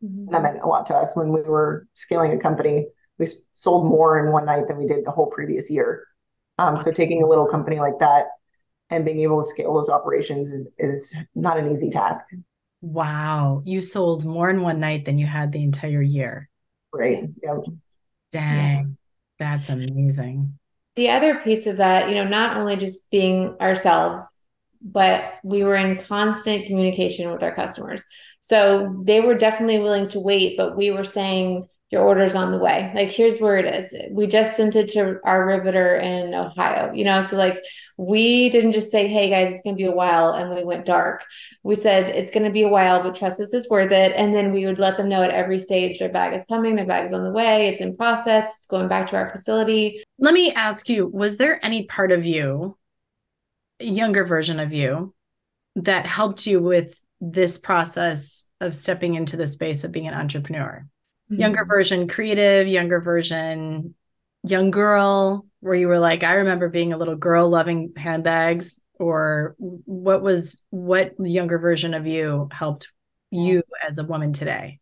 And 0.00 0.32
that 0.32 0.42
meant 0.42 0.60
a 0.62 0.66
lot 0.66 0.86
to 0.86 0.94
us 0.94 1.14
when 1.14 1.32
we 1.32 1.42
were 1.42 1.86
scaling 1.94 2.32
a 2.32 2.38
company. 2.38 2.86
We 3.18 3.26
sold 3.52 3.86
more 3.86 4.24
in 4.24 4.32
one 4.32 4.46
night 4.46 4.68
than 4.68 4.78
we 4.78 4.86
did 4.86 5.04
the 5.04 5.10
whole 5.10 5.26
previous 5.26 5.70
year. 5.70 6.06
Um, 6.58 6.78
so 6.78 6.92
taking 6.92 7.22
a 7.22 7.26
little 7.26 7.46
company 7.46 7.80
like 7.80 7.98
that 8.00 8.26
and 8.90 9.04
being 9.04 9.20
able 9.20 9.42
to 9.42 9.48
scale 9.48 9.74
those 9.74 9.88
operations 9.90 10.52
is 10.52 10.68
is 10.78 11.14
not 11.34 11.58
an 11.58 11.70
easy 11.70 11.90
task. 11.90 12.24
Wow, 12.80 13.62
you 13.64 13.80
sold 13.80 14.24
more 14.24 14.48
in 14.50 14.62
one 14.62 14.78
night 14.80 15.04
than 15.04 15.18
you 15.18 15.26
had 15.26 15.52
the 15.52 15.62
entire 15.64 16.02
year. 16.02 16.48
Right. 16.92 17.28
Yeah. 17.42 17.58
Dang, 18.30 18.96
that's 19.38 19.68
amazing. 19.68 20.58
the 20.96 21.10
other 21.10 21.36
piece 21.36 21.66
of 21.66 21.76
that, 21.78 22.08
you 22.08 22.14
know, 22.16 22.26
not 22.26 22.56
only 22.56 22.76
just 22.76 23.10
being 23.10 23.56
ourselves, 23.60 24.42
but 24.82 25.34
we 25.44 25.62
were 25.64 25.76
in 25.76 25.96
constant 25.96 26.66
communication 26.66 27.30
with 27.32 27.42
our 27.42 27.54
customers. 27.54 28.06
So 28.48 28.96
they 29.04 29.20
were 29.20 29.34
definitely 29.34 29.78
willing 29.78 30.08
to 30.08 30.20
wait, 30.20 30.56
but 30.56 30.74
we 30.74 30.90
were 30.90 31.04
saying, 31.04 31.68
your 31.90 32.02
order's 32.02 32.34
on 32.34 32.50
the 32.50 32.58
way. 32.58 32.90
Like, 32.94 33.08
here's 33.08 33.40
where 33.40 33.58
it 33.58 33.66
is. 33.66 33.94
We 34.10 34.26
just 34.26 34.56
sent 34.56 34.74
it 34.74 34.88
to 34.90 35.20
our 35.24 35.46
riveter 35.46 35.96
in 35.96 36.34
Ohio, 36.34 36.90
you 36.92 37.04
know? 37.04 37.20
So, 37.20 37.36
like, 37.36 37.58
we 37.98 38.48
didn't 38.48 38.72
just 38.72 38.90
say, 38.90 39.06
hey 39.06 39.28
guys, 39.28 39.52
it's 39.52 39.62
going 39.62 39.76
to 39.76 39.82
be 39.82 39.86
a 39.86 39.94
while, 39.94 40.32
and 40.32 40.54
we 40.54 40.64
went 40.64 40.86
dark. 40.86 41.26
We 41.62 41.74
said, 41.74 42.14
it's 42.14 42.30
going 42.30 42.44
to 42.44 42.52
be 42.52 42.62
a 42.62 42.68
while, 42.68 43.02
but 43.02 43.16
trust 43.16 43.40
us, 43.40 43.52
it's 43.52 43.68
worth 43.68 43.92
it. 43.92 44.12
And 44.16 44.34
then 44.34 44.50
we 44.50 44.64
would 44.64 44.78
let 44.78 44.96
them 44.96 45.10
know 45.10 45.22
at 45.22 45.30
every 45.30 45.58
stage 45.58 45.98
their 45.98 46.08
bag 46.08 46.34
is 46.34 46.46
coming, 46.46 46.74
their 46.74 46.86
bag 46.86 47.04
is 47.04 47.12
on 47.12 47.24
the 47.24 47.32
way, 47.32 47.68
it's 47.68 47.82
in 47.82 47.96
process, 47.98 48.58
it's 48.58 48.66
going 48.66 48.88
back 48.88 49.08
to 49.08 49.16
our 49.16 49.30
facility. 49.30 50.02
Let 50.18 50.32
me 50.32 50.52
ask 50.52 50.88
you 50.88 51.06
was 51.06 51.36
there 51.36 51.62
any 51.62 51.84
part 51.84 52.12
of 52.12 52.24
you, 52.24 52.78
younger 53.78 54.24
version 54.24 54.58
of 54.58 54.72
you, 54.72 55.14
that 55.76 56.06
helped 56.06 56.46
you 56.46 56.62
with 56.62 56.98
this 57.20 57.58
process 57.58 58.50
of 58.60 58.74
stepping 58.74 59.14
into 59.14 59.36
the 59.36 59.46
space 59.46 59.84
of 59.84 59.92
being 59.92 60.08
an 60.08 60.14
entrepreneur? 60.14 60.86
mm-hmm. 61.30 61.40
younger 61.40 61.64
version 61.64 62.08
creative, 62.08 62.66
younger 62.66 63.00
version 63.00 63.94
young 64.44 64.70
girl, 64.70 65.46
where 65.60 65.74
you 65.74 65.88
were 65.88 65.98
like, 65.98 66.22
I 66.22 66.34
remember 66.34 66.68
being 66.68 66.92
a 66.92 66.96
little 66.96 67.16
girl 67.16 67.48
loving 67.48 67.92
handbags, 67.96 68.80
or 68.94 69.56
what 69.58 70.22
was 70.22 70.64
what 70.70 71.14
younger 71.18 71.58
version 71.58 71.94
of 71.94 72.06
you 72.06 72.48
helped 72.52 72.88
you 73.30 73.62
as 73.86 73.98
a 73.98 74.04
woman 74.04 74.32
today? 74.32 74.80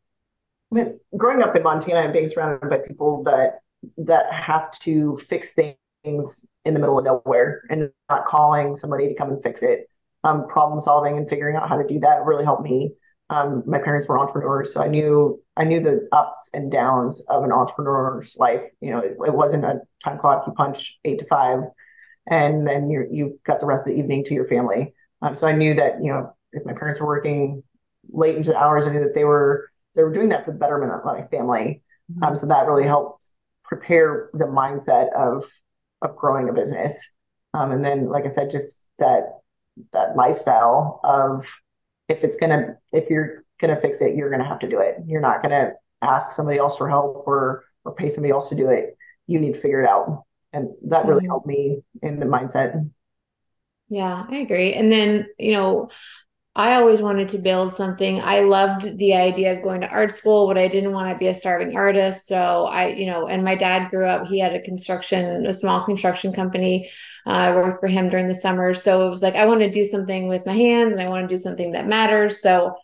I 0.70 0.74
mean, 0.74 1.00
growing 1.16 1.42
up 1.42 1.56
in 1.56 1.62
Montana 1.62 2.02
and 2.02 2.12
being 2.12 2.28
surrounded 2.28 2.68
by 2.68 2.78
people 2.78 3.22
that 3.24 3.60
that 3.98 4.32
have 4.32 4.70
to 4.80 5.16
fix 5.18 5.54
things 5.54 6.44
in 6.64 6.74
the 6.74 6.80
middle 6.80 6.98
of 6.98 7.04
nowhere 7.04 7.62
and 7.70 7.90
not 8.10 8.26
calling 8.26 8.76
somebody 8.76 9.08
to 9.08 9.14
come 9.14 9.30
and 9.30 9.42
fix 9.42 9.62
it. 9.62 9.88
Um, 10.26 10.48
problem 10.48 10.80
solving 10.80 11.16
and 11.16 11.28
figuring 11.28 11.54
out 11.54 11.68
how 11.68 11.76
to 11.76 11.86
do 11.86 12.00
that 12.00 12.24
really 12.24 12.44
helped 12.44 12.64
me. 12.64 12.92
Um, 13.30 13.62
my 13.64 13.78
parents 13.78 14.08
were 14.08 14.18
entrepreneurs, 14.18 14.72
so 14.72 14.82
I 14.82 14.88
knew 14.88 15.40
I 15.56 15.64
knew 15.64 15.80
the 15.80 16.08
ups 16.10 16.50
and 16.52 16.70
downs 16.70 17.20
of 17.28 17.44
an 17.44 17.52
entrepreneur's 17.52 18.36
life. 18.36 18.62
You 18.80 18.90
know, 18.90 18.98
it, 18.98 19.16
it 19.24 19.34
wasn't 19.34 19.64
a 19.64 19.80
time 20.02 20.18
clock 20.18 20.44
you 20.46 20.52
punch 20.52 20.98
eight 21.04 21.20
to 21.20 21.26
five, 21.26 21.60
and 22.28 22.66
then 22.66 22.90
you 22.90 23.06
you 23.10 23.40
got 23.44 23.60
the 23.60 23.66
rest 23.66 23.86
of 23.86 23.92
the 23.92 23.98
evening 24.00 24.24
to 24.24 24.34
your 24.34 24.46
family. 24.48 24.94
Um, 25.22 25.36
so 25.36 25.46
I 25.46 25.52
knew 25.52 25.74
that 25.74 26.02
you 26.02 26.10
know 26.12 26.34
if 26.52 26.64
my 26.64 26.72
parents 26.72 26.98
were 26.98 27.06
working 27.06 27.62
late 28.10 28.36
into 28.36 28.50
the 28.50 28.58
hours, 28.58 28.86
I 28.86 28.92
knew 28.92 29.02
that 29.04 29.14
they 29.14 29.24
were 29.24 29.70
they 29.94 30.02
were 30.02 30.12
doing 30.12 30.30
that 30.30 30.44
for 30.44 30.50
the 30.50 30.58
betterment 30.58 30.92
of 30.92 31.04
my 31.04 31.26
family. 31.28 31.82
Mm-hmm. 32.12 32.24
Um, 32.24 32.36
so 32.36 32.46
that 32.46 32.66
really 32.66 32.86
helped 32.86 33.28
prepare 33.64 34.30
the 34.32 34.44
mindset 34.44 35.12
of 35.14 35.44
of 36.02 36.16
growing 36.16 36.48
a 36.48 36.52
business. 36.52 37.16
Um, 37.54 37.70
and 37.70 37.84
then, 37.84 38.08
like 38.08 38.24
I 38.24 38.28
said, 38.28 38.50
just 38.50 38.88
that 38.98 39.40
that 39.92 40.16
lifestyle 40.16 41.00
of 41.04 41.46
if 42.08 42.24
it's 42.24 42.36
gonna 42.36 42.76
if 42.92 43.10
you're 43.10 43.44
gonna 43.60 43.80
fix 43.80 44.00
it, 44.00 44.16
you're 44.16 44.30
gonna 44.30 44.48
have 44.48 44.60
to 44.60 44.68
do 44.68 44.80
it. 44.80 44.96
You're 45.06 45.20
not 45.20 45.42
gonna 45.42 45.72
ask 46.02 46.30
somebody 46.30 46.58
else 46.58 46.76
for 46.76 46.88
help 46.88 47.24
or 47.26 47.64
or 47.84 47.94
pay 47.94 48.08
somebody 48.08 48.32
else 48.32 48.48
to 48.50 48.56
do 48.56 48.68
it. 48.68 48.96
You 49.26 49.40
need 49.40 49.54
to 49.54 49.60
figure 49.60 49.82
it 49.82 49.88
out. 49.88 50.24
And 50.52 50.70
that 50.86 51.06
really 51.06 51.20
mm-hmm. 51.20 51.28
helped 51.28 51.46
me 51.46 51.82
in 52.02 52.20
the 52.20 52.26
mindset. 52.26 52.90
Yeah, 53.88 54.24
I 54.28 54.38
agree. 54.38 54.74
And 54.74 54.90
then, 54.90 55.26
you 55.38 55.52
know, 55.52 55.90
I 56.56 56.76
always 56.76 57.02
wanted 57.02 57.28
to 57.28 57.38
build 57.38 57.74
something. 57.74 58.22
I 58.22 58.40
loved 58.40 58.96
the 58.96 59.12
idea 59.14 59.54
of 59.54 59.62
going 59.62 59.82
to 59.82 59.88
art 59.88 60.10
school, 60.10 60.46
but 60.46 60.56
I 60.56 60.68
didn't 60.68 60.92
want 60.92 61.12
to 61.12 61.18
be 61.18 61.28
a 61.28 61.34
starving 61.34 61.76
artist. 61.76 62.26
So 62.26 62.64
I, 62.64 62.88
you 62.88 63.04
know, 63.04 63.28
and 63.28 63.44
my 63.44 63.56
dad 63.56 63.90
grew 63.90 64.06
up, 64.06 64.26
he 64.26 64.40
had 64.40 64.54
a 64.54 64.62
construction, 64.62 65.44
a 65.44 65.52
small 65.52 65.84
construction 65.84 66.32
company. 66.32 66.90
Uh, 67.26 67.30
I 67.30 67.54
worked 67.54 67.80
for 67.80 67.88
him 67.88 68.08
during 68.08 68.26
the 68.26 68.34
summer. 68.34 68.72
So 68.72 69.06
it 69.06 69.10
was 69.10 69.20
like, 69.20 69.34
I 69.34 69.44
want 69.44 69.60
to 69.60 69.70
do 69.70 69.84
something 69.84 70.28
with 70.28 70.46
my 70.46 70.54
hands 70.54 70.94
and 70.94 71.02
I 71.02 71.10
want 71.10 71.28
to 71.28 71.34
do 71.34 71.38
something 71.38 71.72
that 71.72 71.88
matters. 71.88 72.40
So 72.40 72.74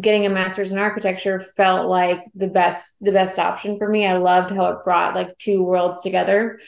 getting 0.00 0.26
a 0.26 0.28
master's 0.30 0.72
in 0.72 0.78
architecture 0.78 1.40
felt 1.40 1.88
like 1.88 2.20
the 2.34 2.48
best 2.48 3.02
the 3.02 3.12
best 3.12 3.38
option 3.38 3.78
for 3.78 3.88
me. 3.88 4.06
I 4.06 4.18
loved 4.18 4.50
how 4.54 4.70
it 4.72 4.84
brought 4.84 5.14
like 5.14 5.38
two 5.38 5.62
worlds 5.62 6.02
together. 6.02 6.58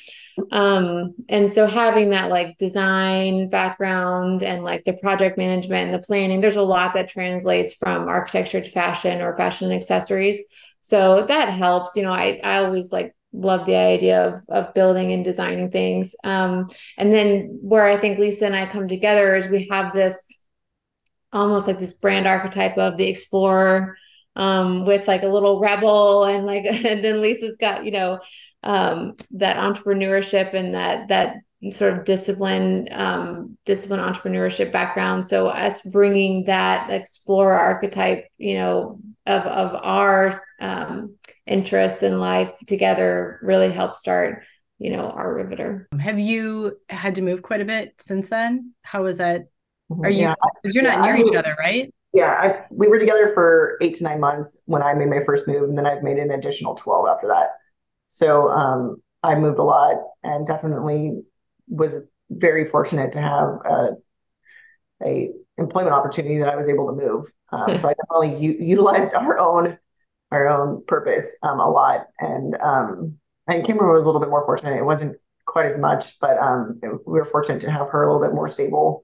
Um 0.50 1.14
and 1.28 1.52
so 1.52 1.66
having 1.66 2.10
that 2.10 2.30
like 2.30 2.56
design 2.56 3.50
background 3.50 4.42
and 4.42 4.64
like 4.64 4.84
the 4.84 4.94
project 4.94 5.36
management 5.36 5.90
and 5.90 5.94
the 5.94 6.06
planning 6.06 6.40
there's 6.40 6.56
a 6.56 6.62
lot 6.62 6.94
that 6.94 7.10
translates 7.10 7.74
from 7.74 8.08
architecture 8.08 8.62
to 8.62 8.70
fashion 8.70 9.20
or 9.20 9.36
fashion 9.36 9.72
accessories. 9.72 10.42
So 10.80 11.26
that 11.26 11.50
helps. 11.50 11.94
You 11.96 12.04
know 12.04 12.12
i 12.12 12.40
i 12.42 12.64
always 12.64 12.92
like 12.92 13.14
love 13.34 13.66
the 13.66 13.76
idea 13.76 14.42
of, 14.48 14.66
of 14.66 14.74
building 14.74 15.12
and 15.12 15.22
designing 15.22 15.70
things. 15.70 16.14
Um 16.24 16.70
and 16.96 17.12
then 17.12 17.58
where 17.60 17.84
i 17.84 17.98
think 17.98 18.18
lisa 18.18 18.46
and 18.46 18.56
i 18.56 18.64
come 18.64 18.88
together 18.88 19.36
is 19.36 19.48
we 19.48 19.68
have 19.68 19.92
this 19.92 20.41
almost 21.32 21.66
like 21.66 21.78
this 21.78 21.92
brand 21.92 22.26
archetype 22.26 22.76
of 22.78 22.96
the 22.96 23.08
explorer 23.08 23.96
um, 24.36 24.86
with 24.86 25.08
like 25.08 25.22
a 25.22 25.28
little 25.28 25.60
rebel 25.60 26.24
and 26.24 26.46
like 26.46 26.64
and 26.66 27.04
then 27.04 27.20
Lisa's 27.20 27.56
got 27.56 27.84
you 27.84 27.90
know 27.90 28.20
um, 28.62 29.16
that 29.32 29.56
entrepreneurship 29.56 30.54
and 30.54 30.74
that 30.74 31.08
that 31.08 31.36
sort 31.70 31.96
of 31.96 32.04
discipline 32.04 32.88
um, 32.90 33.56
discipline 33.64 34.00
entrepreneurship 34.00 34.72
background. 34.72 35.26
So 35.26 35.48
us 35.48 35.82
bringing 35.82 36.44
that 36.46 36.90
explorer 36.90 37.58
archetype 37.58 38.28
you 38.38 38.54
know 38.54 39.00
of 39.26 39.42
of 39.42 39.80
our 39.82 40.42
um, 40.60 41.16
interests 41.46 42.02
in 42.02 42.18
life 42.18 42.52
together 42.66 43.38
really 43.42 43.70
helped 43.70 43.96
start 43.96 44.44
you 44.78 44.90
know 44.90 45.10
R. 45.10 45.34
Riveter. 45.34 45.88
Have 46.00 46.18
you 46.18 46.78
had 46.88 47.16
to 47.16 47.22
move 47.22 47.42
quite 47.42 47.60
a 47.60 47.66
bit 47.66 47.94
since 47.98 48.28
then? 48.28 48.74
How 48.82 49.04
was 49.04 49.18
that 49.18 49.46
are 50.02 50.10
you? 50.10 50.34
Because 50.62 50.74
you're 50.74 50.84
yeah, 50.84 50.96
not 50.96 51.04
near 51.04 51.16
I 51.16 51.20
each 51.20 51.34
other, 51.34 51.56
right? 51.58 51.92
Yeah, 52.12 52.30
I, 52.30 52.64
we 52.70 52.88
were 52.88 52.98
together 52.98 53.32
for 53.32 53.78
eight 53.80 53.94
to 53.96 54.04
nine 54.04 54.20
months 54.20 54.58
when 54.66 54.82
I 54.82 54.92
made 54.94 55.08
my 55.08 55.24
first 55.24 55.48
move, 55.48 55.68
and 55.68 55.78
then 55.78 55.86
I've 55.86 56.02
made 56.02 56.18
an 56.18 56.30
additional 56.30 56.74
twelve 56.74 57.06
after 57.08 57.28
that. 57.28 57.48
So 58.08 58.50
um, 58.50 58.96
I 59.22 59.34
moved 59.34 59.58
a 59.58 59.62
lot, 59.62 59.96
and 60.22 60.46
definitely 60.46 61.22
was 61.68 62.02
very 62.30 62.68
fortunate 62.68 63.12
to 63.12 63.20
have 63.20 63.48
a, 63.64 63.88
a 65.04 65.30
employment 65.58 65.94
opportunity 65.94 66.38
that 66.38 66.48
I 66.48 66.56
was 66.56 66.68
able 66.68 66.86
to 66.88 66.92
move. 66.92 67.26
Um, 67.50 67.76
so 67.76 67.88
I 67.88 67.94
definitely 67.94 68.44
u- 68.44 68.58
utilized 68.60 69.14
our 69.14 69.38
own 69.38 69.78
our 70.30 70.48
own 70.48 70.82
purpose 70.86 71.34
um, 71.42 71.60
a 71.60 71.68
lot, 71.68 72.06
and 72.18 72.54
um, 72.60 73.18
and 73.48 73.66
Cameron 73.66 73.94
was 73.94 74.04
a 74.04 74.06
little 74.06 74.20
bit 74.20 74.30
more 74.30 74.44
fortunate. 74.44 74.76
It 74.76 74.84
wasn't 74.84 75.16
quite 75.46 75.66
as 75.66 75.78
much, 75.78 76.18
but 76.20 76.38
um, 76.38 76.80
we 76.82 77.18
were 77.18 77.24
fortunate 77.24 77.60
to 77.62 77.70
have 77.70 77.88
her 77.90 78.02
a 78.02 78.12
little 78.12 78.26
bit 78.26 78.34
more 78.34 78.48
stable 78.48 79.01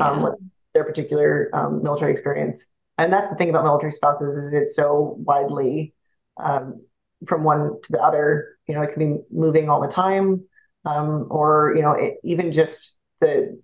um, 0.00 0.22
with 0.22 0.34
their 0.74 0.84
particular 0.84 1.50
um, 1.52 1.82
military 1.82 2.12
experience. 2.12 2.66
And 2.96 3.12
that's 3.12 3.30
the 3.30 3.36
thing 3.36 3.50
about 3.50 3.64
military 3.64 3.92
spouses 3.92 4.36
is 4.36 4.52
it's 4.52 4.74
so 4.74 5.16
widely 5.18 5.94
um, 6.36 6.80
from 7.26 7.44
one 7.44 7.80
to 7.82 7.92
the 7.92 8.02
other. 8.02 8.58
You 8.66 8.74
know, 8.74 8.82
it 8.82 8.92
can 8.92 9.14
be 9.14 9.20
moving 9.30 9.68
all 9.70 9.80
the 9.80 9.88
time, 9.88 10.44
um, 10.84 11.26
or 11.30 11.72
you 11.76 11.82
know, 11.82 11.92
it, 11.92 12.18
even 12.24 12.52
just 12.52 12.96
the 13.20 13.60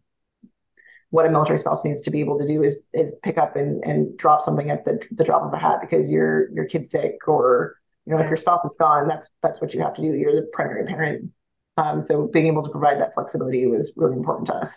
what 1.15 1.27
a 1.27 1.31
military 1.31 1.59
spouse 1.59 1.85
needs 1.85 2.01
to 2.01 2.11
be 2.11 2.19
able 2.19 2.37
to 2.41 2.47
do 2.47 2.65
is 2.65 2.85
is 2.93 3.15
pick 3.23 3.39
up 3.39 3.55
and, 3.55 3.85
and 3.85 4.17
drop 4.19 4.43
something 4.43 4.69
at 4.69 4.85
the 4.85 5.01
the 5.13 5.23
drop 5.23 5.43
of 5.43 5.53
a 5.53 5.57
hat 5.57 5.79
because 5.81 6.11
your 6.11 6.51
your 6.53 6.65
kid's 6.65 6.91
sick 6.91 7.29
or 7.29 7.77
you 8.05 8.13
know 8.13 8.21
if 8.21 8.27
your 8.27 8.37
spouse 8.37 8.65
is 8.65 8.75
gone 8.77 9.07
that's 9.07 9.29
that's 9.41 9.61
what 9.61 9.73
you 9.73 9.81
have 9.81 9.95
to 9.95 10.03
do 10.03 10.09
you're 10.09 10.35
the 10.35 10.49
primary 10.53 10.85
parent 10.85 11.31
um, 11.77 12.01
so 12.01 12.27
being 12.27 12.49
able 12.49 12.65
to 12.65 12.69
provide 12.69 13.01
that 13.01 13.15
flexibility 13.15 13.65
was 13.67 13.93
really 13.97 14.17
important 14.17 14.49
to 14.49 14.55
us 14.55 14.77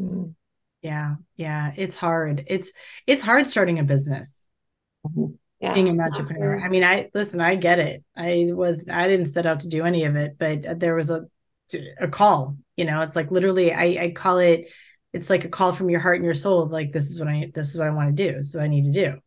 mm-hmm. 0.00 0.30
Yeah, 0.86 1.16
yeah, 1.34 1.72
it's 1.76 1.96
hard. 1.96 2.44
It's 2.46 2.70
it's 3.08 3.20
hard 3.20 3.48
starting 3.48 3.80
a 3.80 3.82
business. 3.82 4.46
Mm-hmm. 5.04 5.34
Yeah, 5.58 5.74
being 5.74 5.88
an 5.88 6.00
entrepreneur. 6.00 6.60
I 6.60 6.68
mean, 6.68 6.84
I 6.84 7.10
listen, 7.12 7.40
I 7.40 7.56
get 7.56 7.80
it. 7.80 8.04
I 8.16 8.50
was 8.52 8.84
I 8.88 9.08
didn't 9.08 9.26
set 9.26 9.46
out 9.46 9.60
to 9.60 9.68
do 9.68 9.82
any 9.82 10.04
of 10.04 10.14
it, 10.14 10.36
but 10.38 10.78
there 10.78 10.94
was 10.94 11.10
a 11.10 11.26
a 11.98 12.06
call, 12.06 12.56
you 12.76 12.84
know, 12.84 13.00
it's 13.00 13.16
like 13.16 13.32
literally 13.32 13.74
I 13.74 14.04
I 14.04 14.12
call 14.14 14.38
it 14.38 14.66
it's 15.12 15.28
like 15.28 15.44
a 15.44 15.48
call 15.48 15.72
from 15.72 15.90
your 15.90 15.98
heart 15.98 16.18
and 16.18 16.24
your 16.24 16.34
soul 16.34 16.62
of 16.62 16.70
like 16.70 16.92
this 16.92 17.10
is 17.10 17.18
what 17.18 17.28
I 17.28 17.50
this 17.52 17.70
is 17.70 17.78
what 17.78 17.88
I 17.88 17.90
want 17.90 18.16
to 18.16 18.28
do. 18.28 18.32
This 18.36 18.50
is 18.50 18.54
what 18.54 18.62
I 18.62 18.68
need 18.68 18.84
to 18.84 18.92
do. 18.92 19.18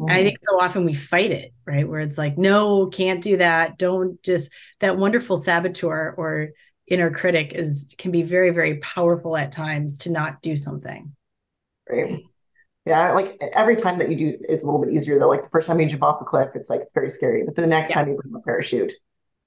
Mm-hmm. 0.00 0.10
I 0.10 0.24
think 0.24 0.38
so 0.38 0.60
often 0.60 0.84
we 0.84 0.94
fight 0.94 1.30
it, 1.30 1.52
right? 1.64 1.88
Where 1.88 2.00
it's 2.00 2.18
like, 2.18 2.36
no, 2.36 2.86
can't 2.86 3.22
do 3.22 3.36
that. 3.36 3.78
Don't 3.78 4.20
just 4.24 4.50
that 4.80 4.98
wonderful 4.98 5.36
saboteur 5.36 6.14
or 6.18 6.48
inner 6.90 7.10
critic 7.10 7.52
is 7.52 7.94
can 7.98 8.10
be 8.10 8.22
very 8.22 8.50
very 8.50 8.78
powerful 8.78 9.36
at 9.36 9.52
times 9.52 9.98
to 9.98 10.10
not 10.10 10.42
do 10.42 10.56
something. 10.56 11.14
Right. 11.88 12.22
Yeah 12.84 13.12
like 13.12 13.40
every 13.54 13.76
time 13.76 13.98
that 13.98 14.10
you 14.10 14.16
do 14.16 14.38
it's 14.48 14.62
a 14.62 14.66
little 14.66 14.84
bit 14.84 14.94
easier 14.94 15.18
though. 15.18 15.28
Like 15.28 15.42
the 15.42 15.50
first 15.50 15.66
time 15.66 15.80
you 15.80 15.86
jump 15.86 16.02
off 16.02 16.20
a 16.20 16.24
cliff 16.24 16.50
it's 16.54 16.70
like 16.70 16.80
it's 16.80 16.94
very 16.94 17.10
scary. 17.10 17.44
But 17.44 17.56
the 17.56 17.66
next 17.66 17.90
yeah. 17.90 17.96
time 17.96 18.08
you 18.08 18.18
bring 18.20 18.34
a 18.34 18.40
parachute 18.40 18.92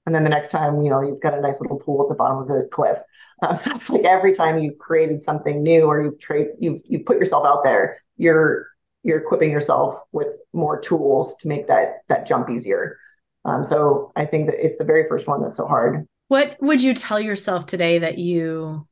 and 0.06 0.14
then 0.14 0.24
the 0.24 0.30
next 0.30 0.50
time 0.50 0.82
you 0.82 0.90
know 0.90 1.02
you've 1.02 1.20
got 1.20 1.34
a 1.34 1.40
nice 1.40 1.60
little 1.60 1.78
pool 1.78 2.02
at 2.02 2.08
the 2.08 2.14
bottom 2.14 2.38
of 2.38 2.48
the 2.48 2.68
cliff. 2.70 2.98
Um, 3.44 3.56
so 3.56 3.72
it's 3.72 3.90
like 3.90 4.04
every 4.04 4.34
time 4.34 4.60
you've 4.60 4.78
created 4.78 5.24
something 5.24 5.64
new 5.64 5.86
or 5.86 6.00
you've 6.00 6.20
trade 6.20 6.46
you've 6.60 6.80
you 6.84 7.00
put 7.00 7.16
yourself 7.16 7.44
out 7.44 7.64
there 7.64 8.00
you're 8.16 8.68
you're 9.02 9.18
equipping 9.18 9.50
yourself 9.50 9.98
with 10.12 10.28
more 10.52 10.78
tools 10.80 11.34
to 11.38 11.48
make 11.48 11.66
that 11.66 12.02
that 12.08 12.24
jump 12.24 12.48
easier. 12.48 12.98
Um, 13.44 13.64
so 13.64 14.12
i 14.14 14.24
think 14.24 14.46
that 14.46 14.64
it's 14.64 14.78
the 14.78 14.84
very 14.84 15.08
first 15.08 15.26
one 15.26 15.42
that's 15.42 15.56
so 15.56 15.66
hard 15.66 16.06
what 16.32 16.56
would 16.62 16.82
you 16.82 16.94
tell 16.94 17.20
yourself 17.20 17.66
today 17.66 17.98
that 17.98 18.16
you, 18.16 18.88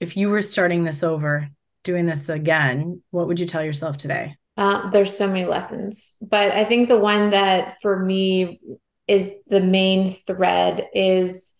if 0.00 0.18
you 0.18 0.28
were 0.28 0.42
starting 0.42 0.84
this 0.84 1.02
over, 1.02 1.48
doing 1.82 2.04
this 2.04 2.28
again, 2.28 3.02
what 3.10 3.26
would 3.26 3.40
you 3.40 3.46
tell 3.46 3.64
yourself 3.64 3.96
today? 3.96 4.36
Uh, 4.58 4.90
there's 4.90 5.16
so 5.16 5.26
many 5.26 5.46
lessons, 5.46 6.18
but 6.30 6.52
I 6.52 6.62
think 6.64 6.90
the 6.90 6.98
one 6.98 7.30
that 7.30 7.78
for 7.80 7.98
me 7.98 8.60
is 9.08 9.32
the 9.46 9.62
main 9.62 10.12
thread 10.26 10.86
is 10.92 11.58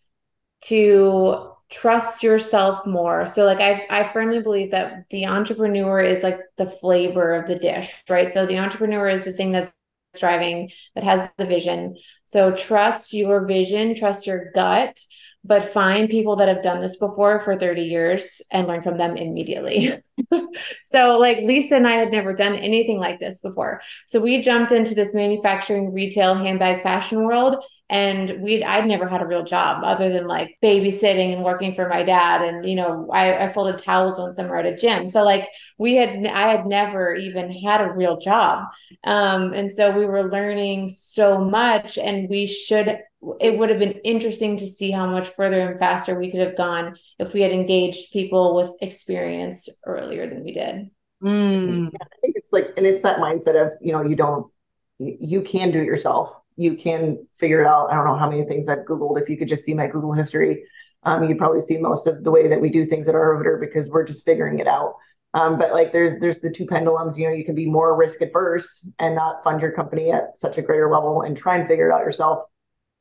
to 0.64 1.52
trust 1.70 2.22
yourself 2.22 2.84
more. 2.84 3.24
So 3.24 3.46
like 3.46 3.60
I 3.60 3.86
I 3.88 4.04
firmly 4.04 4.40
believe 4.40 4.72
that 4.72 5.06
the 5.08 5.24
entrepreneur 5.24 6.02
is 6.02 6.22
like 6.22 6.40
the 6.58 6.66
flavor 6.66 7.34
of 7.34 7.48
the 7.48 7.58
dish, 7.58 8.04
right? 8.10 8.30
So 8.30 8.44
the 8.44 8.58
entrepreneur 8.58 9.08
is 9.08 9.24
the 9.24 9.32
thing 9.32 9.52
that's 9.52 9.72
driving 10.18 10.70
that 10.94 11.04
has 11.04 11.28
the 11.38 11.46
vision. 11.46 11.96
So 12.26 12.54
trust 12.54 13.12
your 13.12 13.46
vision, 13.46 13.94
trust 13.94 14.26
your 14.26 14.50
gut, 14.52 14.98
but 15.44 15.72
find 15.72 16.08
people 16.08 16.36
that 16.36 16.48
have 16.48 16.62
done 16.62 16.80
this 16.80 16.96
before 16.96 17.40
for 17.40 17.58
30 17.58 17.82
years 17.82 18.40
and 18.50 18.66
learn 18.66 18.82
from 18.82 18.96
them 18.96 19.16
immediately. 19.16 19.92
so 20.86 21.18
like 21.18 21.38
Lisa 21.38 21.76
and 21.76 21.86
I 21.86 21.96
had 21.96 22.10
never 22.10 22.32
done 22.32 22.54
anything 22.54 22.98
like 22.98 23.20
this 23.20 23.40
before. 23.40 23.82
So 24.06 24.20
we 24.20 24.40
jumped 24.40 24.72
into 24.72 24.94
this 24.94 25.14
manufacturing 25.14 25.92
retail 25.92 26.34
handbag 26.34 26.82
fashion 26.82 27.24
world 27.24 27.62
and 27.90 28.40
we'd 28.40 28.62
I'd 28.62 28.86
never 28.86 29.06
had 29.06 29.20
a 29.20 29.26
real 29.26 29.44
job 29.44 29.82
other 29.84 30.08
than 30.08 30.26
like 30.26 30.56
babysitting 30.62 31.34
and 31.34 31.44
working 31.44 31.74
for 31.74 31.88
my 31.88 32.02
dad. 32.02 32.42
And 32.42 32.64
you 32.64 32.76
know 32.76 33.08
I, 33.12 33.44
I 33.44 33.52
folded 33.52 33.78
towels 33.78 34.18
one 34.18 34.32
summer 34.32 34.56
at 34.56 34.66
a 34.66 34.76
gym. 34.76 35.10
So 35.10 35.22
like 35.22 35.48
we 35.78 35.94
had 35.96 36.26
I 36.26 36.48
had 36.48 36.66
never 36.66 37.14
even 37.14 37.50
had 37.50 37.82
a 37.82 37.92
real 37.92 38.18
job. 38.18 38.68
Um, 39.04 39.52
and 39.52 39.70
so 39.70 39.96
we 39.96 40.06
were 40.06 40.22
learning 40.22 40.88
so 40.88 41.38
much 41.38 41.98
and 41.98 42.28
we 42.28 42.46
should 42.46 42.98
it 43.40 43.58
would 43.58 43.70
have 43.70 43.78
been 43.78 44.00
interesting 44.04 44.58
to 44.58 44.68
see 44.68 44.90
how 44.90 45.06
much 45.06 45.28
further 45.30 45.60
and 45.60 45.78
faster 45.78 46.18
we 46.18 46.30
could 46.30 46.40
have 46.40 46.56
gone 46.56 46.94
if 47.18 47.32
we 47.32 47.40
had 47.40 47.52
engaged 47.52 48.12
people 48.12 48.54
with 48.54 48.70
experience 48.82 49.68
earlier 49.86 50.26
than 50.26 50.44
we 50.44 50.52
did. 50.52 50.90
Mm. 51.22 51.88
I 51.88 52.06
think 52.20 52.36
it's 52.36 52.52
like 52.52 52.72
and 52.76 52.86
it's 52.86 53.02
that 53.02 53.18
mindset 53.18 53.60
of 53.60 53.72
you 53.82 53.92
know 53.92 54.02
you 54.02 54.16
don't 54.16 54.50
you, 54.98 55.16
you 55.20 55.42
can 55.42 55.70
do 55.70 55.80
it 55.80 55.86
yourself 55.86 56.34
you 56.56 56.76
can 56.76 57.26
figure 57.38 57.60
it 57.60 57.66
out. 57.66 57.90
I 57.90 57.94
don't 57.94 58.06
know 58.06 58.16
how 58.16 58.30
many 58.30 58.44
things 58.44 58.68
I've 58.68 58.86
Googled. 58.86 59.20
If 59.20 59.28
you 59.28 59.36
could 59.36 59.48
just 59.48 59.64
see 59.64 59.74
my 59.74 59.86
Google 59.86 60.12
history, 60.12 60.64
um, 61.02 61.24
you'd 61.24 61.38
probably 61.38 61.60
see 61.60 61.78
most 61.78 62.06
of 62.06 62.24
the 62.24 62.30
way 62.30 62.48
that 62.48 62.60
we 62.60 62.68
do 62.68 62.84
things 62.84 63.08
at 63.08 63.14
R. 63.14 63.32
Riveter 63.32 63.58
because 63.60 63.88
we're 63.88 64.04
just 64.04 64.24
figuring 64.24 64.58
it 64.58 64.66
out. 64.66 64.94
Um, 65.34 65.58
but 65.58 65.72
like 65.72 65.92
there's 65.92 66.18
there's 66.20 66.38
the 66.38 66.50
two 66.50 66.64
pendulums, 66.64 67.18
you 67.18 67.26
know, 67.26 67.34
you 67.34 67.44
can 67.44 67.56
be 67.56 67.66
more 67.66 67.96
risk 67.96 68.20
adverse 68.20 68.88
and 69.00 69.16
not 69.16 69.42
fund 69.42 69.60
your 69.60 69.72
company 69.72 70.12
at 70.12 70.38
such 70.38 70.58
a 70.58 70.62
greater 70.62 70.88
level 70.88 71.22
and 71.22 71.36
try 71.36 71.56
and 71.56 71.68
figure 71.68 71.90
it 71.90 71.92
out 71.92 72.02
yourself. 72.02 72.44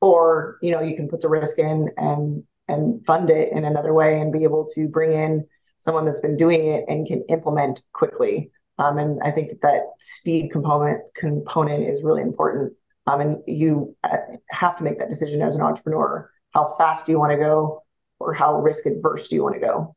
Or, 0.01 0.57
you 0.61 0.71
know, 0.71 0.81
you 0.81 0.95
can 0.95 1.07
put 1.07 1.21
the 1.21 1.29
risk 1.29 1.59
in 1.59 1.89
and 1.95 2.43
and 2.67 3.05
fund 3.05 3.29
it 3.29 3.51
in 3.51 3.65
another 3.65 3.93
way 3.93 4.19
and 4.19 4.33
be 4.33 4.43
able 4.43 4.65
to 4.73 4.87
bring 4.87 5.13
in 5.13 5.45
someone 5.77 6.05
that's 6.05 6.21
been 6.21 6.37
doing 6.37 6.65
it 6.67 6.85
and 6.87 7.05
can 7.07 7.23
implement 7.29 7.83
quickly. 7.93 8.51
Um, 8.79 8.97
and 8.97 9.21
I 9.23 9.29
think 9.29 9.49
that, 9.49 9.61
that 9.61 9.81
speed 9.99 10.51
component 10.51 11.01
component 11.15 11.87
is 11.87 12.01
really 12.01 12.23
important 12.23 12.73
and 13.07 13.37
you 13.47 13.95
uh, 14.03 14.17
have 14.49 14.77
to 14.77 14.83
make 14.83 14.99
that 14.99 15.09
decision 15.09 15.41
as 15.41 15.55
an 15.55 15.61
entrepreneur. 15.61 16.29
How 16.51 16.75
fast 16.77 17.05
do 17.05 17.11
you 17.11 17.19
want 17.19 17.31
to 17.31 17.37
go, 17.37 17.83
or 18.19 18.33
how 18.33 18.61
risk 18.61 18.85
adverse 18.85 19.27
do 19.27 19.35
you 19.35 19.43
want 19.43 19.55
to 19.55 19.61
go? 19.61 19.95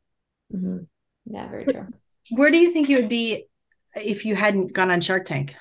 Mm-hmm. 0.55 0.79
Yeah, 1.27 1.49
very 1.49 1.65
true. 1.67 1.87
Where 2.31 2.51
do 2.51 2.57
you 2.57 2.73
think 2.73 2.89
you 2.89 2.97
would 2.97 3.09
be 3.09 3.47
if 3.95 4.25
you 4.25 4.35
hadn't 4.35 4.73
gone 4.73 4.91
on 4.91 5.01
Shark 5.01 5.25
Tank? 5.25 5.55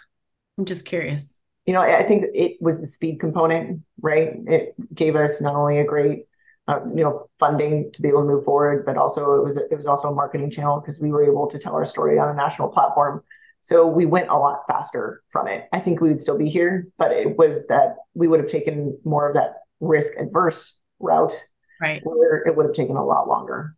I'm 0.58 0.66
just 0.66 0.86
curious. 0.86 1.38
You 1.66 1.74
know, 1.74 1.82
I 1.82 2.04
think 2.04 2.26
it 2.34 2.62
was 2.62 2.80
the 2.80 2.88
speed 2.88 3.20
component, 3.20 3.82
right? 4.02 4.34
It 4.48 4.76
gave 4.94 5.16
us 5.16 5.42
not 5.42 5.56
only 5.56 5.80
a 5.80 5.84
great, 5.84 6.26
uh, 6.68 6.80
you 6.96 7.04
know, 7.04 7.28
funding 7.40 7.92
to 7.94 8.02
be 8.02 8.08
able 8.08 8.22
to 8.22 8.28
move 8.28 8.46
forward, 8.46 8.86
but 8.86 8.98
also 8.98 9.36
it 9.36 9.44
was 9.44 9.58
it 9.58 9.76
was 9.76 9.88
also 9.88 10.10
a 10.10 10.16
marketing 10.16 10.52
channel 10.52 10.80
because 10.80 11.00
we 11.00 11.12
were 11.12 11.24
able 11.24 11.48
to 11.48 11.60
tell 11.60 11.74
our 11.74 11.86
story 11.86 12.20
on 12.20 12.30
a 12.30 12.34
national 12.34 12.70
platform 12.70 13.24
so 13.66 13.88
we 13.88 14.06
went 14.06 14.30
a 14.30 14.38
lot 14.38 14.62
faster 14.68 15.24
from 15.32 15.48
it. 15.48 15.68
I 15.74 15.80
think 15.80 16.00
we 16.00 16.10
would 16.10 16.22
still 16.22 16.38
be 16.38 16.52
here, 16.52 16.88
but 17.00 17.10
it 17.10 17.36
was 17.36 17.66
that 17.66 17.96
we 18.14 18.28
would 18.28 18.40
have 18.40 18.48
taken 18.48 18.96
more 19.04 19.28
of 19.28 19.34
that 19.34 19.64
risk 19.80 20.14
adverse 20.20 20.78
route. 21.00 21.34
Right. 21.82 22.00
Where 22.04 22.44
it 22.46 22.56
would 22.56 22.68
have 22.68 22.76
taken 22.76 22.96
a 22.96 23.04
lot 23.04 23.28
longer. 23.28 23.76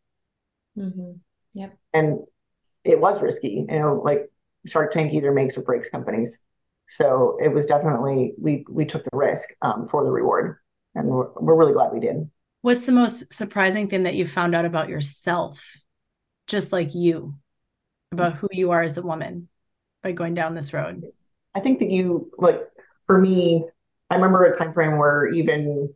Mm-hmm. 0.78 1.12
Yep. 1.54 1.78
And 1.94 2.20
it 2.84 3.00
was 3.00 3.22
risky. 3.22 3.66
You 3.70 3.80
know, 3.80 4.02
like 4.04 4.30
Shark 4.66 4.92
Tank 4.92 5.14
either 5.14 5.32
makes 5.32 5.58
or 5.58 5.62
breaks 5.62 5.90
companies. 5.90 6.38
So 6.90 7.38
it 7.42 7.54
was 7.54 7.66
definitely 7.66 8.34
we 8.38 8.66
we 8.70 8.84
took 8.84 9.06
the 9.06 9.18
risk 9.18 9.48
um, 9.62 9.88
for 9.88 10.04
the 10.04 10.12
reward, 10.12 10.58
and 10.96 11.08
we're, 11.08 11.32
we're 11.40 11.56
really 11.56 11.72
glad 11.72 11.94
we 11.94 12.02
did. 12.02 12.30
What's 12.62 12.86
the 12.86 12.92
most 12.92 13.32
surprising 13.32 13.88
thing 13.88 14.04
that 14.04 14.16
you 14.16 14.28
found 14.28 14.54
out 14.54 14.66
about 14.66 14.90
yourself, 14.90 15.78
just 16.46 16.74
like 16.74 16.94
you, 16.94 17.36
about 18.12 18.36
who 18.36 18.50
you 18.52 18.72
are 18.72 18.84
as 18.84 18.98
a 18.98 19.02
woman? 19.02 19.48
By 20.08 20.14
going 20.14 20.34
down 20.34 20.56
this 20.56 20.74
road? 20.74 21.04
I 21.54 21.60
think 21.60 21.80
that 21.80 21.90
you 21.90 22.32
like 22.38 22.62
for 23.06 23.20
me, 23.20 23.66
I 24.10 24.16
remember 24.16 24.46
a 24.46 24.58
time 24.58 24.74
frame 24.74 24.98
where 24.98 25.28
even 25.28 25.94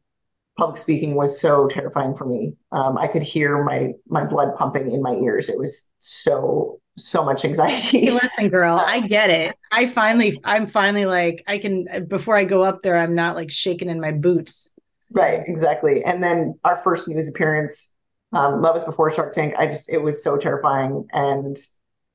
public 0.58 0.78
speaking 0.78 1.16
was 1.16 1.40
so 1.40 1.68
terrifying 1.70 2.16
for 2.18 2.26
me. 2.26 2.54
Um, 2.74 2.98
I 2.98 3.08
could 3.08 3.24
hear 3.24 3.64
my 3.64 3.94
my 4.08 4.26
blood 4.26 4.56
pumping 4.58 4.92
in 4.92 5.02
my 5.02 5.14
ears. 5.14 5.48
It 5.48 5.58
was 5.58 5.88
so 6.00 6.82
so 6.98 7.24
much 7.24 7.46
anxiety. 7.46 8.02
Hey, 8.02 8.12
listen, 8.12 8.50
girl, 8.50 8.82
I 8.86 9.00
get 9.08 9.30
it. 9.30 9.56
I 9.72 9.88
finally, 9.88 10.38
I'm 10.44 10.68
finally 10.68 11.06
like, 11.06 11.42
I 11.48 11.58
can 11.58 12.06
before 12.08 12.36
I 12.36 12.44
go 12.44 12.64
up 12.64 12.82
there, 12.82 12.98
I'm 12.98 13.16
not 13.16 13.38
like 13.38 13.50
shaking 13.50 13.88
in 13.88 14.02
my 14.02 14.12
boots. 14.12 14.74
Right, 15.10 15.42
exactly. 15.48 16.04
And 16.04 16.22
then 16.22 16.60
our 16.66 16.78
first 16.84 17.08
news 17.08 17.30
appearance, 17.30 17.94
um, 18.34 18.62
Love 18.62 18.76
is 18.76 18.84
Before 18.84 19.10
Shark 19.10 19.34
Tank. 19.34 19.54
I 19.58 19.68
just, 19.68 19.90
it 19.90 20.00
was 20.00 20.22
so 20.22 20.38
terrifying, 20.38 21.08
and 21.14 21.58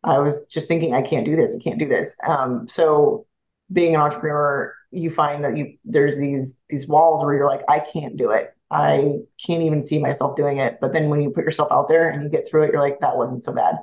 I 0.05 0.19
was 0.19 0.47
just 0.47 0.69
thinking, 0.69 0.95
I 0.95 1.03
can't 1.03 1.27
do 1.27 1.37
this. 1.37 1.55
I 1.55 1.63
can't 1.63 1.79
do 1.79 1.89
this. 1.89 2.17
Um, 2.27 2.69
so 2.69 3.27
being 3.73 3.95
an 3.95 4.01
entrepreneur, 4.01 4.75
you 4.91 5.11
find 5.11 5.45
that 5.45 5.57
you 5.57 5.77
there's 5.85 6.17
these 6.17 6.59
these 6.69 6.87
walls 6.87 7.25
where 7.25 7.35
you're 7.35 7.49
like, 7.49 7.63
I 7.69 7.81
can't 7.81 8.17
do 8.17 8.31
it. 8.31 8.55
I 8.71 9.19
can't 9.45 9.63
even 9.63 9.83
see 9.83 9.99
myself 9.99 10.37
doing 10.37 10.59
it. 10.59 10.79
But 10.81 10.93
then 10.93 11.09
when 11.09 11.23
you 11.23 11.31
put 11.31 11.45
yourself 11.45 11.71
out 11.71 11.89
there 11.89 12.09
and 12.09 12.23
you 12.23 12.29
get 12.29 12.49
through 12.49 12.65
it, 12.65 12.73
you're 12.73 12.81
like, 12.83 13.01
that 13.01 13.17
wasn't 13.17 13.43
so 13.43 13.53
bad. 13.53 13.77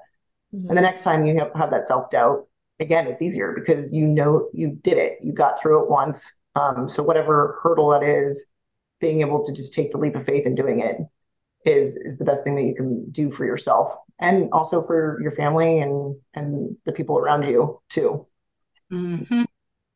Mm-hmm. 0.53 0.69
And 0.69 0.77
the 0.77 0.81
next 0.81 1.03
time 1.03 1.25
you 1.25 1.37
have, 1.39 1.53
have 1.55 1.71
that 1.71 1.87
self 1.87 2.09
doubt, 2.11 2.47
again, 2.79 3.07
it's 3.07 3.21
easier 3.21 3.53
because 3.53 3.91
you 3.91 4.05
know 4.05 4.49
you 4.53 4.79
did 4.83 4.97
it. 4.97 5.19
You 5.21 5.33
got 5.33 5.59
through 5.59 5.83
it 5.83 5.89
once. 5.89 6.37
Um, 6.55 6.87
so 6.87 7.01
whatever 7.01 7.59
hurdle 7.63 7.89
that 7.89 8.03
is, 8.03 8.45
being 8.99 9.21
able 9.21 9.43
to 9.43 9.53
just 9.53 9.73
take 9.73 9.91
the 9.91 9.97
leap 9.97 10.15
of 10.15 10.25
faith 10.25 10.45
and 10.45 10.55
doing 10.55 10.79
it 10.79 10.97
is 11.65 11.95
is 11.95 12.17
the 12.17 12.25
best 12.25 12.43
thing 12.43 12.55
that 12.55 12.63
you 12.63 12.75
can 12.75 13.09
do 13.11 13.31
for 13.31 13.45
yourself 13.45 13.93
and 14.19 14.49
also 14.51 14.85
for 14.85 15.19
your 15.21 15.31
family 15.31 15.79
and 15.79 16.15
and 16.33 16.75
the 16.85 16.91
people 16.91 17.17
around 17.17 17.43
you 17.43 17.79
too. 17.89 18.27
Mm-hmm. 18.91 19.43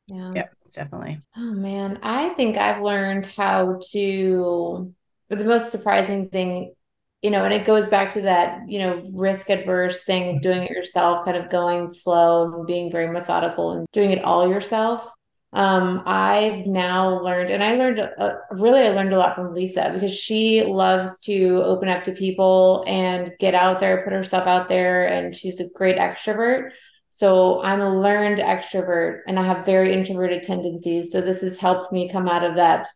Yeah. 0.08 0.32
Yep, 0.34 0.54
definitely. 0.74 1.22
Oh 1.36 1.52
man, 1.54 2.00
I 2.02 2.30
think 2.30 2.58
I've 2.58 2.82
learned 2.82 3.26
how 3.26 3.80
to. 3.92 4.94
The 5.30 5.44
most 5.44 5.72
surprising 5.72 6.30
thing, 6.30 6.74
you 7.22 7.30
know, 7.30 7.44
and 7.44 7.54
it 7.54 7.66
goes 7.66 7.90
back 7.90 8.12
to 8.12 8.22
that, 8.22 8.62
you 8.70 8.80
know, 8.80 9.10
risk 9.14 9.50
adverse 9.50 10.06
thing, 10.06 10.40
doing 10.40 10.64
it 10.64 10.72
yourself, 10.72 11.26
kind 11.26 11.36
of 11.36 11.50
going 11.50 11.92
slow 11.92 12.54
and 12.54 12.66
being 12.66 12.90
very 12.90 13.12
methodical 13.12 13.72
and 13.72 13.86
doing 13.92 14.12
it 14.12 14.24
all 14.24 14.50
yourself 14.50 15.12
um, 15.54 16.04
I've 16.06 16.66
now 16.66 17.22
learned, 17.22 17.52
and 17.52 17.64
I 17.64 17.78
learned 17.78 18.00
uh, 18.00 18.36
really, 18.52 18.82
I 18.82 18.90
learned 18.90 19.14
a 19.14 19.18
lot 19.18 19.36
from 19.36 19.54
Lisa 19.54 19.92
because 19.94 20.14
she 20.14 20.64
loves 20.64 21.20
to 21.22 21.64
open 21.64 21.88
up 21.88 22.04
to 22.04 22.12
people 22.12 22.84
and 22.86 23.32
get 23.40 23.56
out 23.56 23.80
there, 23.80 24.04
put 24.04 24.14
herself 24.14 24.46
out 24.46 24.68
there, 24.68 25.08
and 25.08 25.36
she's 25.36 25.60
a 25.60 25.70
great 25.74 25.98
extrovert. 25.98 26.72
So 27.10 27.62
I'm 27.64 27.80
a 27.80 28.00
learned 28.00 28.40
extrovert, 28.40 29.22
and 29.28 29.40
I 29.40 29.44
have 29.44 29.66
very 29.66 29.94
introverted 29.94 30.44
tendencies. 30.44 31.12
So 31.12 31.22
this 31.22 31.42
has 31.42 31.58
helped 31.58 31.94
me 31.94 32.10
come 32.10 32.28
out 32.28 32.44
of 32.44 32.56
that 32.58 32.88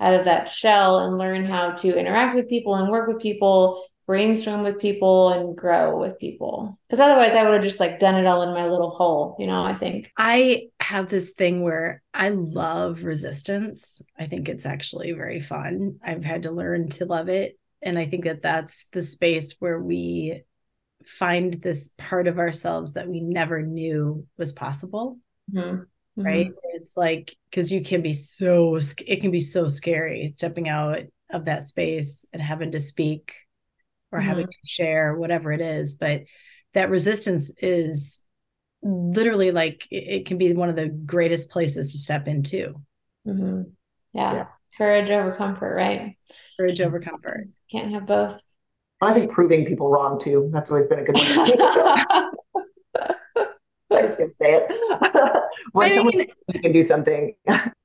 out 0.00 0.14
of 0.14 0.24
that 0.24 0.48
shell 0.48 1.00
and 1.00 1.18
learn 1.18 1.44
how 1.44 1.72
to 1.72 1.98
interact 1.98 2.34
with 2.34 2.48
people 2.48 2.74
and 2.74 2.90
work 2.90 3.06
with 3.06 3.20
people 3.20 3.84
brainstorm 4.10 4.64
with 4.64 4.80
people 4.80 5.28
and 5.28 5.56
grow 5.56 5.96
with 5.96 6.18
people. 6.18 6.76
Because 6.88 6.98
otherwise, 6.98 7.36
I 7.36 7.44
would 7.44 7.54
have 7.54 7.62
just 7.62 7.78
like 7.78 8.00
done 8.00 8.16
it 8.16 8.26
all 8.26 8.42
in 8.42 8.52
my 8.52 8.66
little 8.66 8.90
hole, 8.90 9.36
you 9.38 9.46
know. 9.46 9.62
I 9.62 9.72
think 9.72 10.10
I 10.16 10.64
have 10.80 11.08
this 11.08 11.30
thing 11.34 11.62
where 11.62 12.02
I 12.12 12.30
love 12.30 13.04
resistance. 13.04 14.02
I 14.18 14.26
think 14.26 14.48
it's 14.48 14.66
actually 14.66 15.12
very 15.12 15.38
fun. 15.38 16.00
I've 16.04 16.24
had 16.24 16.42
to 16.42 16.50
learn 16.50 16.88
to 16.88 17.04
love 17.04 17.28
it. 17.28 17.56
And 17.82 17.96
I 17.96 18.06
think 18.06 18.24
that 18.24 18.42
that's 18.42 18.86
the 18.86 19.00
space 19.00 19.54
where 19.60 19.80
we 19.80 20.42
find 21.06 21.54
this 21.54 21.90
part 21.96 22.26
of 22.26 22.40
ourselves 22.40 22.94
that 22.94 23.06
we 23.06 23.20
never 23.20 23.62
knew 23.62 24.26
was 24.36 24.52
possible. 24.52 25.18
Mm-hmm. 25.54 25.82
Right. 26.20 26.48
Mm-hmm. 26.48 26.74
It's 26.74 26.96
like, 26.96 27.36
because 27.48 27.70
you 27.70 27.84
can 27.84 28.02
be 28.02 28.10
so, 28.10 28.76
it 29.06 29.20
can 29.20 29.30
be 29.30 29.38
so 29.38 29.68
scary 29.68 30.26
stepping 30.26 30.68
out 30.68 30.98
of 31.30 31.44
that 31.44 31.62
space 31.62 32.26
and 32.32 32.42
having 32.42 32.72
to 32.72 32.80
speak 32.80 33.34
or 34.12 34.18
mm-hmm. 34.18 34.28
having 34.28 34.46
to 34.46 34.58
share 34.66 35.14
whatever 35.14 35.52
it 35.52 35.60
is 35.60 35.96
but 35.96 36.22
that 36.74 36.90
resistance 36.90 37.54
is 37.58 38.22
literally 38.82 39.50
like 39.50 39.86
it, 39.90 40.20
it 40.20 40.26
can 40.26 40.38
be 40.38 40.52
one 40.52 40.68
of 40.68 40.76
the 40.76 40.88
greatest 40.88 41.50
places 41.50 41.92
to 41.92 41.98
step 41.98 42.28
into 42.28 42.74
mm-hmm. 43.26 43.62
yeah. 44.12 44.32
yeah 44.32 44.46
courage 44.78 45.10
over 45.10 45.32
comfort 45.32 45.74
right 45.74 46.16
courage 46.56 46.80
over 46.80 47.00
comfort 47.00 47.48
can't 47.70 47.92
have 47.92 48.06
both 48.06 48.40
i 49.00 49.12
think 49.12 49.30
proving 49.30 49.64
people 49.64 49.90
wrong 49.90 50.18
too 50.18 50.48
that's 50.52 50.70
always 50.70 50.86
been 50.86 51.00
a 51.00 51.04
good 51.04 51.16
one 52.16 52.30
I 53.92 54.02
just 54.02 54.18
gonna 54.18 54.30
say 54.30 54.54
it. 54.54 54.72
when 55.72 55.98
I 55.98 56.02
mean, 56.02 56.26
you 56.52 56.60
can 56.60 56.72
do 56.72 56.82
something. 56.82 57.34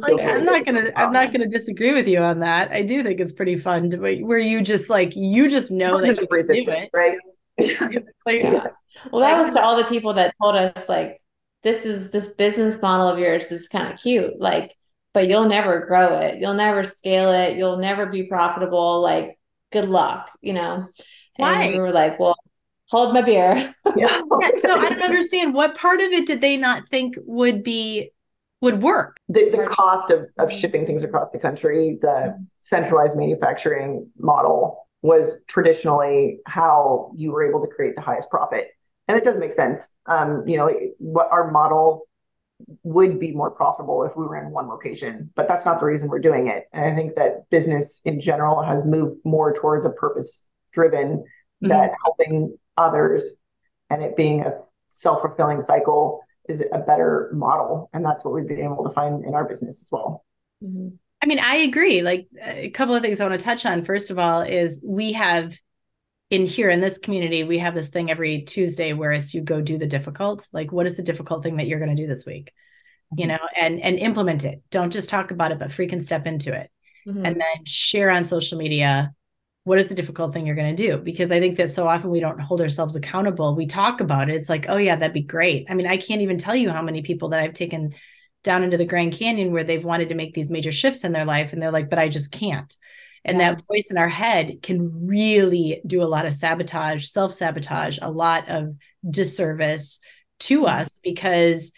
like 0.00 0.20
I'm 0.20 0.44
not 0.44 0.64
gonna 0.64 0.92
I'm 0.96 1.12
not 1.12 1.32
gonna 1.32 1.48
disagree 1.48 1.92
with 1.92 2.06
you 2.06 2.20
on 2.20 2.40
that. 2.40 2.70
I 2.72 2.82
do 2.82 3.02
think 3.02 3.20
it's 3.20 3.32
pretty 3.32 3.58
fun 3.58 3.90
to 3.90 3.98
where 3.98 4.38
you 4.38 4.62
just 4.62 4.88
like 4.88 5.14
you 5.16 5.48
just 5.48 5.70
know 5.70 6.00
that 6.00 6.16
you 6.16 6.26
can 6.26 6.46
do 6.46 6.70
it, 6.70 6.90
right? 6.92 7.18
yeah. 8.26 8.66
Well, 9.10 9.22
that 9.22 9.36
was 9.36 9.52
to 9.54 9.60
all 9.60 9.76
the 9.76 9.84
people 9.84 10.14
that 10.14 10.36
told 10.40 10.54
us 10.54 10.88
like 10.88 11.20
this 11.64 11.84
is 11.84 12.12
this 12.12 12.28
business 12.36 12.80
model 12.80 13.08
of 13.08 13.18
yours 13.18 13.50
is 13.50 13.66
kind 13.66 13.92
of 13.92 13.98
cute, 13.98 14.38
like, 14.38 14.72
but 15.12 15.28
you'll 15.28 15.48
never 15.48 15.84
grow 15.86 16.18
it, 16.18 16.38
you'll 16.38 16.54
never 16.54 16.84
scale 16.84 17.32
it, 17.32 17.56
you'll 17.56 17.78
never 17.78 18.06
be 18.06 18.28
profitable. 18.28 19.00
Like, 19.00 19.36
good 19.72 19.88
luck, 19.88 20.30
you 20.40 20.52
know. 20.52 20.86
Why? 21.36 21.64
And 21.64 21.72
we 21.72 21.80
were 21.80 21.90
like, 21.90 22.20
well, 22.20 22.36
hold 22.88 23.14
my 23.14 23.22
beer. 23.22 23.74
yeah. 23.96 24.20
So 24.60 24.78
I 24.78 24.88
don't 24.88 25.02
understand 25.02 25.54
what 25.54 25.76
part 25.76 26.00
of 26.00 26.12
it 26.12 26.26
did 26.26 26.40
they 26.40 26.56
not 26.56 26.86
think 26.86 27.16
would 27.24 27.64
be 27.64 28.10
would 28.60 28.82
work? 28.82 29.18
The, 29.28 29.50
the 29.50 29.64
cost 29.66 30.10
of, 30.10 30.26
of 30.38 30.52
shipping 30.52 30.86
things 30.86 31.02
across 31.02 31.30
the 31.30 31.38
country, 31.38 31.98
the 32.00 32.38
centralized 32.60 33.16
manufacturing 33.16 34.10
model 34.18 34.86
was 35.02 35.44
traditionally 35.46 36.38
how 36.46 37.12
you 37.14 37.30
were 37.30 37.46
able 37.46 37.60
to 37.60 37.66
create 37.66 37.94
the 37.94 38.00
highest 38.00 38.30
profit. 38.30 38.68
And 39.06 39.18
it 39.18 39.24
does 39.24 39.36
make 39.36 39.52
sense. 39.52 39.90
Um, 40.06 40.44
you 40.46 40.56
know, 40.56 40.72
what 40.98 41.28
our 41.30 41.50
model 41.50 42.08
would 42.82 43.18
be 43.18 43.32
more 43.32 43.50
profitable 43.50 44.04
if 44.04 44.16
we 44.16 44.24
were 44.24 44.36
in 44.36 44.50
one 44.50 44.68
location, 44.68 45.30
but 45.34 45.46
that's 45.46 45.66
not 45.66 45.78
the 45.78 45.84
reason 45.84 46.08
we're 46.08 46.20
doing 46.20 46.48
it. 46.48 46.64
And 46.72 46.86
I 46.86 46.94
think 46.94 47.16
that 47.16 47.50
business 47.50 48.00
in 48.04 48.20
general 48.20 48.62
has 48.62 48.84
moved 48.84 49.18
more 49.24 49.52
towards 49.52 49.84
a 49.84 49.90
purpose 49.90 50.48
driven 50.72 51.18
mm-hmm. 51.18 51.68
that 51.68 51.92
helping 52.02 52.56
others 52.76 53.36
and 53.90 54.02
it 54.02 54.16
being 54.16 54.40
a 54.40 54.52
self-fulfilling 54.88 55.60
cycle 55.60 56.20
is 56.48 56.62
a 56.72 56.78
better 56.78 57.30
model 57.32 57.88
and 57.92 58.04
that's 58.04 58.24
what 58.24 58.34
we've 58.34 58.48
been 58.48 58.62
able 58.62 58.84
to 58.84 58.90
find 58.90 59.24
in 59.24 59.34
our 59.34 59.44
business 59.44 59.82
as 59.82 59.88
well. 59.90 60.24
Mm-hmm. 60.62 60.88
i 61.22 61.26
mean 61.26 61.38
i 61.40 61.56
agree. 61.56 62.02
Like 62.02 62.28
a 62.42 62.70
couple 62.70 62.94
of 62.94 63.02
things 63.02 63.20
i 63.20 63.26
want 63.26 63.38
to 63.38 63.44
touch 63.44 63.66
on. 63.66 63.84
First 63.84 64.10
of 64.10 64.18
all 64.18 64.42
is 64.42 64.82
we 64.86 65.12
have 65.12 65.56
in 66.30 66.46
here 66.46 66.70
in 66.70 66.80
this 66.80 66.98
community 66.98 67.44
we 67.44 67.58
have 67.58 67.74
this 67.74 67.90
thing 67.90 68.10
every 68.10 68.42
tuesday 68.42 68.92
where 68.92 69.12
it's 69.12 69.34
you 69.34 69.42
go 69.42 69.60
do 69.60 69.78
the 69.78 69.86
difficult. 69.86 70.48
Like 70.52 70.72
what 70.72 70.86
is 70.86 70.96
the 70.96 71.02
difficult 71.02 71.42
thing 71.42 71.56
that 71.56 71.66
you're 71.66 71.80
going 71.80 71.94
to 71.94 72.02
do 72.02 72.08
this 72.08 72.26
week? 72.26 72.52
Mm-hmm. 73.12 73.20
you 73.20 73.26
know 73.26 73.38
and 73.56 73.80
and 73.80 73.98
implement 73.98 74.44
it. 74.44 74.62
Don't 74.70 74.92
just 74.92 75.10
talk 75.10 75.30
about 75.30 75.52
it 75.52 75.58
but 75.58 75.68
freaking 75.68 76.02
step 76.02 76.26
into 76.26 76.52
it. 76.52 76.70
Mm-hmm. 77.06 77.26
and 77.26 77.36
then 77.36 77.64
share 77.66 78.08
on 78.10 78.24
social 78.24 78.56
media 78.56 79.12
what 79.64 79.78
is 79.78 79.88
the 79.88 79.94
difficult 79.94 80.32
thing 80.32 80.46
you're 80.46 80.54
going 80.54 80.76
to 80.76 80.86
do? 80.86 80.98
Because 80.98 81.30
i 81.30 81.40
think 81.40 81.56
that 81.56 81.70
so 81.70 81.88
often 81.88 82.10
we 82.10 82.20
don't 82.20 82.40
hold 82.40 82.60
ourselves 82.60 82.96
accountable. 82.96 83.56
We 83.56 83.66
talk 83.66 84.00
about 84.00 84.30
it. 84.30 84.36
It's 84.36 84.48
like 84.48 84.66
oh 84.68 84.76
yeah 84.76 84.96
that'd 84.96 85.12
be 85.12 85.22
great. 85.22 85.66
I 85.68 85.74
mean 85.74 85.86
i 85.86 85.96
can't 85.96 86.20
even 86.20 86.38
tell 86.38 86.54
you 86.54 86.70
how 86.70 86.82
many 86.82 87.02
people 87.02 87.30
that 87.30 87.40
i've 87.40 87.54
taken 87.54 87.94
down 88.44 88.62
into 88.62 88.76
the 88.76 88.84
grand 88.84 89.14
canyon 89.14 89.52
where 89.52 89.64
they've 89.64 89.84
wanted 89.84 90.10
to 90.10 90.14
make 90.14 90.34
these 90.34 90.50
major 90.50 90.70
shifts 90.70 91.02
in 91.02 91.12
their 91.12 91.24
life 91.24 91.52
and 91.52 91.62
they're 91.62 91.72
like 91.72 91.90
but 91.90 91.98
i 91.98 92.08
just 92.08 92.30
can't. 92.30 92.74
And 93.26 93.38
yeah. 93.38 93.54
that 93.54 93.64
voice 93.66 93.90
in 93.90 93.96
our 93.96 94.08
head 94.08 94.58
can 94.62 95.06
really 95.06 95.80
do 95.86 96.02
a 96.02 96.12
lot 96.14 96.26
of 96.26 96.34
sabotage 96.34 97.06
self-sabotage 97.06 97.98
a 98.02 98.10
lot 98.10 98.48
of 98.48 98.74
disservice 99.08 100.00
to 100.40 100.60
mm-hmm. 100.60 100.80
us 100.80 100.98
because 101.02 101.72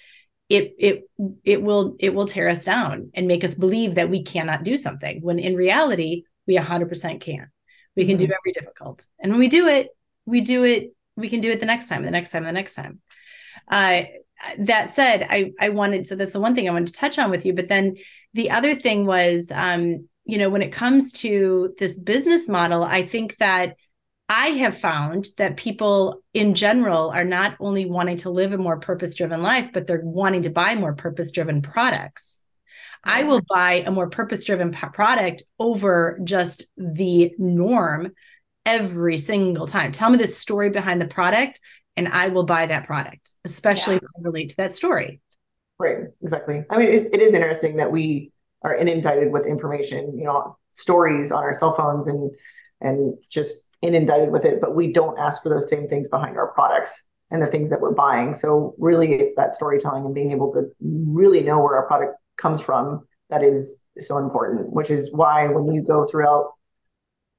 it 0.49 0.75
it 0.79 1.03
it 1.45 1.63
will 1.63 1.97
it 2.01 2.15
will 2.15 2.27
tear 2.27 2.49
us 2.49 2.65
down 2.65 3.11
and 3.15 3.29
make 3.29 3.45
us 3.45 3.55
believe 3.55 3.95
that 3.95 4.11
we 4.11 4.23
cannot 4.23 4.65
do 4.65 4.77
something 4.77 5.21
when 5.23 5.39
in 5.39 5.55
reality 5.55 6.23
we 6.47 6.57
100% 6.57 7.21
can 7.21 7.51
we 7.97 8.07
can 8.07 8.17
mm-hmm. 8.17 8.27
do 8.27 8.33
every 8.33 8.53
difficult. 8.53 9.07
And 9.19 9.33
when 9.33 9.41
we 9.41 9.49
do 9.49 9.67
it, 9.67 9.89
we 10.27 10.41
do 10.41 10.65
it, 10.65 10.95
we 11.17 11.29
can 11.29 11.41
do 11.41 11.51
it 11.51 11.61
the 11.61 11.67
next 11.67 11.89
time, 11.89 12.03
the 12.03 12.11
next 12.11 12.31
time, 12.31 12.45
the 12.45 12.53
next 12.53 12.75
time. 12.75 13.01
Uh, 13.69 14.03
that 14.59 14.93
said, 14.93 15.27
I, 15.29 15.53
I 15.59 15.71
wanted, 15.71 16.07
so 16.07 16.15
that's 16.15 16.33
the 16.33 16.41
one 16.41 16.55
thing 16.55 16.69
I 16.69 16.73
wanted 16.73 16.89
to 16.89 17.01
touch 17.01 17.19
on 17.19 17.31
with 17.31 17.47
you. 17.47 17.55
But 17.55 17.69
then 17.69 17.97
the 18.35 18.51
other 18.51 18.75
thing 18.75 19.07
was, 19.07 19.51
um, 19.55 20.09
you 20.25 20.39
know, 20.39 20.51
when 20.51 20.63
it 20.63 20.73
comes 20.73 21.13
to 21.13 21.75
this 21.79 21.99
business 21.99 22.49
model, 22.49 22.85
I 22.85 23.07
think 23.07 23.37
that 23.39 23.77
I 24.29 24.49
have 24.49 24.77
found 24.77 25.29
that 25.39 25.57
people 25.57 26.21
in 26.35 26.55
general 26.55 27.11
are 27.11 27.25
not 27.25 27.57
only 27.61 27.87
wanting 27.87 28.17
to 28.19 28.31
live 28.31 28.53
a 28.53 28.59
more 28.59 28.79
purpose 28.79 29.15
driven 29.15 29.41
life, 29.41 29.71
but 29.73 29.87
they're 29.87 30.01
wanting 30.03 30.43
to 30.43 30.51
buy 30.51 30.75
more 30.75 30.95
purpose 30.95 31.31
driven 31.31 31.63
products. 31.63 32.41
I 33.07 33.23
will 33.23 33.41
buy 33.49 33.85
a 33.87 33.91
more 33.91 34.11
purpose 34.11 34.45
driven 34.45 34.73
product 34.73 35.45
over 35.59 36.19
just 36.25 36.67
the 36.77 37.33
norm 37.39 38.13
every 38.65 39.17
single 39.17 39.67
time. 39.67 39.93
Tell 39.93 40.11
me 40.11 40.19
the 40.19 40.27
story 40.27 40.71
behind 40.71 41.01
the 41.01 41.07
product, 41.07 41.61
and 41.97 42.09
I 42.09 42.29
will 42.29 42.45
buy 42.45 42.67
that 42.67 42.87
product, 42.87 43.35
especially 43.45 43.95
yeah. 43.95 44.01
if 44.03 44.11
I 44.19 44.21
relate 44.23 44.51
to 44.51 44.57
that 44.57 44.75
story. 44.75 45.21
Right, 45.79 45.99
exactly. 46.21 46.65
I 46.69 46.79
mean, 46.79 46.89
it, 46.89 47.09
it 47.13 47.21
is 47.21 47.33
interesting 47.33 47.77
that 47.77 47.93
we 47.93 48.33
are 48.63 48.75
inundated 48.75 49.33
with 49.33 49.47
information, 49.47 50.19
you 50.19 50.25
know, 50.25 50.59
stories 50.73 51.31
on 51.31 51.43
our 51.43 51.55
cell 51.55 51.77
phones 51.77 52.09
and 52.09 52.31
and 52.81 53.17
just 53.31 53.69
inundated 53.83 54.31
with 54.31 54.45
it, 54.45 54.61
but 54.61 54.75
we 54.75 54.93
don't 54.93 55.19
ask 55.19 55.43
for 55.43 55.49
those 55.49 55.71
same 55.71 55.89
things 55.89 56.09
behind 56.09 56.37
our 56.37 56.49
products 56.49 57.05
and 57.31 57.43
the 57.43 57.47
things 57.47 57.71
that 57.71 57.81
we're 57.81 57.95
buying. 57.95 58.35
So 58.35 58.75
really 58.79 59.15
it's 59.15 59.35
that 59.37 59.53
storytelling 59.53 60.05
and 60.05 60.15
being 60.15 60.33
able 60.33 60.53
to 60.53 60.71
really 60.81 61.41
know 61.41 61.59
where 61.59 61.77
our 61.77 61.87
product 61.87 62.17
comes 62.37 62.61
from 62.61 63.07
that 63.31 63.43
is 63.43 63.83
so 63.99 64.19
important, 64.19 64.73
which 64.73 64.91
is 64.91 65.13
why 65.13 65.49
when 65.49 65.73
you 65.73 65.83
go 65.83 66.07
throughout 66.07 66.53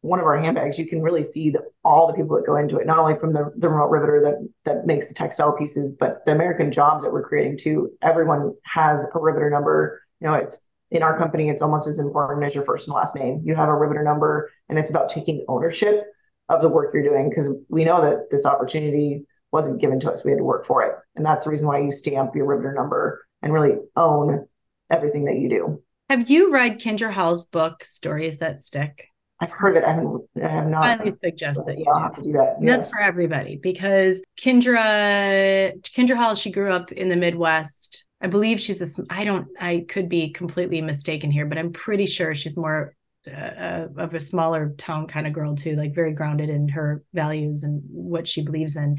one 0.01 0.19
of 0.19 0.25
our 0.25 0.37
handbags, 0.37 0.77
you 0.77 0.87
can 0.87 1.01
really 1.01 1.23
see 1.23 1.49
the, 1.49 1.61
all 1.83 2.07
the 2.07 2.13
people 2.13 2.35
that 2.35 2.45
go 2.45 2.55
into 2.55 2.77
it, 2.77 2.85
not 2.85 2.99
only 2.99 3.17
from 3.17 3.33
the, 3.33 3.51
the 3.57 3.69
remote 3.69 3.89
riveter 3.89 4.21
that, 4.21 4.49
that 4.65 4.85
makes 4.85 5.07
the 5.07 5.13
textile 5.13 5.51
pieces, 5.53 5.95
but 5.99 6.25
the 6.25 6.31
American 6.31 6.71
jobs 6.71 7.03
that 7.03 7.11
we're 7.11 7.27
creating 7.27 7.57
too. 7.57 7.91
Everyone 8.01 8.53
has 8.63 9.05
a 9.13 9.19
riveter 9.19 9.49
number. 9.49 10.01
You 10.21 10.27
know, 10.27 10.33
it's 10.35 10.59
in 10.91 11.03
our 11.03 11.17
company, 11.17 11.49
it's 11.49 11.61
almost 11.61 11.87
as 11.87 11.99
important 11.99 12.45
as 12.45 12.55
your 12.55 12.63
first 12.63 12.87
and 12.87 12.95
last 12.95 13.15
name. 13.15 13.41
You 13.43 13.55
have 13.55 13.69
a 13.69 13.75
riveter 13.75 14.03
number, 14.03 14.51
and 14.69 14.79
it's 14.79 14.89
about 14.89 15.09
taking 15.09 15.43
ownership 15.47 16.05
of 16.49 16.61
the 16.61 16.69
work 16.69 16.93
you're 16.93 17.03
doing 17.03 17.29
because 17.29 17.49
we 17.67 17.83
know 17.83 18.01
that 18.01 18.29
this 18.31 18.45
opportunity 18.45 19.25
wasn't 19.51 19.81
given 19.81 19.99
to 20.01 20.11
us. 20.11 20.23
We 20.23 20.31
had 20.31 20.37
to 20.37 20.43
work 20.43 20.65
for 20.65 20.83
it. 20.83 20.93
And 21.15 21.25
that's 21.25 21.43
the 21.43 21.51
reason 21.51 21.67
why 21.67 21.79
you 21.79 21.91
stamp 21.91 22.35
your 22.35 22.45
riveter 22.45 22.73
number 22.73 23.25
and 23.41 23.51
really 23.51 23.75
own 23.95 24.47
everything 24.89 25.25
that 25.25 25.37
you 25.37 25.49
do. 25.49 25.83
Have 26.09 26.29
you 26.29 26.53
read 26.53 26.79
Kindra 26.79 27.11
Hall's 27.11 27.47
book, 27.47 27.83
Stories 27.83 28.39
That 28.39 28.61
Stick? 28.61 29.09
I've 29.39 29.51
heard 29.51 29.77
it. 29.77 29.83
I 29.83 29.93
haven't. 29.93 30.23
I 30.43 30.47
have 30.47 30.67
not. 30.67 30.83
I 30.83 30.95
highly 30.95 31.11
suggest 31.11 31.61
that 31.67 31.77
you 31.77 31.85
do. 31.85 31.99
Have 31.99 32.15
to 32.15 32.21
do 32.23 32.31
that. 32.33 32.55
Yeah. 32.59 32.71
That's 32.71 32.87
for 32.87 32.99
everybody 32.99 33.57
because 33.57 34.23
Kindra, 34.39 35.79
Kindra 35.81 36.15
Hall. 36.15 36.33
She 36.33 36.51
grew 36.51 36.71
up 36.71 36.91
in 36.91 37.09
the 37.09 37.15
Midwest. 37.15 38.05
I 38.19 38.27
believe 38.27 38.59
she's 38.59 38.81
a. 38.81 39.03
I 39.11 39.25
don't. 39.25 39.47
I 39.59 39.85
could 39.87 40.09
be 40.09 40.31
completely 40.31 40.81
mistaken 40.81 41.29
here, 41.29 41.45
but 41.45 41.59
I'm 41.59 41.71
pretty 41.71 42.07
sure 42.07 42.33
she's 42.33 42.57
more 42.57 42.95
uh, 43.27 43.31
uh 43.31 43.87
of 43.97 44.15
a 44.15 44.19
smaller 44.19 44.73
town 44.77 45.05
kind 45.05 45.27
of 45.27 45.33
girl 45.33 45.55
too, 45.55 45.75
like 45.75 45.93
very 45.93 46.13
grounded 46.13 46.49
in 46.49 46.69
her 46.69 47.03
values 47.13 47.63
and 47.63 47.83
what 47.85 48.27
she 48.27 48.43
believes 48.43 48.75
in. 48.75 48.97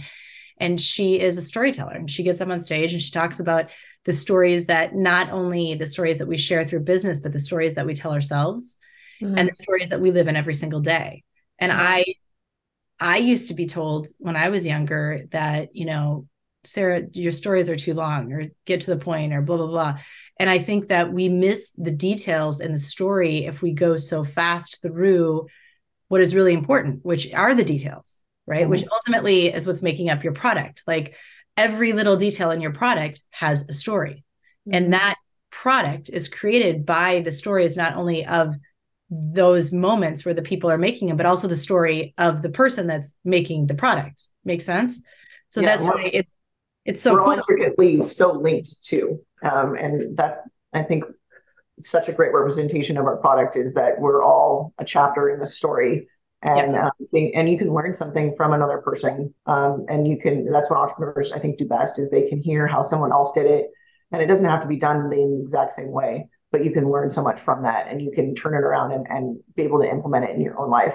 And 0.61 0.81
she 0.81 1.19
is 1.19 1.37
a 1.37 1.43
storyteller, 1.43 1.95
and 1.95 2.09
she 2.09 2.23
gets 2.23 2.41
up 2.41 2.49
on 2.49 2.61
stage 2.61 2.93
and 2.93 3.03
she 3.03 3.11
talks 3.11 3.41
about 3.41 3.71
the 4.05 4.13
stories 4.13 4.67
that 4.67 4.95
not 4.95 5.31
only 5.31 5.75
the 5.75 5.87
stories 5.87 6.19
that 6.19 6.29
we 6.29 6.37
share 6.37 6.65
through 6.65 6.81
business, 6.81 7.21
but 7.21 7.33
the 7.33 7.39
stories 7.39 7.75
that 7.75 7.87
we 7.87 7.95
tell 7.95 8.13
ourselves 8.13 8.79
mm-hmm. 9.21 9.37
and 9.37 9.49
the 9.49 9.53
stories 9.53 9.91
that 9.91 10.01
we 10.01 10.11
live 10.11 10.29
in 10.29 10.37
every 10.37 10.55
single 10.55 10.81
day. 10.81 11.25
And 11.59 11.73
mm-hmm. 11.73 11.81
I, 11.81 12.05
I 13.01 13.19
used 13.19 13.49
to 13.49 13.55
be 13.55 13.67
told 13.67 14.07
when 14.19 14.37
I 14.37 14.49
was 14.49 14.67
younger 14.67 15.21
that, 15.33 15.75
you 15.75 15.85
know, 15.85 16.27
Sarah, 16.65 17.03
your 17.13 17.33
stories 17.33 17.71
are 17.71 17.77
too 17.77 17.95
long 17.95 18.33
or 18.33 18.49
get 18.67 18.83
to 18.83 18.91
the 18.91 19.03
point 19.03 19.33
or 19.33 19.41
blah, 19.43 19.57
blah, 19.57 19.67
blah. 19.67 19.99
And 20.39 20.51
I 20.51 20.59
think 20.59 20.89
that 20.89 21.13
we 21.13 21.29
miss 21.29 21.73
the 21.73 21.91
details 21.91 22.61
in 22.61 22.73
the 22.73 22.79
story 22.79 23.47
if 23.47 23.63
we 23.63 23.73
go 23.73 23.97
so 23.97 24.25
fast 24.25 24.83
through 24.83 25.47
what 26.09 26.21
is 26.21 26.35
really 26.35 26.53
important, 26.53 27.05
which 27.05 27.33
are 27.33 27.55
the 27.55 27.65
details, 27.65 28.21
right? 28.47 28.63
Mm-hmm. 28.63 28.71
Which 28.71 28.85
ultimately 28.93 29.53
is 29.53 29.67
what's 29.67 29.83
making 29.83 30.11
up 30.11 30.25
your 30.25 30.33
product. 30.33 30.83
Like 30.87 31.15
every 31.59 31.93
little 31.93 32.17
detail 32.17 32.51
in 32.51 32.61
your 32.61 32.73
product 32.73 33.23
has 33.31 33.69
a 33.69 33.75
story. 33.75 34.25
Mm-hmm. 34.67 34.75
And 34.75 34.93
that 34.95 35.17
product 35.51 36.09
is 36.09 36.29
created 36.29 36.87
by 36.87 37.21
the 37.21 37.33
stories 37.33 37.77
not 37.77 37.97
only 37.97 38.25
of 38.25 38.55
those 39.11 39.73
moments 39.73 40.25
where 40.25 40.35
the 40.35 40.43
people 40.43 40.71
are 40.71 40.79
making 40.79 41.09
them, 41.09 41.17
but 41.17 41.27
also 41.27 41.49
the 41.49 41.57
story 41.57 42.15
of 42.19 42.43
the 42.43 42.51
person 42.51 42.87
that's 42.87 43.17
making 43.25 43.67
the 43.67 43.75
product. 43.75 44.29
Make 44.45 44.61
sense? 44.61 45.03
So 45.49 45.61
yeah, 45.61 45.67
that's 45.67 45.85
why 45.85 46.11
it's 46.13 46.31
it's 46.85 47.03
so 47.03 47.15
we're 47.15 47.43
cool. 47.77 48.07
so 48.07 48.33
linked 48.33 48.83
to. 48.87 49.21
Um, 49.43 49.75
and 49.75 50.17
that's 50.17 50.39
I 50.73 50.83
think 50.83 51.05
such 51.81 52.09
a 52.09 52.13
great 52.13 52.33
representation 52.33 52.97
of 52.97 53.07
our 53.07 53.17
product 53.17 53.57
is 53.57 53.75
that 53.75 54.01
we're 54.01 54.23
all 54.23 54.75
a 54.79 54.85
chapter 54.85 55.31
in 55.31 55.41
the 55.41 55.47
story 55.47 56.09
and 56.43 56.73
yes. 56.73 56.85
um, 56.85 57.31
and 57.35 57.51
you 57.51 57.59
can 57.59 57.73
learn 57.73 57.95
something 57.95 58.35
from 58.37 58.53
another 58.53 58.79
person 58.79 59.35
um, 59.47 59.85
and 59.89 60.07
you 60.07 60.17
can 60.17 60.51
that's 60.51 60.71
what 60.71 60.79
entrepreneurs 60.79 61.33
i 61.33 61.39
think 61.39 61.59
do 61.59 61.67
best 61.67 61.99
is 61.99 62.11
they 62.11 62.29
can 62.29 62.41
hear 62.41 62.67
how 62.67 62.83
someone 62.83 63.13
else 63.13 63.33
did 63.33 63.47
it 63.47 63.71
and 64.13 64.23
it 64.23 64.27
doesn't 64.27 64.49
have 64.49 64.63
to 64.63 64.69
be 64.69 64.77
done 64.77 65.01
in 65.01 65.11
the 65.11 65.41
exact 65.43 65.73
same 65.73 65.91
way 65.91 66.29
but 66.51 66.65
you 66.65 66.71
can 66.71 66.91
learn 66.91 67.11
so 67.11 67.23
much 67.23 67.41
from 67.41 67.63
that 67.63 67.89
and 67.89 68.01
you 68.01 68.11
can 68.11 68.35
turn 68.35 68.55
it 68.55 68.65
around 68.65 68.93
and, 68.93 69.07
and 69.11 69.39
be 69.57 69.63
able 69.63 69.81
to 69.81 69.91
implement 69.91 70.25
it 70.25 70.35
in 70.35 70.41
your 70.41 70.59
own 70.59 70.71
life 70.71 70.95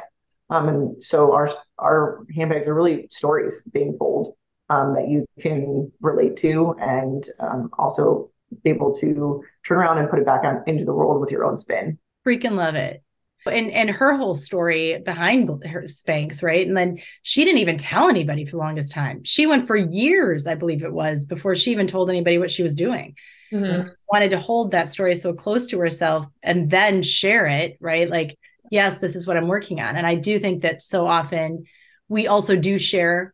um, 0.49 0.69
and 0.69 1.03
so 1.03 1.33
our 1.33 1.49
our 1.77 2.25
handbags 2.35 2.67
are 2.67 2.73
really 2.73 3.07
stories 3.09 3.63
being 3.73 3.97
told 3.97 4.35
um, 4.69 4.93
that 4.95 5.09
you 5.09 5.25
can 5.39 5.91
relate 6.01 6.37
to 6.37 6.75
and 6.79 7.25
um, 7.39 7.69
also 7.77 8.31
be 8.63 8.69
able 8.69 8.93
to 8.93 9.43
turn 9.65 9.77
around 9.77 9.97
and 9.97 10.09
put 10.09 10.19
it 10.19 10.25
back 10.25 10.43
on 10.43 10.63
into 10.67 10.85
the 10.85 10.93
world 10.93 11.19
with 11.19 11.31
your 11.31 11.43
own 11.43 11.57
spin. 11.57 11.97
Freaking 12.25 12.55
love 12.55 12.75
it. 12.75 13.03
And 13.45 13.71
and 13.71 13.89
her 13.89 14.15
whole 14.15 14.35
story 14.35 14.99
behind 14.99 15.49
her 15.65 15.83
Spanx, 15.83 16.41
right? 16.41 16.65
And 16.65 16.77
then 16.77 16.99
she 17.23 17.43
didn't 17.43 17.59
even 17.59 17.77
tell 17.77 18.09
anybody 18.09 18.45
for 18.45 18.51
the 18.51 18.57
longest 18.57 18.93
time. 18.93 19.23
She 19.23 19.45
went 19.45 19.67
for 19.67 19.75
years, 19.75 20.47
I 20.47 20.55
believe 20.55 20.83
it 20.83 20.93
was, 20.93 21.25
before 21.25 21.55
she 21.55 21.71
even 21.71 21.87
told 21.87 22.09
anybody 22.09 22.37
what 22.37 22.51
she 22.51 22.63
was 22.63 22.75
doing. 22.75 23.15
Mm-hmm. 23.51 23.87
Wanted 24.11 24.29
to 24.29 24.39
hold 24.39 24.71
that 24.71 24.89
story 24.89 25.13
so 25.15 25.33
close 25.33 25.67
to 25.67 25.79
herself 25.79 26.25
and 26.41 26.69
then 26.69 27.03
share 27.03 27.45
it, 27.45 27.77
right? 27.79 28.09
Like, 28.09 28.37
yes, 28.71 28.97
this 28.97 29.15
is 29.15 29.27
what 29.27 29.37
I'm 29.37 29.47
working 29.47 29.79
on. 29.79 29.95
And 29.95 30.07
I 30.07 30.15
do 30.15 30.39
think 30.39 30.63
that 30.63 30.81
so 30.81 31.05
often 31.05 31.65
we 32.07 32.27
also 32.27 32.55
do 32.55 32.77
share 32.77 33.33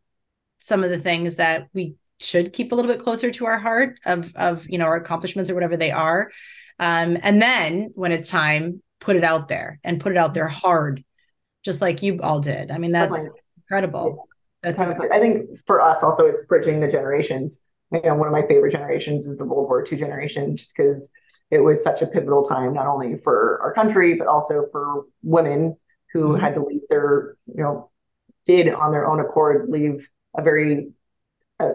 some 0.58 0.84
of 0.84 0.90
the 0.90 1.00
things 1.00 1.38
that 1.38 1.68
we 1.74 1.96
should 2.20 2.52
keep 2.52 2.72
a 2.72 2.76
little 2.76 2.92
bit 2.92 3.04
closer 3.04 3.32
to 3.32 3.46
our 3.46 3.58
heart 3.58 3.98
of 4.06 4.36
of 4.36 4.70
you 4.70 4.78
know 4.78 4.86
our 4.86 4.98
accomplishments 4.98 5.50
or 5.50 5.54
whatever 5.54 5.78
they 5.78 5.92
are 5.92 6.30
um, 6.80 7.18
and 7.22 7.42
then 7.42 7.92
when 7.96 8.12
it's 8.12 8.28
time 8.28 8.82
put 9.00 9.16
it 9.16 9.24
out 9.24 9.48
there 9.48 9.80
and 9.84 10.00
put 10.00 10.12
it 10.12 10.18
out 10.18 10.34
there 10.34 10.48
hard 10.48 11.04
just 11.64 11.82
like 11.82 12.02
you 12.02 12.20
all 12.22 12.40
did 12.40 12.72
i 12.72 12.78
mean 12.78 12.92
that's 12.92 13.28
incredible 13.58 14.28
that's 14.62 14.80
i 14.80 15.20
think 15.20 15.48
for 15.66 15.82
us 15.82 16.04
also 16.04 16.26
it's 16.26 16.44
bridging 16.46 16.80
the 16.80 16.88
generations 16.88 17.60
you 17.92 18.02
know 18.02 18.16
one 18.16 18.28
of 18.28 18.34
my 18.34 18.46
favorite 18.48 18.72
generations 18.72 19.28
is 19.28 19.38
the 19.38 19.46
world 19.46 19.68
war 19.68 19.86
ii 19.90 19.98
generation 19.98 20.56
just 20.56 20.76
because 20.76 21.10
it 21.52 21.60
was 21.60 21.84
such 21.84 22.02
a 22.02 22.08
pivotal 22.08 22.44
time 22.44 22.74
not 22.74 22.88
only 22.88 23.18
for 23.18 23.60
our 23.62 23.74
country 23.74 24.16
but 24.16 24.28
also 24.28 24.66
for 24.72 25.06
women 25.24 25.76
who 26.14 26.30
mm-hmm. 26.30 26.42
had 26.42 26.54
to 26.54 26.64
leave 26.64 26.82
their 26.90 27.36
you 27.48 27.64
know 27.64 27.90
did 28.46 28.74
on 28.74 28.92
their 28.92 29.08
own 29.08 29.20
accord 29.20 29.70
leave 29.70 30.08
a 30.38 30.42
very 30.42 30.92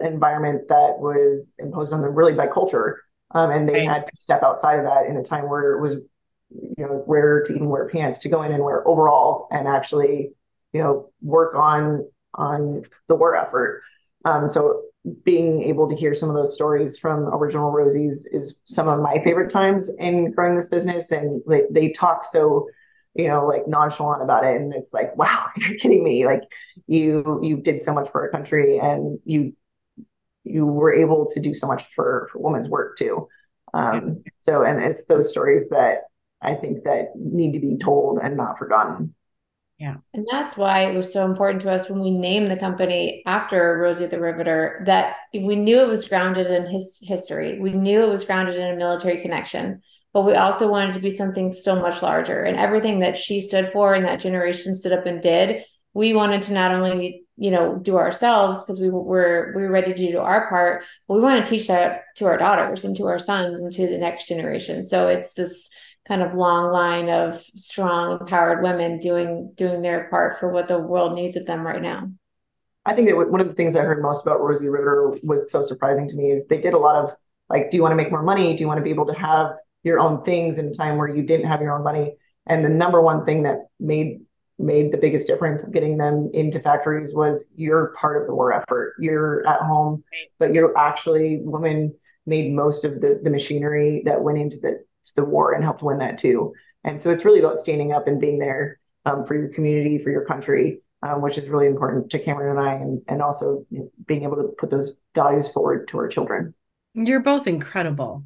environment 0.01 0.67
that 0.69 0.99
was 0.99 1.53
imposed 1.59 1.93
on 1.93 2.01
them 2.01 2.13
really 2.13 2.33
by 2.33 2.47
culture. 2.47 3.01
Um, 3.31 3.51
and 3.51 3.67
they 3.67 3.85
right. 3.85 3.89
had 3.89 4.07
to 4.07 4.15
step 4.15 4.43
outside 4.43 4.79
of 4.79 4.85
that 4.85 5.05
in 5.07 5.17
a 5.17 5.23
time 5.23 5.49
where 5.49 5.73
it 5.73 5.81
was, 5.81 5.95
you 6.51 6.85
know, 6.85 7.03
rare 7.07 7.43
to 7.43 7.53
even 7.53 7.69
wear 7.69 7.89
pants, 7.89 8.19
to 8.19 8.29
go 8.29 8.43
in 8.43 8.51
and 8.51 8.63
wear 8.63 8.87
overalls 8.87 9.43
and 9.51 9.67
actually, 9.67 10.31
you 10.73 10.81
know, 10.81 11.09
work 11.21 11.55
on 11.55 12.07
on 12.33 12.83
the 13.07 13.15
war 13.15 13.35
effort. 13.35 13.81
Um, 14.25 14.47
so 14.47 14.83
being 15.23 15.63
able 15.63 15.87
to 15.89 15.95
hear 15.95 16.15
some 16.15 16.29
of 16.29 16.35
those 16.35 16.53
stories 16.53 16.97
from 16.97 17.27
original 17.33 17.71
Rosies 17.71 18.25
is 18.31 18.59
some 18.65 18.87
of 18.87 18.99
my 18.99 19.19
favorite 19.23 19.51
times 19.51 19.89
in 19.99 20.31
growing 20.31 20.55
this 20.55 20.67
business. 20.67 21.11
And 21.11 21.41
they, 21.47 21.63
they 21.69 21.89
talk 21.89 22.25
so, 22.25 22.67
you 23.13 23.27
know, 23.27 23.45
like 23.45 23.67
nonchalant 23.67 24.23
about 24.23 24.43
it. 24.43 24.59
And 24.59 24.73
it's 24.73 24.93
like, 24.93 25.15
wow, 25.15 25.47
you're 25.57 25.77
kidding 25.77 26.03
me. 26.03 26.25
Like 26.25 26.41
you, 26.87 27.39
you 27.43 27.57
did 27.57 27.83
so 27.83 27.93
much 27.93 28.09
for 28.09 28.23
our 28.23 28.29
country 28.29 28.79
and 28.79 29.19
you 29.25 29.55
you 30.47 30.63
were 30.63 30.93
able 30.93 31.25
to 31.25 31.39
do 31.39 31.55
so 31.55 31.65
much 31.65 31.85
for 31.95 32.29
for 32.31 32.39
women's 32.39 32.69
work 32.69 32.97
too. 32.97 33.27
Um, 33.73 34.23
so, 34.39 34.63
and 34.63 34.81
it's 34.81 35.05
those 35.05 35.29
stories 35.29 35.69
that 35.69 36.03
I 36.45 36.55
think 36.55 36.83
that 36.83 37.15
need 37.15 37.53
to 37.53 37.59
be 37.59 37.77
told 37.77 38.19
and 38.19 38.37
not 38.37 38.57
forgotten. 38.57 39.15
Yeah. 39.79 39.95
And 40.13 40.25
that's 40.31 40.55
why 40.55 40.81
it 40.81 40.95
was 40.95 41.11
so 41.11 41.25
important 41.25 41.61
to 41.63 41.71
us 41.71 41.89
when 41.89 41.99
we 41.99 42.11
named 42.11 42.49
the 42.49 42.55
company 42.55 43.23
after 43.25 43.77
Rosie 43.77 44.05
the 44.05 44.21
Riveter 44.21 44.81
that 44.85 45.17
we 45.33 45.55
knew 45.57 45.81
it 45.81 45.89
was 45.89 46.07
grounded 46.07 46.47
in 46.47 46.67
his 46.67 47.03
history. 47.03 47.59
We 47.59 47.73
knew 47.73 48.03
it 48.03 48.09
was 48.09 48.23
grounded 48.23 48.55
in 48.55 48.73
a 48.73 48.77
military 48.77 49.21
connection, 49.21 49.81
but 50.13 50.21
we 50.21 50.33
also 50.33 50.71
wanted 50.71 50.93
to 50.93 51.01
be 51.01 51.09
something 51.09 51.51
so 51.51 51.81
much 51.81 52.01
larger. 52.01 52.43
And 52.43 52.55
everything 52.57 52.99
that 52.99 53.17
she 53.17 53.41
stood 53.41 53.71
for 53.73 53.93
and 53.93 54.05
that 54.05 54.21
generation 54.21 54.75
stood 54.75 54.93
up 54.93 55.05
and 55.05 55.21
did, 55.21 55.65
we 55.93 56.13
wanted 56.13 56.43
to 56.43 56.53
not 56.53 56.73
only 56.73 57.25
you 57.37 57.51
know 57.51 57.77
do 57.77 57.97
ourselves 57.97 58.63
because 58.63 58.79
we 58.79 58.89
were 58.89 59.51
we 59.55 59.63
were 59.63 59.71
ready 59.71 59.93
to 59.93 60.11
do 60.11 60.19
our 60.19 60.47
part 60.47 60.83
but 61.07 61.15
we 61.15 61.21
want 61.21 61.43
to 61.43 61.49
teach 61.49 61.67
that 61.67 62.03
to 62.15 62.25
our 62.25 62.37
daughters 62.37 62.85
and 62.85 62.95
to 62.95 63.07
our 63.07 63.19
sons 63.19 63.59
and 63.59 63.73
to 63.73 63.87
the 63.87 63.97
next 63.97 64.27
generation 64.27 64.83
so 64.83 65.09
it's 65.09 65.33
this 65.33 65.69
kind 66.07 66.21
of 66.21 66.35
long 66.35 66.71
line 66.71 67.09
of 67.09 67.41
strong 67.55 68.19
empowered 68.19 68.63
women 68.63 68.99
doing 68.99 69.51
doing 69.55 69.81
their 69.81 70.07
part 70.09 70.39
for 70.39 70.49
what 70.49 70.67
the 70.67 70.77
world 70.77 71.13
needs 71.15 71.35
of 71.35 71.45
them 71.45 71.65
right 71.65 71.81
now. 71.81 72.09
I 72.85 72.93
think 72.93 73.07
that 73.09 73.15
one 73.15 73.41
of 73.41 73.47
the 73.47 73.53
things 73.53 73.75
i 73.75 73.81
heard 73.81 74.01
most 74.01 74.23
about 74.23 74.41
rosie 74.41 74.69
riveter 74.69 75.17
was 75.23 75.51
so 75.51 75.61
surprising 75.63 76.07
to 76.07 76.15
me 76.15 76.31
is 76.31 76.45
they 76.45 76.61
did 76.61 76.73
a 76.73 76.77
lot 76.77 77.03
of 77.03 77.15
like 77.49 77.71
do 77.71 77.77
you 77.77 77.83
want 77.83 77.91
to 77.91 77.97
make 77.97 78.11
more 78.11 78.23
money? 78.23 78.55
Do 78.55 78.61
you 78.61 78.67
want 78.67 78.77
to 78.77 78.83
be 78.83 78.91
able 78.91 79.07
to 79.07 79.13
have 79.13 79.55
your 79.83 79.99
own 79.99 80.23
things 80.23 80.57
in 80.57 80.67
a 80.67 80.73
time 80.73 80.97
where 80.97 81.07
you 81.07 81.23
didn't 81.23 81.47
have 81.47 81.61
your 81.61 81.75
own 81.75 81.83
money? 81.83 82.15
And 82.47 82.63
the 82.63 82.69
number 82.69 83.01
one 83.01 83.25
thing 83.25 83.43
that 83.43 83.67
made 83.79 84.21
made 84.57 84.91
the 84.91 84.97
biggest 84.97 85.27
difference 85.27 85.63
of 85.63 85.73
getting 85.73 85.97
them 85.97 86.29
into 86.33 86.59
factories 86.59 87.13
was 87.13 87.45
you're 87.55 87.87
part 87.99 88.21
of 88.21 88.27
the 88.27 88.33
war 88.33 88.53
effort. 88.53 88.95
You're 88.99 89.45
at 89.47 89.61
home, 89.61 90.03
but 90.39 90.53
you're 90.53 90.77
actually 90.77 91.41
women 91.41 91.93
made 92.25 92.53
most 92.53 92.85
of 92.85 93.01
the, 93.01 93.19
the 93.21 93.29
machinery 93.29 94.01
that 94.05 94.21
went 94.21 94.37
into 94.37 94.57
the 94.57 94.83
the 95.13 95.23
war 95.23 95.53
and 95.53 95.63
helped 95.63 95.83
win 95.83 95.99
that 95.99 96.17
too. 96.17 96.53
And 96.83 97.01
so 97.01 97.11
it's 97.11 97.25
really 97.25 97.39
about 97.39 97.59
standing 97.59 97.91
up 97.91 98.07
and 98.07 98.19
being 98.19 98.39
there 98.39 98.79
um, 99.05 99.25
for 99.25 99.35
your 99.35 99.49
community, 99.49 99.97
for 99.97 100.11
your 100.11 100.25
country, 100.25 100.81
um, 101.01 101.21
which 101.21 101.37
is 101.37 101.49
really 101.49 101.67
important 101.67 102.09
to 102.11 102.19
Cameron 102.19 102.57
and 102.57 102.67
I, 102.67 102.73
and, 102.73 103.01
and 103.07 103.21
also 103.21 103.65
being 104.05 104.23
able 104.23 104.37
to 104.37 104.53
put 104.57 104.69
those 104.69 104.99
values 105.13 105.49
forward 105.49 105.87
to 105.89 105.97
our 105.97 106.07
children. 106.07 106.53
You're 106.93 107.21
both 107.21 107.47
incredible 107.47 108.23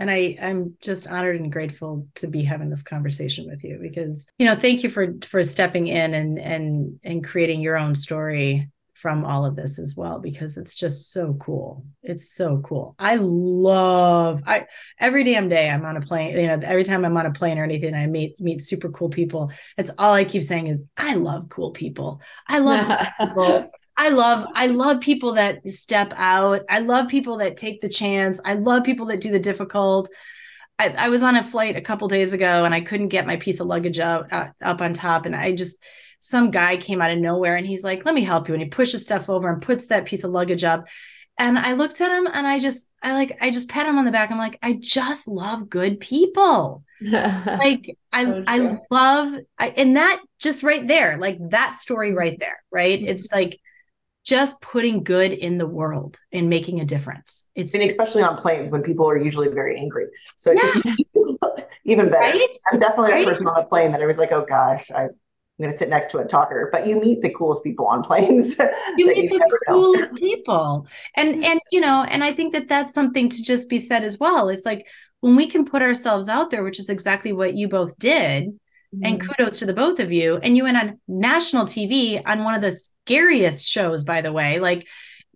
and 0.00 0.10
i 0.10 0.36
i'm 0.42 0.74
just 0.80 1.06
honored 1.06 1.38
and 1.38 1.52
grateful 1.52 2.08
to 2.16 2.26
be 2.26 2.42
having 2.42 2.70
this 2.70 2.82
conversation 2.82 3.46
with 3.46 3.62
you 3.62 3.78
because 3.80 4.26
you 4.38 4.46
know 4.46 4.56
thank 4.56 4.82
you 4.82 4.88
for 4.90 5.14
for 5.22 5.44
stepping 5.44 5.86
in 5.86 6.14
and 6.14 6.38
and 6.38 6.98
and 7.04 7.22
creating 7.22 7.60
your 7.60 7.78
own 7.78 7.94
story 7.94 8.68
from 9.00 9.24
all 9.24 9.46
of 9.46 9.56
this 9.56 9.78
as 9.78 9.96
well 9.96 10.18
because 10.18 10.58
it's 10.58 10.74
just 10.74 11.10
so 11.10 11.34
cool 11.40 11.84
it's 12.02 12.30
so 12.30 12.58
cool 12.58 12.94
i 12.98 13.16
love 13.16 14.42
i 14.46 14.66
every 14.98 15.24
damn 15.24 15.48
day 15.48 15.70
i'm 15.70 15.86
on 15.86 15.96
a 15.96 16.02
plane 16.02 16.36
you 16.36 16.46
know 16.46 16.60
every 16.62 16.84
time 16.84 17.04
i'm 17.04 17.16
on 17.16 17.24
a 17.24 17.32
plane 17.32 17.58
or 17.58 17.64
anything 17.64 17.94
i 17.94 18.06
meet 18.06 18.38
meet 18.40 18.60
super 18.60 18.90
cool 18.90 19.08
people 19.08 19.50
it's 19.78 19.90
all 19.96 20.12
i 20.12 20.24
keep 20.24 20.42
saying 20.42 20.66
is 20.66 20.86
i 20.98 21.14
love 21.14 21.48
cool 21.48 21.70
people 21.70 22.20
i 22.46 22.58
love 22.58 23.08
people 23.18 23.70
I 23.96 24.08
love 24.08 24.46
I 24.54 24.68
love 24.68 25.00
people 25.00 25.34
that 25.34 25.68
step 25.68 26.14
out. 26.16 26.62
I 26.70 26.78
love 26.78 27.08
people 27.08 27.36
that 27.38 27.58
take 27.58 27.82
the 27.82 27.88
chance. 27.90 28.40
I 28.46 28.54
love 28.54 28.82
people 28.82 29.04
that 29.06 29.20
do 29.20 29.30
the 29.30 29.38
difficult. 29.38 30.08
I, 30.78 30.94
I 30.96 31.08
was 31.10 31.22
on 31.22 31.36
a 31.36 31.44
flight 31.44 31.76
a 31.76 31.82
couple 31.82 32.08
days 32.08 32.32
ago 32.32 32.64
and 32.64 32.72
I 32.72 32.80
couldn't 32.80 33.08
get 33.08 33.26
my 33.26 33.36
piece 33.36 33.60
of 33.60 33.66
luggage 33.66 33.98
out 33.98 34.32
uh, 34.32 34.48
up 34.62 34.80
on 34.80 34.94
top, 34.94 35.26
and 35.26 35.36
I 35.36 35.52
just 35.52 35.82
some 36.20 36.50
guy 36.50 36.76
came 36.76 37.02
out 37.02 37.10
of 37.10 37.18
nowhere 37.18 37.56
and 37.56 37.66
he's 37.66 37.82
like, 37.82 38.04
"Let 38.04 38.14
me 38.14 38.22
help 38.22 38.48
you," 38.48 38.54
and 38.54 38.62
he 38.62 38.68
pushes 38.68 39.04
stuff 39.04 39.28
over 39.28 39.48
and 39.48 39.60
puts 39.60 39.86
that 39.86 40.04
piece 40.04 40.24
of 40.24 40.30
luggage 40.30 40.64
up. 40.64 40.86
And 41.38 41.58
I 41.58 41.72
looked 41.72 42.00
at 42.02 42.16
him 42.16 42.28
and 42.30 42.46
I 42.46 42.58
just 42.58 42.90
I 43.02 43.14
like 43.14 43.38
I 43.40 43.50
just 43.50 43.68
pat 43.68 43.86
him 43.86 43.98
on 43.98 44.04
the 44.04 44.10
back. 44.10 44.30
I'm 44.30 44.38
like, 44.38 44.58
I 44.62 44.74
just 44.74 45.26
love 45.26 45.70
good 45.70 45.98
people. 45.98 46.84
like 47.00 47.96
I 48.12 48.24
so 48.24 48.44
I 48.46 48.78
love 48.90 49.40
I, 49.58 49.68
and 49.70 49.96
that 49.96 50.22
just 50.38 50.62
right 50.62 50.86
there, 50.86 51.16
like 51.18 51.38
that 51.48 51.76
story 51.76 52.12
right 52.12 52.38
there, 52.38 52.62
right? 52.70 52.98
Mm-hmm. 52.98 53.08
It's 53.08 53.32
like 53.32 53.58
just 54.24 54.60
putting 54.60 55.02
good 55.02 55.32
in 55.32 55.56
the 55.56 55.66
world 55.66 56.18
and 56.30 56.50
making 56.50 56.80
a 56.80 56.84
difference. 56.84 57.48
It's 57.54 57.72
and 57.74 57.82
especially 57.82 58.22
on 58.22 58.36
planes 58.36 58.70
when 58.70 58.82
people 58.82 59.08
are 59.08 59.16
usually 59.16 59.48
very 59.48 59.78
angry. 59.78 60.06
So 60.36 60.52
it's 60.52 60.62
yeah. 60.62 60.82
just 60.82 61.04
even 61.84 62.10
better. 62.10 62.20
Right? 62.20 62.56
I'm 62.72 62.78
definitely 62.78 63.12
right? 63.12 63.26
a 63.26 63.30
person 63.30 63.46
on 63.46 63.58
a 63.58 63.64
plane 63.66 63.92
that 63.92 64.02
I 64.02 64.06
was 64.06 64.18
like, 64.18 64.32
oh 64.32 64.44
gosh, 64.46 64.90
I, 64.90 65.08
am 65.60 65.68
going 65.68 65.72
to 65.72 65.78
sit 65.78 65.88
next 65.88 66.08
to 66.12 66.18
a 66.18 66.24
talker. 66.24 66.68
But 66.72 66.86
you 66.86 67.00
meet 67.00 67.22
the 67.22 67.30
coolest 67.30 67.62
people 67.62 67.86
on 67.86 68.02
planes. 68.02 68.56
you 68.96 69.06
meet 69.06 69.30
you 69.30 69.38
the 69.38 69.60
coolest 69.68 70.14
people, 70.16 70.86
and 71.16 71.44
and 71.44 71.60
you 71.70 71.80
know, 71.80 72.04
and 72.08 72.24
I 72.24 72.32
think 72.32 72.52
that 72.52 72.68
that's 72.68 72.94
something 72.94 73.28
to 73.28 73.42
just 73.42 73.68
be 73.68 73.78
said 73.78 74.04
as 74.04 74.18
well. 74.18 74.48
It's 74.48 74.66
like 74.66 74.86
when 75.20 75.36
we 75.36 75.46
can 75.46 75.64
put 75.64 75.82
ourselves 75.82 76.28
out 76.28 76.50
there, 76.50 76.64
which 76.64 76.78
is 76.78 76.90
exactly 76.90 77.32
what 77.32 77.54
you 77.54 77.68
both 77.68 77.98
did 77.98 78.58
Mm-hmm. 78.94 79.04
And 79.04 79.20
kudos 79.20 79.58
to 79.58 79.66
the 79.66 79.72
both 79.72 80.00
of 80.00 80.10
you. 80.10 80.38
And 80.38 80.56
you 80.56 80.64
went 80.64 80.76
on 80.76 80.98
national 81.06 81.64
TV 81.64 82.20
on 82.26 82.42
one 82.42 82.54
of 82.54 82.60
the 82.60 82.72
scariest 82.72 83.68
shows, 83.68 84.04
by 84.04 84.20
the 84.20 84.32
way. 84.32 84.58
Like, 84.58 84.86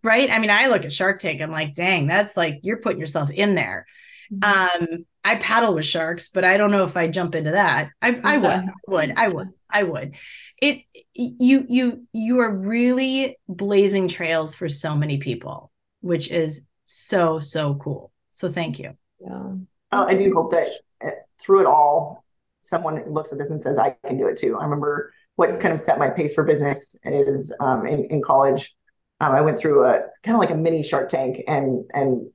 right? 0.03 0.29
I 0.31 0.39
mean, 0.39 0.51
I 0.51 0.67
look 0.67 0.85
at 0.85 0.93
Shark 0.93 1.21
Tank, 1.21 1.41
I'm 1.41 1.53
like, 1.53 1.75
dang, 1.75 2.07
that's 2.07 2.37
like 2.37 2.61
you're 2.63 2.81
putting 2.81 2.99
yourself 2.99 3.31
in 3.31 3.55
there. 3.55 3.87
Mm-hmm. 4.33 4.85
Um, 4.95 5.05
I 5.25 5.37
paddle 5.37 5.75
with 5.75 5.87
sharks, 5.87 6.29
but 6.29 6.45
I 6.45 6.57
don't 6.57 6.71
know 6.71 6.85
if 6.85 6.97
I 6.97 7.09
jump 7.09 7.35
into 7.35 7.53
that. 7.53 7.91
I, 8.03 8.21
I 8.23 8.37
would, 8.37 8.51
I 8.51 8.69
would, 8.87 9.15
I 9.17 9.29
would, 9.29 9.49
I 9.71 9.83
would. 9.83 10.15
It 10.61 10.83
you 11.15 11.65
you 11.69 12.07
you 12.13 12.41
are 12.41 12.55
really 12.55 13.39
blazing 13.49 14.09
trails 14.09 14.55
for 14.55 14.69
so 14.69 14.95
many 14.95 15.19
people, 15.19 15.73
which 16.01 16.31
is 16.31 16.67
so 16.85 17.41
so 17.41 17.75
cool. 17.77 18.13
So 18.31 18.51
thank 18.51 18.79
you. 18.79 18.97
Yeah. 19.21 19.55
Oh, 19.93 20.05
I 20.05 20.15
do 20.15 20.33
hope 20.35 20.51
that 20.51 20.69
eh, 21.01 21.11
through 21.41 21.61
it 21.61 21.67
all, 21.67 22.25
someone 22.61 23.03
looks 23.11 23.33
at 23.33 23.39
this 23.39 23.51
and 23.51 23.63
says, 23.63 23.79
I 23.79 23.97
can 24.07 24.19
do 24.19 24.27
it 24.27 24.37
too. 24.37 24.59
I 24.59 24.65
remember 24.65 25.13
what 25.37 25.61
kind 25.61 25.73
of 25.73 25.81
set 25.81 25.99
my 25.99 26.11
pace 26.11 26.35
for 26.35 26.45
business 26.45 26.97
is 27.05 27.53
um, 27.61 27.87
in, 27.87 28.05
in 28.07 28.23
college. 28.23 28.75
Um, 29.21 29.33
I 29.33 29.41
went 29.41 29.59
through 29.59 29.87
a 29.87 30.01
kind 30.23 30.35
of 30.35 30.41
like 30.41 30.51
a 30.51 30.57
mini 30.57 30.83
Shark 30.83 31.09
Tank 31.09 31.43
and 31.47 31.85
and 31.93 32.29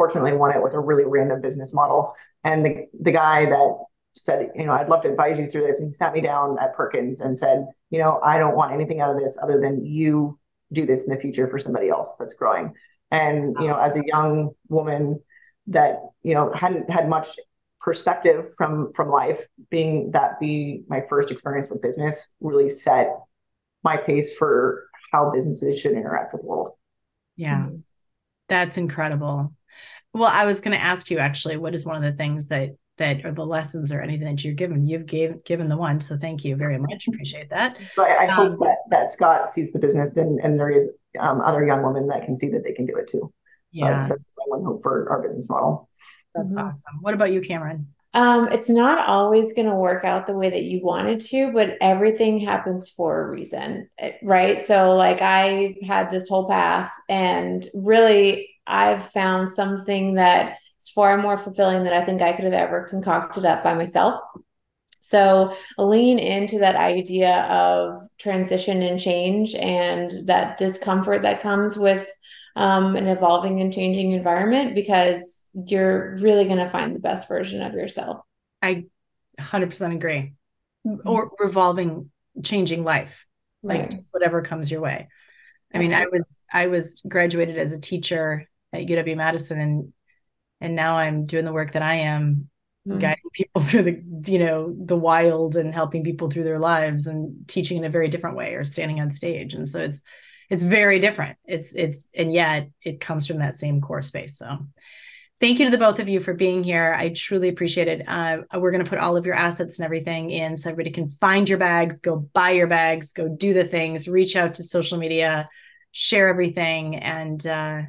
fortunately 0.00 0.32
won 0.32 0.56
it 0.56 0.62
with 0.62 0.72
a 0.72 0.80
really 0.80 1.04
random 1.04 1.42
business 1.42 1.74
model. 1.74 2.14
And 2.42 2.64
the 2.64 2.86
the 2.98 3.12
guy 3.12 3.44
that 3.44 3.84
said, 4.12 4.50
you 4.54 4.64
know, 4.64 4.72
I'd 4.72 4.88
love 4.88 5.02
to 5.02 5.10
advise 5.10 5.38
you 5.38 5.46
through 5.50 5.66
this, 5.66 5.78
and 5.78 5.90
he 5.90 5.92
sat 5.92 6.14
me 6.14 6.22
down 6.22 6.56
at 6.58 6.74
Perkins 6.74 7.20
and 7.20 7.38
said, 7.38 7.66
you 7.90 7.98
know, 7.98 8.18
I 8.24 8.38
don't 8.38 8.56
want 8.56 8.72
anything 8.72 9.02
out 9.02 9.14
of 9.14 9.20
this 9.20 9.36
other 9.42 9.60
than 9.60 9.84
you 9.84 10.38
do 10.72 10.86
this 10.86 11.04
in 11.06 11.14
the 11.14 11.20
future 11.20 11.48
for 11.48 11.58
somebody 11.58 11.90
else 11.90 12.14
that's 12.18 12.32
growing. 12.32 12.72
And 13.10 13.54
you 13.60 13.68
know, 13.68 13.76
as 13.76 13.94
a 13.98 14.02
young 14.06 14.52
woman 14.70 15.20
that 15.66 16.00
you 16.22 16.32
know 16.32 16.50
hadn't 16.54 16.88
had 16.88 17.10
much 17.10 17.38
perspective 17.78 18.52
from 18.56 18.94
from 18.94 19.10
life 19.10 19.42
being 19.70 20.12
that 20.12 20.40
be 20.40 20.82
my 20.88 21.02
first 21.10 21.30
experience 21.30 21.68
with 21.68 21.82
business 21.82 22.32
really 22.40 22.70
set 22.70 23.08
my 23.82 23.98
pace 23.98 24.34
for 24.34 24.86
how 25.12 25.30
businesses 25.30 25.78
should 25.78 25.92
interact 25.92 26.32
with 26.32 26.42
the 26.42 26.48
world 26.48 26.72
yeah 27.36 27.58
mm-hmm. 27.58 27.76
that's 28.48 28.76
incredible 28.76 29.52
well 30.14 30.30
i 30.32 30.44
was 30.44 30.60
going 30.60 30.76
to 30.76 30.82
ask 30.82 31.10
you 31.10 31.18
actually 31.18 31.56
what 31.56 31.74
is 31.74 31.84
one 31.84 31.96
of 31.96 32.02
the 32.02 32.16
things 32.16 32.48
that 32.48 32.70
that 32.98 33.24
are 33.24 33.32
the 33.32 33.44
lessons 33.44 33.92
or 33.92 34.00
anything 34.02 34.26
that 34.26 34.44
you've 34.44 34.56
given 34.56 34.86
you've 34.86 35.06
gave, 35.06 35.42
given 35.44 35.68
the 35.68 35.76
one 35.76 36.00
so 36.00 36.16
thank 36.16 36.44
you 36.44 36.56
very 36.56 36.78
much 36.78 37.06
appreciate 37.08 37.48
that 37.50 37.76
so 37.94 38.04
I, 38.04 38.26
I 38.26 38.28
um, 38.28 38.50
hope 38.50 38.58
that, 38.60 38.76
that 38.90 39.12
scott 39.12 39.50
sees 39.50 39.72
the 39.72 39.78
business 39.78 40.16
and 40.16 40.38
and 40.40 40.58
there 40.58 40.70
is 40.70 40.90
um, 41.18 41.40
other 41.40 41.64
young 41.64 41.82
women 41.82 42.08
that 42.08 42.24
can 42.24 42.36
see 42.36 42.48
that 42.50 42.62
they 42.64 42.72
can 42.72 42.86
do 42.86 42.96
it 42.96 43.08
too 43.08 43.32
yeah 43.72 44.06
so 44.06 44.14
that's 44.14 44.22
one 44.46 44.64
hope 44.64 44.82
for 44.82 45.08
our 45.10 45.22
business 45.22 45.48
model 45.48 45.88
that's 46.34 46.52
mm-hmm. 46.52 46.66
awesome. 46.66 46.98
What 47.00 47.14
about 47.14 47.32
you, 47.32 47.40
Cameron? 47.40 47.88
Um, 48.12 48.48
it's 48.48 48.68
not 48.68 49.06
always 49.06 49.52
going 49.52 49.68
to 49.68 49.74
work 49.74 50.04
out 50.04 50.26
the 50.26 50.32
way 50.32 50.50
that 50.50 50.64
you 50.64 50.80
wanted 50.82 51.20
to, 51.26 51.52
but 51.52 51.76
everything 51.80 52.40
happens 52.40 52.88
for 52.88 53.22
a 53.22 53.30
reason, 53.30 53.88
eh, 53.98 54.12
right? 54.22 54.64
So, 54.64 54.96
like, 54.96 55.22
I 55.22 55.76
had 55.86 56.10
this 56.10 56.28
whole 56.28 56.48
path, 56.48 56.90
and 57.08 57.64
really, 57.72 58.49
I've 58.66 59.10
found 59.10 59.50
something 59.50 60.14
that 60.14 60.58
is 60.78 60.88
far 60.88 61.16
more 61.16 61.36
fulfilling 61.36 61.84
than 61.84 61.92
I 61.92 62.04
think 62.04 62.22
I 62.22 62.32
could 62.32 62.44
have 62.44 62.52
ever 62.52 62.86
concocted 62.88 63.44
up 63.44 63.62
by 63.62 63.74
myself. 63.74 64.20
So, 65.02 65.56
lean 65.78 66.18
into 66.18 66.58
that 66.58 66.76
idea 66.76 67.42
of 67.44 68.06
transition 68.18 68.82
and 68.82 69.00
change 69.00 69.54
and 69.54 70.12
that 70.26 70.58
discomfort 70.58 71.22
that 71.22 71.40
comes 71.40 71.76
with 71.76 72.06
um, 72.54 72.96
an 72.96 73.06
evolving 73.06 73.60
and 73.60 73.72
changing 73.72 74.12
environment 74.12 74.74
because 74.74 75.48
you're 75.54 76.16
really 76.18 76.44
going 76.44 76.58
to 76.58 76.68
find 76.68 76.94
the 76.94 77.00
best 77.00 77.28
version 77.28 77.62
of 77.62 77.72
yourself. 77.72 78.20
I 78.60 78.84
100% 79.38 79.94
agree. 79.94 80.34
Mm-hmm. 80.86 81.08
Or 81.08 81.30
revolving, 81.38 82.10
changing 82.42 82.84
life, 82.84 83.26
like 83.62 83.90
right. 83.90 84.04
whatever 84.10 84.42
comes 84.42 84.70
your 84.70 84.80
way. 84.80 85.08
I 85.72 85.78
Absolutely. 85.78 85.94
mean, 85.94 85.94
I 85.94 86.18
was 86.18 86.40
I 86.52 86.66
was 86.66 87.02
graduated 87.06 87.58
as 87.58 87.72
a 87.72 87.80
teacher 87.80 88.48
at 88.72 88.86
UW 88.86 89.16
Madison, 89.16 89.60
and 89.60 89.92
and 90.60 90.74
now 90.74 90.96
I'm 90.96 91.26
doing 91.26 91.44
the 91.44 91.52
work 91.52 91.72
that 91.72 91.82
I 91.82 91.94
am, 91.94 92.48
mm-hmm. 92.86 92.98
guiding 92.98 93.30
people 93.32 93.62
through 93.62 93.82
the 93.82 94.02
you 94.30 94.38
know 94.38 94.74
the 94.78 94.96
wild 94.96 95.56
and 95.56 95.74
helping 95.74 96.04
people 96.04 96.30
through 96.30 96.44
their 96.44 96.58
lives 96.58 97.06
and 97.06 97.48
teaching 97.48 97.78
in 97.78 97.84
a 97.84 97.90
very 97.90 98.08
different 98.08 98.36
way 98.36 98.54
or 98.54 98.64
standing 98.64 99.00
on 99.00 99.10
stage. 99.10 99.54
And 99.54 99.68
so 99.68 99.80
it's 99.80 100.02
it's 100.48 100.62
very 100.62 100.98
different. 100.98 101.38
It's 101.44 101.74
it's 101.74 102.08
and 102.14 102.32
yet 102.32 102.70
it 102.82 103.00
comes 103.00 103.26
from 103.26 103.38
that 103.38 103.54
same 103.54 103.80
core 103.80 104.02
space. 104.02 104.36
So 104.36 104.58
thank 105.40 105.58
you 105.58 105.64
to 105.64 105.70
the 105.70 105.78
both 105.78 105.98
of 106.00 106.08
you 106.08 106.20
for 106.20 106.34
being 106.34 106.62
here. 106.62 106.94
I 106.96 107.10
truly 107.10 107.48
appreciate 107.48 107.88
it. 107.88 108.04
Uh, 108.06 108.38
we're 108.54 108.72
going 108.72 108.84
to 108.84 108.88
put 108.88 108.98
all 108.98 109.16
of 109.16 109.24
your 109.24 109.34
assets 109.34 109.78
and 109.78 109.84
everything 109.84 110.30
in 110.30 110.58
so 110.58 110.70
everybody 110.70 110.92
can 110.92 111.10
find 111.20 111.48
your 111.48 111.58
bags, 111.58 112.00
go 112.00 112.16
buy 112.16 112.50
your 112.50 112.66
bags, 112.66 113.12
go 113.12 113.28
do 113.28 113.54
the 113.54 113.64
things, 113.64 114.06
reach 114.06 114.36
out 114.36 114.54
to 114.56 114.62
social 114.62 114.98
media, 114.98 115.48
share 115.92 116.28
everything, 116.28 116.96
and 116.96 117.46
uh, 117.46 117.82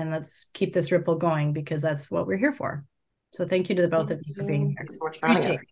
and 0.00 0.10
let's 0.10 0.46
keep 0.52 0.72
this 0.72 0.90
ripple 0.90 1.16
going 1.16 1.52
because 1.52 1.82
that's 1.82 2.10
what 2.10 2.26
we're 2.26 2.38
here 2.38 2.54
for. 2.54 2.84
So 3.32 3.46
thank 3.46 3.68
you 3.68 3.76
to 3.76 3.82
the 3.82 3.88
both 3.88 4.10
of 4.10 4.20
you 4.24 4.34
for 4.34 4.44
being 4.44 4.68
here. 4.68 4.76
Thanks 4.78 4.98
so 4.98 5.04
much 5.04 5.20
for 5.20 5.28
having 5.28 5.50
us. 5.50 5.62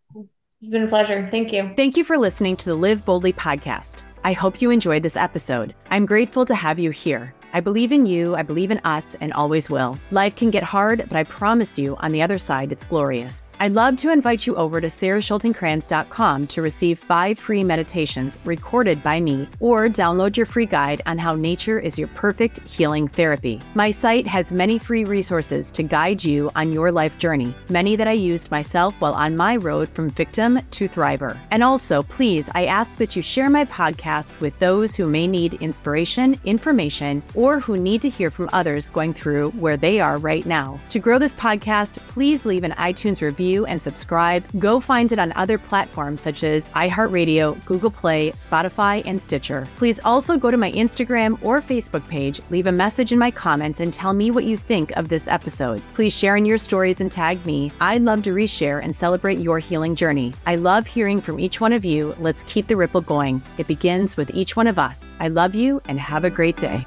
It's 0.60 0.70
been 0.70 0.84
a 0.84 0.88
pleasure. 0.88 1.28
Thank 1.30 1.52
you. 1.52 1.72
Thank 1.76 1.96
you 1.96 2.04
for 2.04 2.18
listening 2.18 2.56
to 2.58 2.66
the 2.66 2.74
Live 2.74 3.04
Boldly 3.04 3.32
podcast. 3.32 4.02
I 4.24 4.32
hope 4.32 4.60
you 4.60 4.70
enjoyed 4.70 5.02
this 5.02 5.16
episode. 5.16 5.74
I'm 5.90 6.06
grateful 6.06 6.44
to 6.46 6.54
have 6.54 6.78
you 6.78 6.90
here. 6.90 7.34
I 7.52 7.60
believe 7.60 7.92
in 7.92 8.06
you, 8.06 8.34
I 8.36 8.42
believe 8.42 8.70
in 8.70 8.80
us, 8.84 9.16
and 9.20 9.32
always 9.32 9.70
will. 9.70 9.98
Life 10.10 10.36
can 10.36 10.50
get 10.50 10.62
hard, 10.62 11.04
but 11.08 11.16
I 11.16 11.24
promise 11.24 11.78
you, 11.78 11.96
on 11.96 12.12
the 12.12 12.22
other 12.22 12.38
side, 12.38 12.72
it's 12.72 12.84
glorious. 12.84 13.47
I'd 13.60 13.74
love 13.74 13.96
to 13.96 14.12
invite 14.12 14.46
you 14.46 14.54
over 14.54 14.80
to 14.80 14.86
sarahschultenkranz.com 14.86 16.46
to 16.46 16.62
receive 16.62 17.00
five 17.00 17.40
free 17.40 17.64
meditations 17.64 18.38
recorded 18.44 19.02
by 19.02 19.20
me 19.20 19.48
or 19.58 19.88
download 19.88 20.36
your 20.36 20.46
free 20.46 20.64
guide 20.64 21.02
on 21.06 21.18
how 21.18 21.34
nature 21.34 21.80
is 21.80 21.98
your 21.98 22.06
perfect 22.08 22.60
healing 22.68 23.08
therapy. 23.08 23.60
My 23.74 23.90
site 23.90 24.28
has 24.28 24.52
many 24.52 24.78
free 24.78 25.04
resources 25.04 25.72
to 25.72 25.82
guide 25.82 26.22
you 26.22 26.52
on 26.54 26.72
your 26.72 26.92
life 26.92 27.18
journey, 27.18 27.52
many 27.68 27.96
that 27.96 28.06
I 28.06 28.12
used 28.12 28.52
myself 28.52 28.94
while 29.00 29.14
on 29.14 29.36
my 29.36 29.56
road 29.56 29.88
from 29.88 30.10
victim 30.10 30.60
to 30.70 30.88
thriver. 30.88 31.36
And 31.50 31.64
also, 31.64 32.04
please, 32.04 32.48
I 32.54 32.66
ask 32.66 32.96
that 32.98 33.16
you 33.16 33.22
share 33.22 33.50
my 33.50 33.64
podcast 33.64 34.38
with 34.38 34.56
those 34.60 34.94
who 34.94 35.08
may 35.08 35.26
need 35.26 35.54
inspiration, 35.54 36.38
information, 36.44 37.24
or 37.34 37.58
who 37.58 37.76
need 37.76 38.02
to 38.02 38.08
hear 38.08 38.30
from 38.30 38.50
others 38.52 38.88
going 38.88 39.14
through 39.14 39.50
where 39.50 39.76
they 39.76 39.98
are 39.98 40.18
right 40.18 40.46
now. 40.46 40.78
To 40.90 41.00
grow 41.00 41.18
this 41.18 41.34
podcast, 41.34 41.96
please 42.06 42.46
leave 42.46 42.62
an 42.62 42.70
iTunes 42.72 43.20
review 43.20 43.47
review, 43.48 43.66
and 43.66 43.80
subscribe. 43.80 44.44
Go 44.58 44.80
find 44.80 45.12
it 45.12 45.18
on 45.18 45.32
other 45.32 45.58
platforms 45.58 46.20
such 46.20 46.44
as 46.44 46.68
iHeartRadio, 46.70 47.64
Google 47.64 47.90
Play, 47.90 48.32
Spotify, 48.32 49.02
and 49.06 49.20
Stitcher. 49.20 49.66
Please 49.76 50.00
also 50.04 50.36
go 50.36 50.50
to 50.50 50.56
my 50.56 50.70
Instagram 50.72 51.38
or 51.42 51.62
Facebook 51.62 52.06
page, 52.08 52.40
leave 52.50 52.66
a 52.66 52.72
message 52.72 53.12
in 53.12 53.18
my 53.18 53.30
comments, 53.30 53.80
and 53.80 53.92
tell 53.92 54.12
me 54.12 54.30
what 54.30 54.44
you 54.44 54.56
think 54.56 54.90
of 54.96 55.08
this 55.08 55.28
episode. 55.28 55.80
Please 55.94 56.16
share 56.16 56.36
in 56.36 56.46
your 56.46 56.58
stories 56.58 57.00
and 57.00 57.10
tag 57.10 57.44
me. 57.46 57.72
I'd 57.80 58.02
love 58.02 58.22
to 58.24 58.34
reshare 58.34 58.82
and 58.82 58.94
celebrate 58.94 59.38
your 59.38 59.58
healing 59.58 59.94
journey. 59.94 60.34
I 60.46 60.56
love 60.56 60.86
hearing 60.86 61.20
from 61.20 61.40
each 61.40 61.60
one 61.60 61.72
of 61.72 61.84
you. 61.84 62.14
Let's 62.18 62.42
keep 62.44 62.66
the 62.66 62.76
ripple 62.76 63.00
going. 63.00 63.42
It 63.56 63.66
begins 63.66 64.16
with 64.16 64.30
each 64.34 64.56
one 64.56 64.66
of 64.66 64.78
us. 64.78 65.00
I 65.20 65.28
love 65.28 65.54
you 65.54 65.80
and 65.88 65.98
have 65.98 66.24
a 66.24 66.30
great 66.30 66.56
day. 66.56 66.86